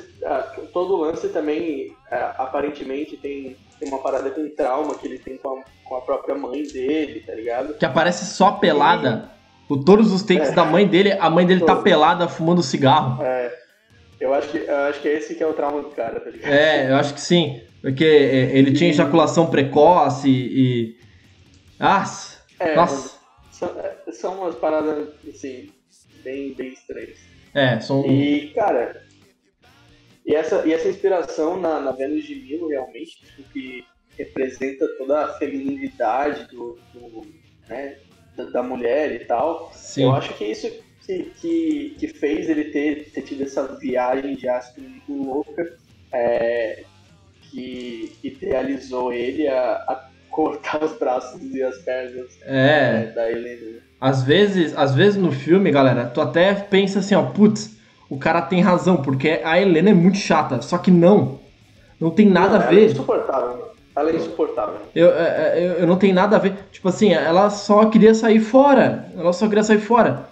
todo 0.73 0.97
lance 0.97 1.29
também, 1.29 1.95
aparentemente, 2.37 3.17
tem 3.17 3.55
tem 3.79 3.89
uma 3.89 3.99
parada 3.99 4.29
com 4.31 4.49
trauma 4.49 4.95
que 4.95 5.05
ele 5.05 5.19
tem 5.19 5.37
com 5.37 5.59
a, 5.59 5.63
com 5.83 5.95
a 5.95 6.01
própria 6.01 6.35
mãe 6.35 6.63
dele, 6.63 7.21
tá 7.25 7.33
ligado? 7.33 7.73
Que 7.75 7.85
aparece 7.85 8.25
só 8.25 8.53
pelada. 8.53 9.29
Por 9.67 9.83
todos 9.83 10.13
os 10.13 10.21
takes 10.21 10.49
É. 10.49 10.51
da 10.53 10.63
mãe 10.63 10.87
dele, 10.87 11.11
a 11.13 11.29
mãe 11.29 11.45
dele 11.45 11.61
tá 11.61 11.73
Todos. 11.73 11.83
pelada 11.83 12.27
fumando 12.27 12.61
cigarro. 12.61 13.21
É, 13.23 13.51
eu 14.19 14.33
acho 14.33 14.49
que 14.49 14.57
eu 14.57 14.75
acho 14.75 15.01
que 15.01 15.07
é 15.07 15.13
esse 15.13 15.35
que 15.35 15.43
é 15.43 15.47
o 15.47 15.53
trauma 15.53 15.81
do 15.81 15.89
cara, 15.89 16.19
tá 16.19 16.29
ligado? 16.29 16.51
É, 16.51 16.89
eu 16.91 16.95
acho 16.95 17.13
que 17.13 17.21
sim. 17.21 17.61
Porque 17.81 18.03
é, 18.03 18.57
ele 18.57 18.73
tinha 18.73 18.89
ejaculação 18.89 19.49
precoce 19.49 20.29
e. 20.29 20.97
Ah, 21.79 22.03
É, 22.59 22.75
nossa. 22.75 23.19
São, 23.51 23.69
é, 23.79 24.11
são 24.11 24.39
umas 24.39 24.55
paradas, 24.55 25.09
assim, 25.27 25.71
bem, 26.23 26.53
bem 26.53 26.73
estranhas. 26.73 27.19
É, 27.53 27.79
são. 27.79 28.05
E, 28.05 28.51
cara, 28.55 29.05
e 30.25 30.33
essa, 30.33 30.65
e 30.65 30.73
essa 30.73 30.89
inspiração 30.89 31.59
na, 31.59 31.79
na 31.79 31.91
Vênus 31.91 32.25
de 32.25 32.35
Milo, 32.35 32.67
realmente, 32.67 33.19
tipo, 33.23 33.43
que 33.53 33.85
representa 34.17 34.87
toda 34.97 35.25
a 35.25 35.33
feminilidade 35.33 36.47
do, 36.47 36.79
do, 36.93 37.21
né, 37.69 37.97
da, 38.51 38.63
mulher 38.63 39.11
e 39.11 39.25
tal, 39.25 39.71
Sim. 39.73 40.03
eu 40.03 40.11
acho 40.13 40.33
que 40.33 40.45
isso 40.45 40.67
que, 41.05 41.31
que, 41.41 41.95
que 41.99 42.07
fez 42.07 42.49
ele 42.49 42.65
ter, 42.65 43.11
ter 43.13 43.21
tido 43.21 43.43
essa 43.43 43.63
viagem 43.79 44.35
de 44.35 44.47
ácido 44.47 44.81
louca, 45.07 45.73
é, 46.11 46.83
que 47.51 48.15
idealizou 48.23 49.13
ele 49.13 49.47
a, 49.47 49.73
a 49.87 50.09
cortar 50.29 50.83
os 50.83 50.97
braços 50.97 51.41
e 51.41 51.63
as 51.63 51.77
pernas 51.79 52.37
É. 52.45 53.05
é, 53.09 53.11
da 53.13 53.31
Helena. 53.31 53.79
Às 54.01 54.23
vezes, 54.23 54.77
às 54.77 54.93
vezes 54.93 55.15
no 55.15 55.31
filme, 55.31 55.71
galera, 55.71 56.05
tu 56.07 56.19
até 56.21 56.53
pensa 56.53 56.99
assim, 56.99 57.15
ó, 57.15 57.23
putz, 57.23 57.75
o 58.09 58.17
cara 58.17 58.41
tem 58.41 58.61
razão, 58.61 58.97
porque 59.01 59.41
a 59.43 59.59
Helena 59.59 59.89
é 59.91 59.93
muito 59.93 60.17
chata. 60.17 60.61
Só 60.61 60.77
que 60.77 60.91
não. 60.91 61.39
Não 61.99 62.11
tem 62.11 62.27
nada 62.27 62.59
Não, 62.59 62.65
a 62.65 62.67
Ela 62.67 62.71
é 62.73 62.75
ver. 62.75 62.91
insuportável. 62.91 63.71
Ela 63.95 64.09
é 64.11 64.15
insuportável. 64.15 64.75
Eu, 64.93 65.09
é, 65.15 65.23
é, 65.57 65.67
eu, 65.67 65.71
eu 65.79 65.87
não 65.87 65.97
tenho 65.97 66.13
nada 66.13 66.35
a 66.35 66.39
ver. 66.39 66.53
Tipo 66.71 66.89
assim, 66.89 67.13
ela 67.13 67.49
só 67.49 67.85
queria 67.85 68.13
sair 68.13 68.41
fora. 68.41 69.05
Ela 69.17 69.31
só 69.31 69.47
queria 69.47 69.63
sair 69.63 69.79
fora. 69.79 70.27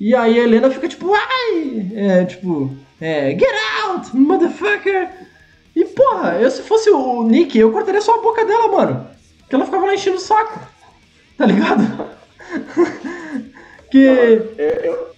E 0.00 0.14
aí 0.14 0.38
a 0.38 0.44
Helena 0.44 0.70
fica 0.70 0.88
tipo, 0.88 1.12
ai! 1.12 1.90
É, 1.94 2.24
tipo, 2.24 2.74
é, 3.00 3.30
get 3.30 3.54
out, 3.84 4.14
motherfucker! 4.14 5.10
E 5.74 5.84
porra, 5.84 6.38
eu 6.40 6.50
se 6.50 6.62
fosse 6.62 6.88
o 6.90 7.24
Nick, 7.24 7.58
eu 7.58 7.72
cortaria 7.72 8.00
só 8.00 8.14
a 8.14 8.22
boca 8.22 8.44
dela, 8.44 8.68
mano. 8.68 9.10
Porque 9.40 9.54
ela 9.54 9.64
ficava 9.64 9.86
lá 9.86 9.94
enchendo 9.94 10.16
o 10.16 10.20
saco. 10.20 10.60
Tá 11.36 11.46
ligado? 11.46 11.82
que. 13.90 13.98
Eu, 13.98 15.14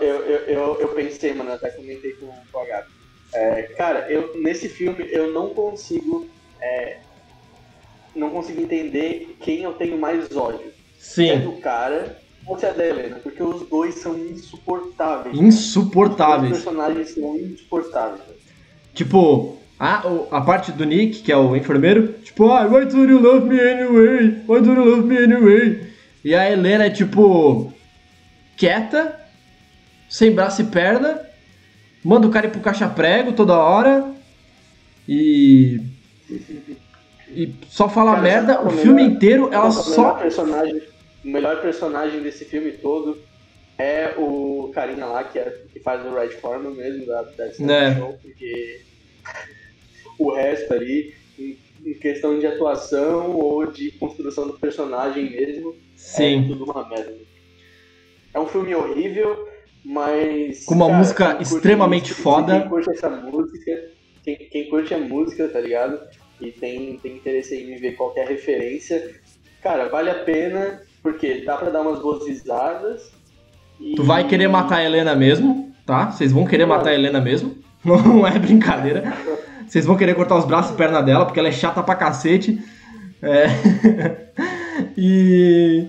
eu, 0.00 0.16
eu, 0.46 0.80
eu, 0.80 0.88
pensei, 0.88 1.34
mano, 1.34 1.52
até 1.52 1.70
comentei 1.70 2.12
com, 2.12 2.58
a 2.58 2.64
Gabi. 2.64 2.88
É, 3.34 3.62
cara, 3.76 4.10
eu, 4.10 4.40
nesse 4.40 4.68
filme 4.68 5.06
eu 5.10 5.32
não 5.32 5.50
consigo. 5.50 6.26
é, 6.60 6.98
não 8.14 8.30
consigo 8.30 8.62
entender 8.62 9.36
quem 9.40 9.62
eu 9.62 9.74
tenho 9.74 9.98
mais 9.98 10.34
ódio. 10.34 10.72
Se 10.98 11.28
é 11.28 11.38
Sim, 11.38 11.44
do 11.44 11.52
cara 11.60 12.18
ou 12.46 12.58
se 12.58 12.66
é 12.66 12.72
da 12.72 12.84
Helena, 12.86 13.16
porque 13.22 13.42
os 13.42 13.68
dois 13.68 13.94
são 13.96 14.16
insuportáveis. 14.18 15.34
Os 15.34 15.40
insuportáveis. 15.42 16.52
personagens 16.52 17.10
são 17.14 17.36
insuportáveis. 17.36 18.20
Tipo, 18.94 19.56
a, 19.78 20.02
a 20.30 20.40
parte 20.40 20.72
do 20.72 20.84
Nick, 20.84 21.22
que 21.22 21.32
é 21.32 21.36
o 21.36 21.56
enfermeiro, 21.56 22.14
tipo, 22.24 22.50
ah, 22.50 22.64
why 22.66 22.84
don't 22.86 23.10
you 23.10 23.18
love 23.20 23.46
me 23.46 23.60
anyway? 23.60 24.42
Why 24.48 24.60
don't 24.60 24.68
you 24.78 24.84
love 24.84 25.02
me 25.06 25.16
anyway? 25.18 25.90
E 26.24 26.34
a 26.34 26.50
Helena 26.50 26.86
é 26.86 26.90
tipo, 26.90 27.72
quieta, 28.56 29.20
sem 30.08 30.30
braço 30.32 30.62
e 30.62 30.64
perna, 30.64 31.20
manda 32.04 32.26
o 32.26 32.30
cara 32.30 32.46
ir 32.46 32.50
pro 32.50 32.60
caixa-prego 32.60 33.32
toda 33.32 33.54
hora 33.58 34.06
e. 35.08 35.80
E 37.28 37.52
só 37.68 37.88
fala 37.88 38.12
Cara, 38.12 38.22
merda, 38.22 38.60
o 38.62 38.68
o 38.68 38.70
filme 38.70 39.02
melhor- 39.02 39.10
inteiro 39.16 39.48
ela 39.52 39.66
O 39.68 39.72
só. 39.72 40.12
personagem, 40.14 40.80
o 41.26 41.30
melhor 41.30 41.60
personagem 41.60 42.22
desse 42.22 42.44
filme 42.44 42.72
todo 42.72 43.18
é 43.78 44.14
o 44.16 44.70
carinha 44.72 45.06
lá 45.06 45.24
que, 45.24 45.38
é, 45.38 45.50
que 45.72 45.80
faz 45.80 46.04
o 46.06 46.14
Red 46.14 46.30
Foreman 46.30 46.74
mesmo 46.74 47.04
da, 47.06 47.22
da 47.22 47.48
Stand 47.48 47.72
É. 47.72 47.94
Show, 47.96 48.18
porque 48.22 48.80
o 50.18 50.32
resto 50.32 50.72
ali, 50.72 51.12
em, 51.38 51.58
em 51.84 51.94
questão 51.94 52.38
de 52.38 52.46
atuação 52.46 53.36
ou 53.36 53.66
de 53.70 53.90
construção 53.92 54.46
do 54.46 54.58
personagem 54.58 55.28
mesmo, 55.30 55.70
é 55.70 55.74
Sim. 55.96 56.44
tudo 56.48 56.64
uma 56.64 56.88
merda. 56.88 57.14
É 58.32 58.38
um 58.40 58.46
filme 58.46 58.74
horrível, 58.74 59.46
mas. 59.84 60.64
Com 60.64 60.74
uma 60.74 60.88
música 60.88 61.24
quem 61.26 61.36
curte 61.38 61.54
extremamente 61.56 62.10
música- 62.10 62.22
foda. 62.22 62.60
Quem 62.60 62.68
curte 62.68 62.90
essa 62.90 63.10
música, 63.10 63.90
quem, 64.22 64.36
quem 64.36 64.70
curte 64.70 64.94
a 64.94 64.98
música, 64.98 65.48
tá 65.48 65.60
ligado? 65.60 66.00
E 66.40 66.52
tem, 66.52 66.98
tem 66.98 67.16
interesse 67.16 67.56
em 67.56 67.76
ver 67.76 67.92
qualquer 67.96 68.28
referência, 68.28 69.14
cara, 69.62 69.88
vale 69.88 70.10
a 70.10 70.22
pena, 70.22 70.82
porque 71.06 71.42
dá 71.44 71.56
pra 71.56 71.70
dar 71.70 71.82
umas 71.82 72.00
boas 72.00 72.26
risadas. 72.26 73.12
e- 73.80 73.94
Tu 73.94 74.02
vai 74.02 74.26
querer 74.26 74.48
matar 74.48 74.78
a 74.78 74.84
Helena 74.84 75.14
mesmo, 75.14 75.72
tá? 75.86 76.10
Vocês 76.10 76.32
vão 76.32 76.44
querer 76.44 76.66
matar 76.66 76.90
a 76.90 76.94
Helena 76.94 77.20
mesmo. 77.20 77.56
Não 77.84 78.26
é 78.26 78.36
brincadeira. 78.40 79.12
Vocês 79.68 79.86
vão 79.86 79.96
querer 79.96 80.14
cortar 80.16 80.36
os 80.36 80.44
braços 80.44 80.72
e 80.72 80.76
perna 80.76 81.00
dela, 81.00 81.24
porque 81.24 81.38
ela 81.38 81.48
é 81.48 81.52
chata 81.52 81.80
pra 81.80 81.94
cacete. 81.94 82.58
É. 83.22 83.46
e. 84.98 85.86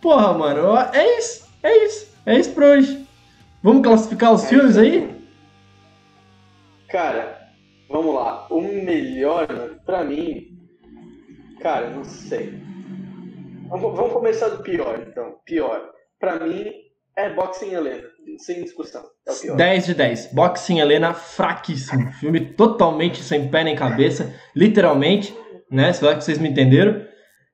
Porra, 0.00 0.32
mano, 0.32 0.76
é 0.94 1.18
isso. 1.18 1.46
É 1.62 1.84
isso. 1.84 2.08
É 2.24 2.38
isso 2.38 2.52
pra 2.52 2.68
hoje. 2.70 3.06
Vamos 3.62 3.82
classificar 3.82 4.32
os 4.32 4.44
É 4.44 4.48
filmes 4.48 4.70
isso 4.70 4.80
aí? 4.80 5.10
Cara, 6.88 7.50
vamos 7.90 8.14
lá. 8.14 8.46
O 8.48 8.62
melhor, 8.62 9.46
pra 9.84 10.04
mim, 10.04 10.56
cara, 11.60 11.90
não 11.90 12.02
sei. 12.04 12.66
Vamos, 13.68 14.12
começar 14.12 14.48
do 14.48 14.62
pior, 14.62 14.98
então. 15.06 15.36
Pior. 15.44 15.90
Pra 16.18 16.38
mim, 16.40 16.72
é 17.16 17.28
Boxing 17.30 17.74
Helena. 17.74 18.04
Sem 18.38 18.62
discussão. 18.62 19.02
É 19.26 19.32
o 19.32 19.36
pior. 19.36 19.56
10 19.56 19.86
de 19.86 19.94
10. 19.94 20.26
Boxing 20.32 20.80
Helena, 20.80 21.12
fraquíssimo. 21.14 22.12
Filme 22.12 22.40
totalmente 22.40 23.22
sem 23.22 23.48
pé 23.48 23.64
nem 23.64 23.76
cabeça. 23.76 24.34
Literalmente, 24.54 25.36
né? 25.70 25.92
Se 25.92 26.00
que 26.00 26.24
vocês 26.24 26.38
me 26.38 26.48
entenderam. 26.48 27.06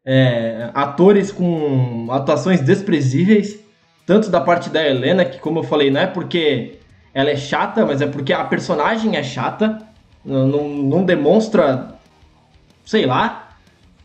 É, 0.07 0.70
atores 0.74 1.32
com 1.32 2.09
atuações 2.11 2.61
desprezíveis. 2.61 3.59
Tanto 4.07 4.28
da 4.28 4.41
parte 4.41 4.69
da 4.69 4.86
Helena, 4.86 5.24
que 5.24 5.39
como 5.39 5.61
eu 5.61 5.62
falei, 5.62 5.91
não 5.91 6.03
é 6.03 6.07
porque 6.07 6.78
ela 7.15 7.31
é 7.31 7.36
chata, 7.36 7.86
mas 7.86 8.03
é 8.03 8.07
porque 8.07 8.35
a 8.35 8.45
personagem 8.45 9.16
é 9.16 9.23
chata. 9.23 9.78
Não, 10.24 10.69
não 10.69 11.05
demonstra. 11.05 11.95
Sei 12.85 13.07
lá. 13.07 13.43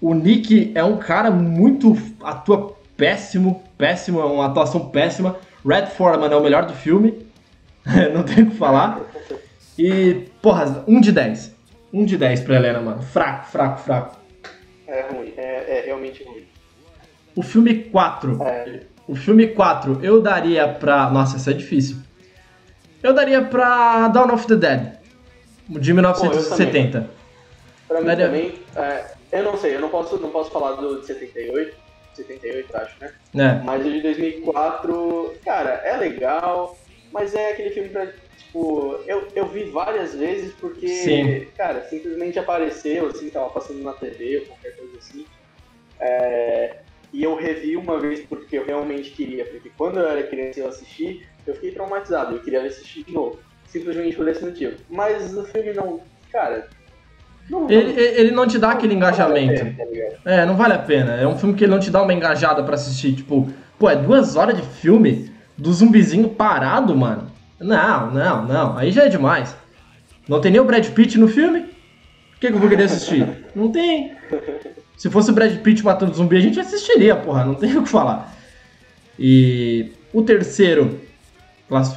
O 0.02 0.14
Nick 0.14 0.72
é 0.76 0.84
um 0.84 0.98
cara 0.98 1.30
muito. 1.32 1.96
atua 2.24 2.76
péssimo. 2.96 3.64
Péssimo, 3.78 4.20
é 4.20 4.26
uma 4.26 4.46
atuação 4.48 4.90
péssima. 4.90 5.38
Red 5.66 5.88
Foreman 5.88 6.32
é 6.32 6.36
o 6.36 6.42
melhor 6.44 6.66
do 6.66 6.74
filme. 6.74 7.26
não 8.14 8.24
tem 8.24 8.44
o 8.44 8.50
que 8.52 8.56
falar. 8.58 9.02
E, 9.78 10.26
porra, 10.42 10.84
1 10.88 11.02
de 11.02 11.12
10. 11.12 11.56
1 11.94 12.06
de 12.06 12.18
10 12.18 12.42
pra 12.42 12.56
Helena, 12.56 12.82
mano. 12.82 13.02
Fraco, 13.02 13.48
fraco, 13.50 13.80
fraco. 13.80 14.18
É 14.88 15.06
ruim. 15.12 15.34
É, 15.38 15.80
é 15.80 15.84
realmente 15.86 16.24
ruim. 16.24 16.44
O 17.36 17.42
filme 17.42 17.76
4. 17.86 18.44
É, 18.44 18.80
O 19.08 19.16
filme 19.16 19.48
4 19.48 20.00
eu 20.04 20.22
daria 20.22 20.68
pra. 20.68 21.10
Nossa, 21.10 21.38
isso 21.38 21.50
é 21.50 21.54
difícil. 21.54 21.98
Eu 23.02 23.14
daria 23.14 23.42
pra 23.42 24.08
Dawn 24.10 24.34
of 24.34 24.46
the 24.48 24.56
Dead. 24.56 24.94
De 25.70 25.94
1970. 25.94 27.10
pra 27.88 28.00
mim 28.02 28.06
Daria- 28.08 28.26
também, 28.26 28.54
é, 28.76 29.06
eu 29.32 29.44
não 29.44 29.58
sei, 29.58 29.76
eu 29.76 29.82
não 29.82 29.90
posso, 29.90 30.18
não 30.18 30.32
posso 30.32 30.52
falar 30.52 30.74
do 30.74 31.02
de 31.02 31.08
78. 31.08 31.90
78, 32.14 32.76
acho, 32.76 33.00
né? 33.00 33.14
né? 33.34 33.62
Mas 33.64 33.86
o 33.86 33.92
de 33.92 34.02
2004, 34.02 35.38
cara, 35.46 35.82
é 35.86 35.96
legal, 35.96 36.78
mas 37.12 37.34
é 37.34 37.52
aquele 37.52 37.70
filme 37.72 37.90
pra, 37.90 38.08
tipo, 38.38 39.00
eu, 39.08 39.28
eu 39.36 39.48
vi 39.48 39.66
várias 39.66 40.16
vezes 40.16 40.54
porque, 40.56 40.88
Sim. 40.88 41.48
cara, 41.58 41.84
simplesmente 41.84 42.38
apareceu, 42.38 43.08
assim, 43.08 43.30
tava 43.30 43.50
passando 43.50 43.82
na 43.84 43.94
TV 43.94 44.40
ou 44.40 44.46
qualquer 44.48 44.76
coisa 44.76 44.98
assim. 44.98 45.26
É, 46.00 46.80
e 47.12 47.24
eu 47.24 47.36
revi 47.36 47.76
uma 47.76 48.00
vez 48.00 48.22
porque 48.22 48.58
eu 48.58 48.66
realmente 48.66 49.12
queria, 49.12 49.46
porque 49.46 49.72
quando 49.78 50.00
eu 50.00 50.08
era 50.08 50.24
criança 50.24 50.60
e 50.60 50.64
eu 50.64 50.70
assisti, 50.70 51.28
eu 51.46 51.56
fiquei 51.56 51.72
traumatizado, 51.72 52.36
eu 52.36 52.42
queria 52.42 52.62
assistir 52.64 53.04
de 53.04 53.14
novo, 53.14 53.40
simplesmente 53.66 54.16
por 54.16 54.28
esse 54.28 54.44
motivo. 54.44 54.78
Mas 54.90 55.36
o 55.36 55.46
filme 55.46 55.74
não, 55.74 56.02
cara, 56.32 56.70
não, 57.50 57.70
Ele, 57.70 58.00
ele 58.00 58.32
não 58.32 58.48
te 58.48 58.58
dá 58.58 58.72
aquele 58.72 58.96
vale 58.96 58.98
engajamento. 58.98 59.66
pena, 59.66 59.76
tá? 60.24 60.32
É, 60.32 60.46
não 60.46 60.56
vale 60.56 60.74
a 60.74 60.80
pena. 60.80 61.14
É 61.14 61.28
um 61.28 61.38
filme 61.38 61.56
que 61.56 61.64
ele 61.64 61.72
não 61.72 61.80
te 61.80 61.90
dá 61.90 62.02
uma 62.02 62.14
engajada 62.14 62.64
pra 62.64 62.76
assistir. 62.76 63.14
Tipo, 63.14 63.50
pô, 63.78 63.90
é 63.90 63.96
duas 63.96 64.36
horas 64.36 64.56
de 64.56 64.62
filme 64.64 65.32
do 65.58 65.72
zumbizinho 65.74 66.30
parado, 66.30 66.96
mano. 66.96 67.32
Não, 67.60 68.12
não, 68.12 68.46
não. 68.46 68.78
Aí 68.78 68.92
já 68.92 69.04
é 69.06 69.10
demais. 69.10 69.56
Não 70.28 70.40
tem 70.40 70.52
nem 70.52 70.62
o 70.62 70.66
Brad 70.66 70.86
Pitt 70.90 71.18
no 71.18 71.28
filme? 71.28 71.62
Por 71.62 72.40
que, 72.40 72.48
que 72.48 72.54
eu 72.54 72.60
vou 72.60 72.70
querer 72.70 72.84
assistir? 72.84 73.28
Não 73.56 73.70
tem. 73.72 74.14
Se 74.96 75.10
fosse 75.10 75.32
o 75.32 75.34
Brad 75.34 75.58
Pitt 75.58 75.84
matando 75.84 76.14
zumbi, 76.14 76.38
a 76.38 76.42
gente 76.42 76.60
assistiria, 76.60 77.16
porra. 77.16 77.44
Não 77.44 77.56
tem 77.56 77.76
o 77.78 77.84
que 77.84 77.90
falar. 77.90 78.34
E 79.18 79.92
o 80.14 80.22
terceiro. 80.22 81.00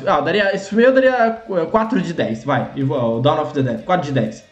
Ah, 0.06 0.20
daria, 0.20 0.54
esse 0.54 0.68
filme 0.68 0.84
eu 0.84 0.92
daria 0.92 1.30
4 1.70 2.00
de 2.02 2.12
10, 2.12 2.44
vai. 2.44 2.70
O 2.82 3.20
Dawn 3.20 3.40
of 3.42 3.54
the 3.54 3.62
Dead, 3.62 3.84
4 3.84 4.06
de 4.06 4.12
10. 4.12 4.44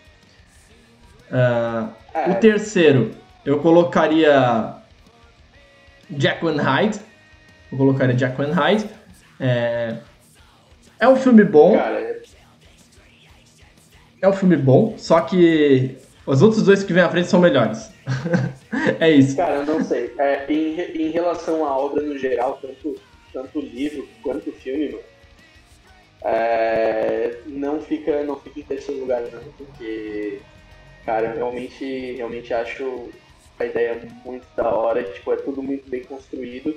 Uh, 1.31 1.89
é. 2.13 2.31
O 2.31 2.35
terceiro, 2.41 3.13
eu 3.45 3.61
colocaria 3.61 4.75
Jack 6.11 6.45
Van 6.45 6.61
Hyde. 6.61 6.99
Eu 7.71 7.79
colocaria 7.79 8.15
Jack 8.15 8.37
Van 8.37 8.53
Hyde. 8.53 8.89
É, 9.39 9.97
é 10.99 11.09
um 11.09 11.17
filme 11.17 11.45
bom. 11.45 11.77
Cara, 11.77 12.01
é... 12.01 12.23
é 14.21 14.29
um 14.29 14.33
filme 14.33 14.57
bom, 14.57 14.95
só 14.99 15.21
que 15.21 15.97
os 16.27 16.43
outros 16.43 16.63
dois 16.65 16.83
que 16.83 16.93
vêm 16.93 17.03
à 17.03 17.09
frente 17.09 17.29
são 17.29 17.41
melhores. 17.41 17.91
é 19.01 19.11
isso. 19.11 19.37
Cara, 19.37 19.57
eu 19.57 19.67
não 19.67 19.83
sei. 19.83 20.13
É, 20.19 20.45
em, 20.53 20.81
em 20.81 21.11
relação 21.11 21.65
à 21.65 21.77
obra 21.77 22.03
no 22.03 22.19
geral, 22.19 22.59
tanto, 22.61 23.01
tanto 23.33 23.61
livro 23.61 24.07
quanto 24.23 24.53
filme, 24.53 24.91
mano, 24.91 25.05
é, 26.23 27.39
não, 27.47 27.81
fica, 27.81 28.23
não 28.25 28.37
fica 28.37 28.61
em 28.61 28.65
terceiro 28.65 29.01
lugar, 29.01 29.23
não, 29.23 29.41
porque 29.57 30.41
Cara, 31.05 31.29
eu 31.29 31.37
realmente, 31.37 31.85
realmente 32.17 32.53
acho 32.53 33.13
a 33.59 33.67
ideia 33.67 34.01
muito 34.25 34.47
da 34.57 34.75
hora, 34.75 35.03
tipo, 35.05 35.33
é 35.33 35.37
tudo 35.37 35.63
muito 35.63 35.89
bem 35.89 36.05
construído, 36.05 36.75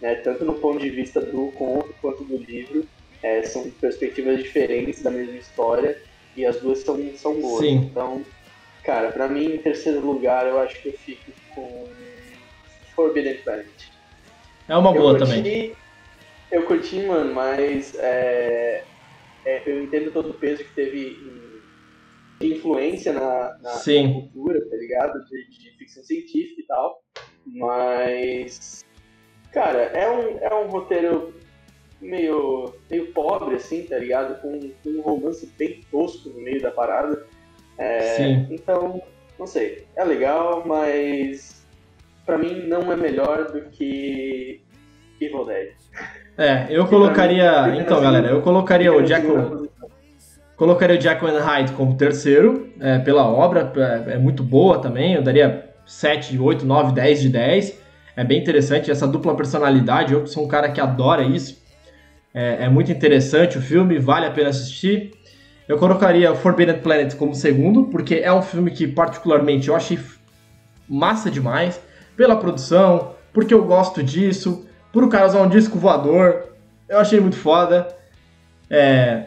né? 0.00 0.16
Tanto 0.16 0.44
no 0.44 0.60
ponto 0.60 0.78
de 0.78 0.90
vista 0.90 1.20
do 1.20 1.52
conto 1.52 1.94
quanto 2.00 2.24
do 2.24 2.36
livro. 2.38 2.88
É, 3.22 3.42
são 3.42 3.70
perspectivas 3.80 4.42
diferentes 4.42 5.02
da 5.02 5.10
mesma 5.10 5.36
história 5.36 5.96
e 6.36 6.44
as 6.44 6.60
duas 6.60 6.80
são, 6.82 7.16
são 7.16 7.40
boas. 7.40 7.64
Sim. 7.64 7.88
Então, 7.90 8.24
cara, 8.84 9.10
pra 9.10 9.28
mim, 9.28 9.54
em 9.54 9.58
terceiro 9.62 10.00
lugar, 10.00 10.46
eu 10.46 10.58
acho 10.58 10.80
que 10.80 10.88
eu 10.88 10.92
fico 10.98 11.32
com 11.48 11.92
Forbidden 12.94 13.42
Planet. 13.42 13.82
É 14.68 14.76
uma 14.76 14.92
boa 14.92 15.12
eu 15.12 15.18
curti, 15.18 15.36
também. 15.36 15.76
Eu 16.52 16.66
curti, 16.66 17.02
mano, 17.02 17.34
mas 17.34 17.94
é, 17.96 18.86
é, 19.44 19.70
eu 19.70 19.82
entendo 19.82 20.12
todo 20.12 20.30
o 20.30 20.38
peso 20.38 20.62
que 20.62 20.74
teve 20.74 21.24
em 21.24 21.45
influência 22.40 23.12
na, 23.12 23.56
na, 23.62 23.74
na 23.74 24.12
cultura, 24.12 24.60
tá 24.68 24.76
ligado? 24.76 25.24
De, 25.24 25.48
de, 25.50 25.70
ficção 25.78 26.04
científica 26.04 26.60
e 26.60 26.66
tal. 26.66 27.02
Mas, 27.46 28.84
cara, 29.52 29.78
é 29.78 30.10
um, 30.10 30.38
é 30.38 30.54
um 30.54 30.68
roteiro 30.68 31.34
meio, 32.00 32.74
meio 32.90 33.12
pobre, 33.12 33.56
assim, 33.56 33.82
tá 33.82 33.98
ligado? 33.98 34.40
Com, 34.40 34.58
com 34.60 34.90
um 34.90 35.00
romance 35.00 35.46
bem 35.58 35.80
tosco 35.90 36.28
no 36.30 36.40
meio 36.40 36.60
da 36.60 36.70
parada. 36.70 37.26
É, 37.78 38.00
Sim. 38.16 38.46
Então, 38.50 39.00
não 39.38 39.46
sei. 39.46 39.86
É 39.96 40.04
legal, 40.04 40.64
mas 40.66 41.66
pra 42.24 42.36
mim 42.36 42.66
não 42.66 42.92
é 42.92 42.96
melhor 42.96 43.50
do 43.50 43.62
que 43.70 44.60
Evil 45.20 45.44
Dead. 45.44 45.72
É, 46.36 46.66
eu 46.68 46.86
colocaria. 46.86 47.68
Mim, 47.68 47.78
então, 47.78 48.00
galera, 48.00 48.28
eu 48.28 48.42
colocaria 48.42 48.92
o 48.92 49.02
Jack. 49.02 49.26
Colocaria 50.56 50.96
o 50.96 50.98
Jack 50.98 51.22
Van 51.22 51.38
Hyde 51.38 51.72
como 51.72 51.96
terceiro, 51.96 52.70
é, 52.80 52.98
pela 52.98 53.28
obra, 53.28 53.70
é, 53.76 54.14
é, 54.14 54.18
muito 54.18 54.42
boa 54.42 54.78
também, 54.78 55.14
eu 55.14 55.22
daria 55.22 55.68
7, 55.84 56.38
8, 56.38 56.64
9, 56.64 56.92
10 56.92 57.20
de 57.20 57.28
10. 57.28 57.78
É 58.16 58.24
bem 58.24 58.40
interessante 58.40 58.90
essa 58.90 59.06
dupla 59.06 59.36
personalidade, 59.36 60.14
eu 60.14 60.26
sou 60.26 60.44
um 60.44 60.48
cara 60.48 60.70
que 60.70 60.80
adora 60.80 61.22
isso. 61.22 61.62
É, 62.32 62.64
é 62.64 62.68
muito 62.70 62.90
interessante 62.90 63.58
o 63.58 63.60
filme, 63.60 63.98
vale 63.98 64.24
a 64.24 64.30
pena 64.30 64.48
assistir. 64.48 65.12
Eu 65.68 65.76
colocaria 65.76 66.34
Forbidden 66.34 66.78
Planet 66.78 67.14
como 67.16 67.34
segundo, 67.34 67.84
porque 67.84 68.14
é 68.14 68.32
um 68.32 68.40
filme 68.40 68.70
que 68.70 68.86
particularmente 68.86 69.68
eu 69.68 69.76
achei 69.76 69.98
massa 70.88 71.30
demais, 71.30 71.78
pela 72.16 72.36
produção, 72.36 73.14
porque 73.30 73.52
eu 73.52 73.62
gosto 73.64 74.02
disso, 74.02 74.66
por 74.90 75.04
o 75.04 75.08
cara 75.10 75.26
usar 75.26 75.42
um 75.42 75.48
disco 75.48 75.78
voador, 75.78 76.44
eu 76.88 76.98
achei 76.98 77.20
muito 77.20 77.36
foda. 77.36 77.88
É, 78.70 79.26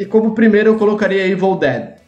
e 0.00 0.06
como 0.06 0.34
primeiro 0.34 0.70
eu 0.70 0.78
colocaria 0.78 1.26
Evil 1.26 1.56
Dead. 1.56 1.98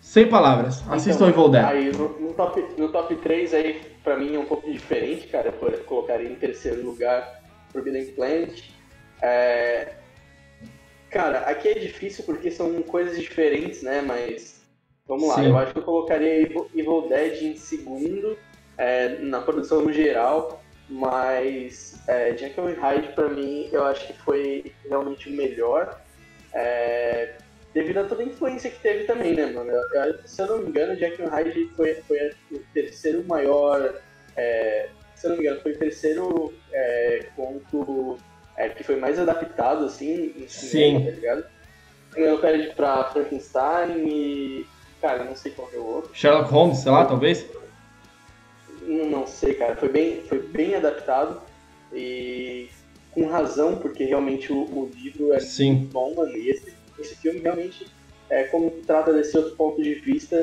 Sem 0.00 0.26
palavras. 0.26 0.80
Então, 0.80 0.94
Assistam 0.94 1.28
Evil 1.28 1.50
Dead. 1.50 1.64
Aí, 1.66 1.92
no, 1.92 2.08
no, 2.18 2.32
top, 2.32 2.64
no 2.78 2.88
top 2.88 3.14
3 3.16 3.52
aí, 3.52 3.82
pra 4.02 4.16
mim 4.16 4.34
é 4.34 4.38
um 4.38 4.46
pouco 4.46 4.72
diferente, 4.72 5.26
cara. 5.26 5.54
Eu 5.60 5.84
colocaria 5.84 6.30
em 6.30 6.34
terceiro 6.36 6.82
lugar 6.82 7.42
Forbidden 7.70 8.06
Planet. 8.12 8.70
É... 9.20 9.96
Cara, 11.10 11.40
aqui 11.40 11.68
é 11.68 11.74
difícil 11.74 12.24
porque 12.24 12.50
são 12.50 12.80
coisas 12.84 13.20
diferentes, 13.20 13.82
né? 13.82 14.00
Mas 14.00 14.62
vamos 15.06 15.28
lá. 15.28 15.34
Sim. 15.34 15.50
Eu 15.50 15.58
acho 15.58 15.74
que 15.74 15.80
eu 15.80 15.84
colocaria 15.84 16.40
Evil 16.40 17.06
Dead 17.06 17.42
em 17.42 17.56
segundo, 17.56 18.38
é, 18.78 19.18
na 19.18 19.42
produção 19.42 19.82
no 19.82 19.92
geral. 19.92 20.62
Mas 20.88 22.02
é, 22.08 22.34
Jekyll 22.34 22.74
Hyde, 22.80 23.08
pra 23.08 23.28
mim, 23.28 23.68
eu 23.70 23.84
acho 23.84 24.06
que 24.06 24.14
foi 24.14 24.72
realmente 24.88 25.28
o 25.28 25.32
melhor. 25.36 26.07
É, 26.58 27.34
devido 27.72 27.98
a 27.98 28.04
toda 28.04 28.22
a 28.22 28.26
influência 28.26 28.68
que 28.68 28.80
teve 28.80 29.04
também, 29.04 29.34
né, 29.34 29.46
mano? 29.46 29.70
Eu, 29.70 30.02
eu, 30.02 30.18
se 30.24 30.42
eu 30.42 30.46
não 30.48 30.58
me 30.58 30.68
engano, 30.70 30.96
Jack 30.96 31.22
Hyde 31.22 31.70
foi, 31.76 31.94
foi 31.94 32.32
o 32.50 32.58
terceiro 32.74 33.24
maior. 33.24 33.94
É, 34.36 34.88
se 35.14 35.26
eu 35.26 35.30
não 35.30 35.36
me 35.36 35.44
engano, 35.44 35.60
foi 35.60 35.72
o 35.72 35.78
terceiro 35.78 36.54
é, 36.72 37.26
conto 37.36 38.18
é, 38.56 38.68
que 38.70 38.82
foi 38.82 38.96
mais 38.96 39.20
adaptado, 39.20 39.84
assim, 39.84 40.34
em 40.36 40.48
cinema, 40.48 40.98
Sim. 40.98 41.04
tá 41.04 41.10
ligado? 41.12 41.44
Eu 42.16 42.38
perde 42.40 42.74
pra 42.74 43.04
Frankenstein 43.04 44.08
e. 44.08 44.66
Cara, 45.00 45.22
não 45.22 45.36
sei 45.36 45.52
qual 45.52 45.70
é 45.72 45.76
o 45.76 45.86
outro. 45.86 46.10
Sherlock 46.12 46.50
Holmes, 46.50 46.78
sei 46.78 46.90
lá, 46.90 47.04
talvez? 47.04 47.46
Não, 48.82 49.06
não 49.06 49.26
sei, 49.28 49.54
cara. 49.54 49.76
Foi 49.76 49.88
bem, 49.88 50.22
foi 50.22 50.40
bem 50.40 50.74
adaptado. 50.74 51.40
E 51.92 52.68
com 53.18 53.26
razão, 53.26 53.76
porque 53.76 54.04
realmente 54.04 54.52
o, 54.52 54.58
o 54.58 54.90
livro 54.96 55.32
é 55.32 55.40
Sim. 55.40 55.72
muito 55.72 55.92
bom, 55.92 56.14
mano. 56.14 56.36
E 56.36 56.50
esse, 56.50 56.72
esse 56.98 57.16
filme 57.16 57.40
realmente, 57.40 57.86
é, 58.30 58.44
como 58.44 58.70
trata 58.86 59.12
desse 59.12 59.36
outro 59.36 59.56
ponto 59.56 59.82
de 59.82 59.94
vista, 59.94 60.36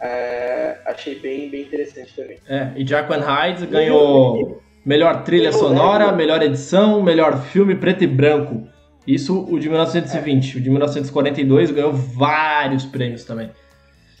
é, 0.00 0.78
achei 0.84 1.18
bem, 1.18 1.48
bem 1.48 1.62
interessante 1.62 2.14
também. 2.14 2.38
É, 2.46 2.72
e 2.76 2.84
Jack 2.84 3.08
Van 3.08 3.20
Hyde 3.20 3.66
ganhou 3.66 4.62
melhor 4.84 5.24
trilha 5.24 5.52
sonora, 5.52 6.12
melhor 6.12 6.42
edição, 6.42 7.02
melhor 7.02 7.42
filme 7.44 7.74
preto 7.74 8.04
e 8.04 8.06
branco. 8.06 8.68
Isso 9.06 9.46
o 9.50 9.58
de 9.58 9.68
1920. 9.68 10.56
É. 10.56 10.60
O 10.60 10.62
de 10.62 10.68
1942 10.68 11.70
ganhou 11.70 11.92
vários 11.92 12.84
prêmios 12.84 13.24
também. 13.24 13.50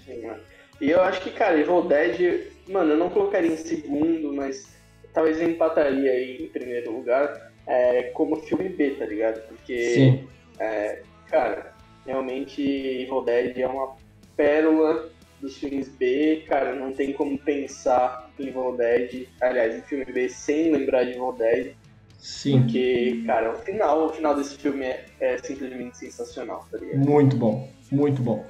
Sim, 0.06 0.22
mano. 0.22 0.40
E 0.80 0.90
eu 0.90 1.02
acho 1.02 1.20
que, 1.20 1.30
cara, 1.30 1.58
Evil 1.58 1.82
Dead, 1.82 2.46
mano, 2.68 2.92
eu 2.92 2.96
não 2.96 3.10
colocaria 3.10 3.52
em 3.52 3.56
segundo, 3.56 4.32
mas 4.32 4.74
talvez 5.12 5.40
eu 5.40 5.50
empataria 5.50 6.10
aí 6.10 6.42
em 6.42 6.48
primeiro 6.48 6.90
lugar 6.92 7.47
é, 7.68 8.04
como 8.14 8.36
filme 8.36 8.70
B, 8.70 8.90
tá 8.92 9.04
ligado? 9.04 9.46
Porque, 9.46 10.24
é, 10.58 11.02
cara, 11.30 11.74
realmente 12.04 12.62
Evil 12.62 13.22
Dead 13.22 13.58
é 13.58 13.66
uma 13.66 13.94
pérola 14.36 15.10
dos 15.40 15.56
filmes 15.58 15.88
B, 15.88 16.44
cara, 16.48 16.74
não 16.74 16.92
tem 16.92 17.12
como 17.12 17.38
pensar 17.38 18.28
em 18.40 18.48
Evil 18.48 18.76
Dead, 18.76 19.28
aliás, 19.40 19.76
em 19.76 19.82
filme 19.82 20.06
B 20.06 20.28
sem 20.28 20.72
lembrar 20.72 21.04
de 21.04 21.10
Evil 21.10 21.32
Dead. 21.32 21.74
Sim. 22.18 22.62
Porque, 22.62 23.22
cara, 23.26 23.52
o 23.52 23.58
final, 23.58 24.06
o 24.06 24.08
final 24.08 24.34
desse 24.34 24.56
filme 24.56 24.86
é, 24.86 25.06
é 25.20 25.38
simplesmente 25.38 25.98
sensacional, 25.98 26.66
tá 26.70 26.78
ligado? 26.78 26.98
Muito 26.98 27.36
bom, 27.36 27.70
muito 27.92 28.20
bom. 28.22 28.44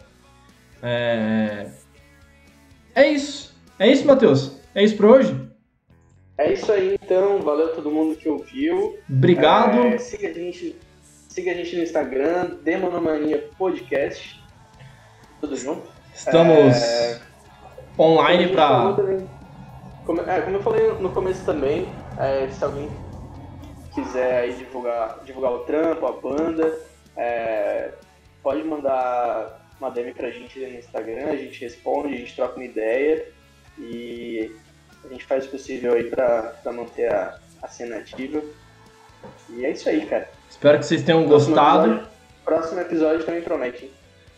É, 0.83 1.69
é 2.95 3.09
isso. 3.09 3.55
É 3.79 3.87
isso, 3.87 4.07
Matheus. 4.07 4.59
É 4.75 4.83
isso 4.83 4.97
pra 4.97 5.09
hoje? 5.09 5.48
É 6.39 6.53
isso 6.53 6.71
aí, 6.71 6.97
então. 7.03 7.41
Valeu 7.43 7.75
todo 7.75 7.91
mundo 7.91 8.15
que 8.15 8.29
ouviu. 8.29 8.97
Obrigado. 9.11 9.79
É, 9.81 9.99
siga, 9.99 10.29
a 10.29 10.33
gente, 10.33 10.79
siga 11.29 11.51
a 11.51 11.55
gente 11.55 11.77
no 11.77 11.83
Instagram, 11.83 12.59
Demonomania 12.63 13.51
Podcast. 13.59 14.41
Tudo 15.41 15.57
junto. 15.57 15.83
Estamos 16.15 16.77
é, 16.77 17.21
online 17.99 18.53
para. 18.53 18.95
Como, 20.07 20.21
é, 20.21 20.41
como 20.41 20.57
eu 20.57 20.63
falei 20.63 20.93
no 21.01 21.11
começo 21.11 21.45
também, 21.45 21.89
é, 22.17 22.49
se 22.49 22.63
alguém 22.65 22.89
quiser 23.93 24.43
aí 24.43 24.53
divulgar, 24.53 25.19
divulgar 25.25 25.53
o 25.53 25.59
trampo, 25.61 26.07
a 26.07 26.13
banda, 26.13 26.79
é, 27.17 27.91
pode 28.45 28.63
mandar 28.63 29.61
uma 29.81 29.91
DM 29.91 30.15
pra 30.15 30.31
gente 30.31 30.59
no 30.61 30.79
Instagram, 30.79 31.27
a 31.27 31.37
gente 31.37 31.61
responde, 31.61 32.15
a 32.15 32.17
gente 32.17 32.37
troca 32.37 32.55
uma 32.55 32.65
ideia. 32.65 33.27
E 33.77 34.53
a 35.09 35.13
gente 35.13 35.25
faz 35.25 35.47
o 35.47 35.49
possível 35.49 35.95
aí 35.95 36.05
pra, 36.05 36.55
pra 36.63 36.73
manter 36.73 37.13
a, 37.13 37.39
a 37.63 37.69
cena 37.69 37.97
ativa. 37.97 38.43
E 39.51 39.65
é 39.65 39.71
isso 39.71 39.89
aí, 39.89 40.05
cara. 40.07 40.29
Espero 40.49 40.79
que 40.79 40.87
vocês 40.87 41.03
tenham 41.03 41.27
próximo 41.27 41.55
gostado. 41.55 41.87
Episódio, 41.87 42.09
próximo 42.45 42.81
episódio 42.81 43.25
também 43.25 43.43
promete. 43.43 43.85
Hein? 43.85 43.91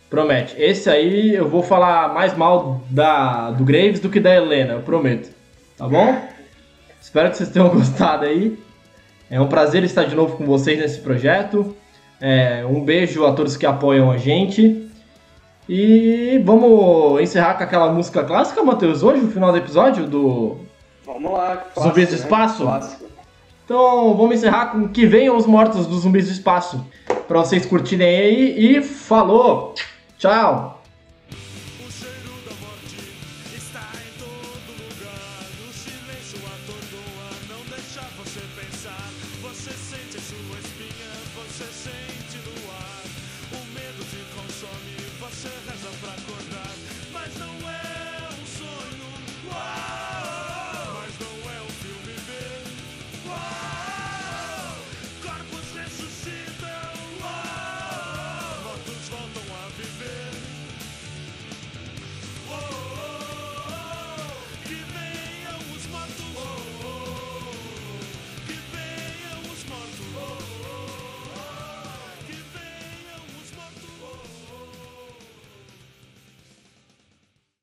Promete. 0.09 0.61
Esse 0.61 0.89
aí 0.89 1.35
eu 1.35 1.47
vou 1.47 1.61
falar 1.61 2.13
mais 2.13 2.35
mal 2.35 2.81
da, 2.89 3.51
do 3.51 3.63
Graves 3.63 3.99
do 3.99 4.09
que 4.09 4.19
da 4.19 4.33
Helena, 4.33 4.73
eu 4.73 4.81
prometo. 4.81 5.29
Tá 5.77 5.87
bom? 5.87 6.27
Espero 7.01 7.29
que 7.29 7.37
vocês 7.37 7.49
tenham 7.49 7.69
gostado 7.73 8.25
aí. 8.25 8.57
É 9.29 9.39
um 9.39 9.47
prazer 9.47 9.83
estar 9.83 10.03
de 10.03 10.15
novo 10.15 10.37
com 10.37 10.45
vocês 10.45 10.77
nesse 10.77 10.99
projeto. 10.99 11.75
É, 12.19 12.65
um 12.65 12.83
beijo 12.83 13.25
a 13.25 13.33
todos 13.33 13.57
que 13.57 13.65
apoiam 13.65 14.11
a 14.11 14.17
gente. 14.17 14.90
E 15.69 16.41
vamos 16.43 17.21
encerrar 17.21 17.53
com 17.55 17.63
aquela 17.63 17.91
música 17.91 18.23
clássica, 18.23 18.63
Matheus, 18.63 19.03
hoje, 19.03 19.21
no 19.21 19.31
final 19.31 19.51
do 19.51 19.57
episódio 19.57 20.07
do. 20.07 20.57
Vamos 21.05 21.31
lá, 21.31 21.57
clássico, 21.57 21.81
Zumbis 21.81 22.07
do 22.09 22.15
né? 22.15 22.17
Espaço? 22.17 22.63
Clássico. 22.63 23.05
Então 23.65 24.15
vamos 24.15 24.35
encerrar 24.35 24.67
com 24.67 24.87
que 24.89 25.05
venham 25.05 25.37
os 25.37 25.45
mortos 25.45 25.85
dos 25.85 26.01
zumbis 26.01 26.25
do 26.25 26.33
espaço. 26.33 26.85
Pra 27.27 27.39
vocês 27.39 27.65
curtirem 27.65 28.07
aí 28.07 28.77
e 28.77 28.81
falou! 28.83 29.73
Tchau! 30.17 30.80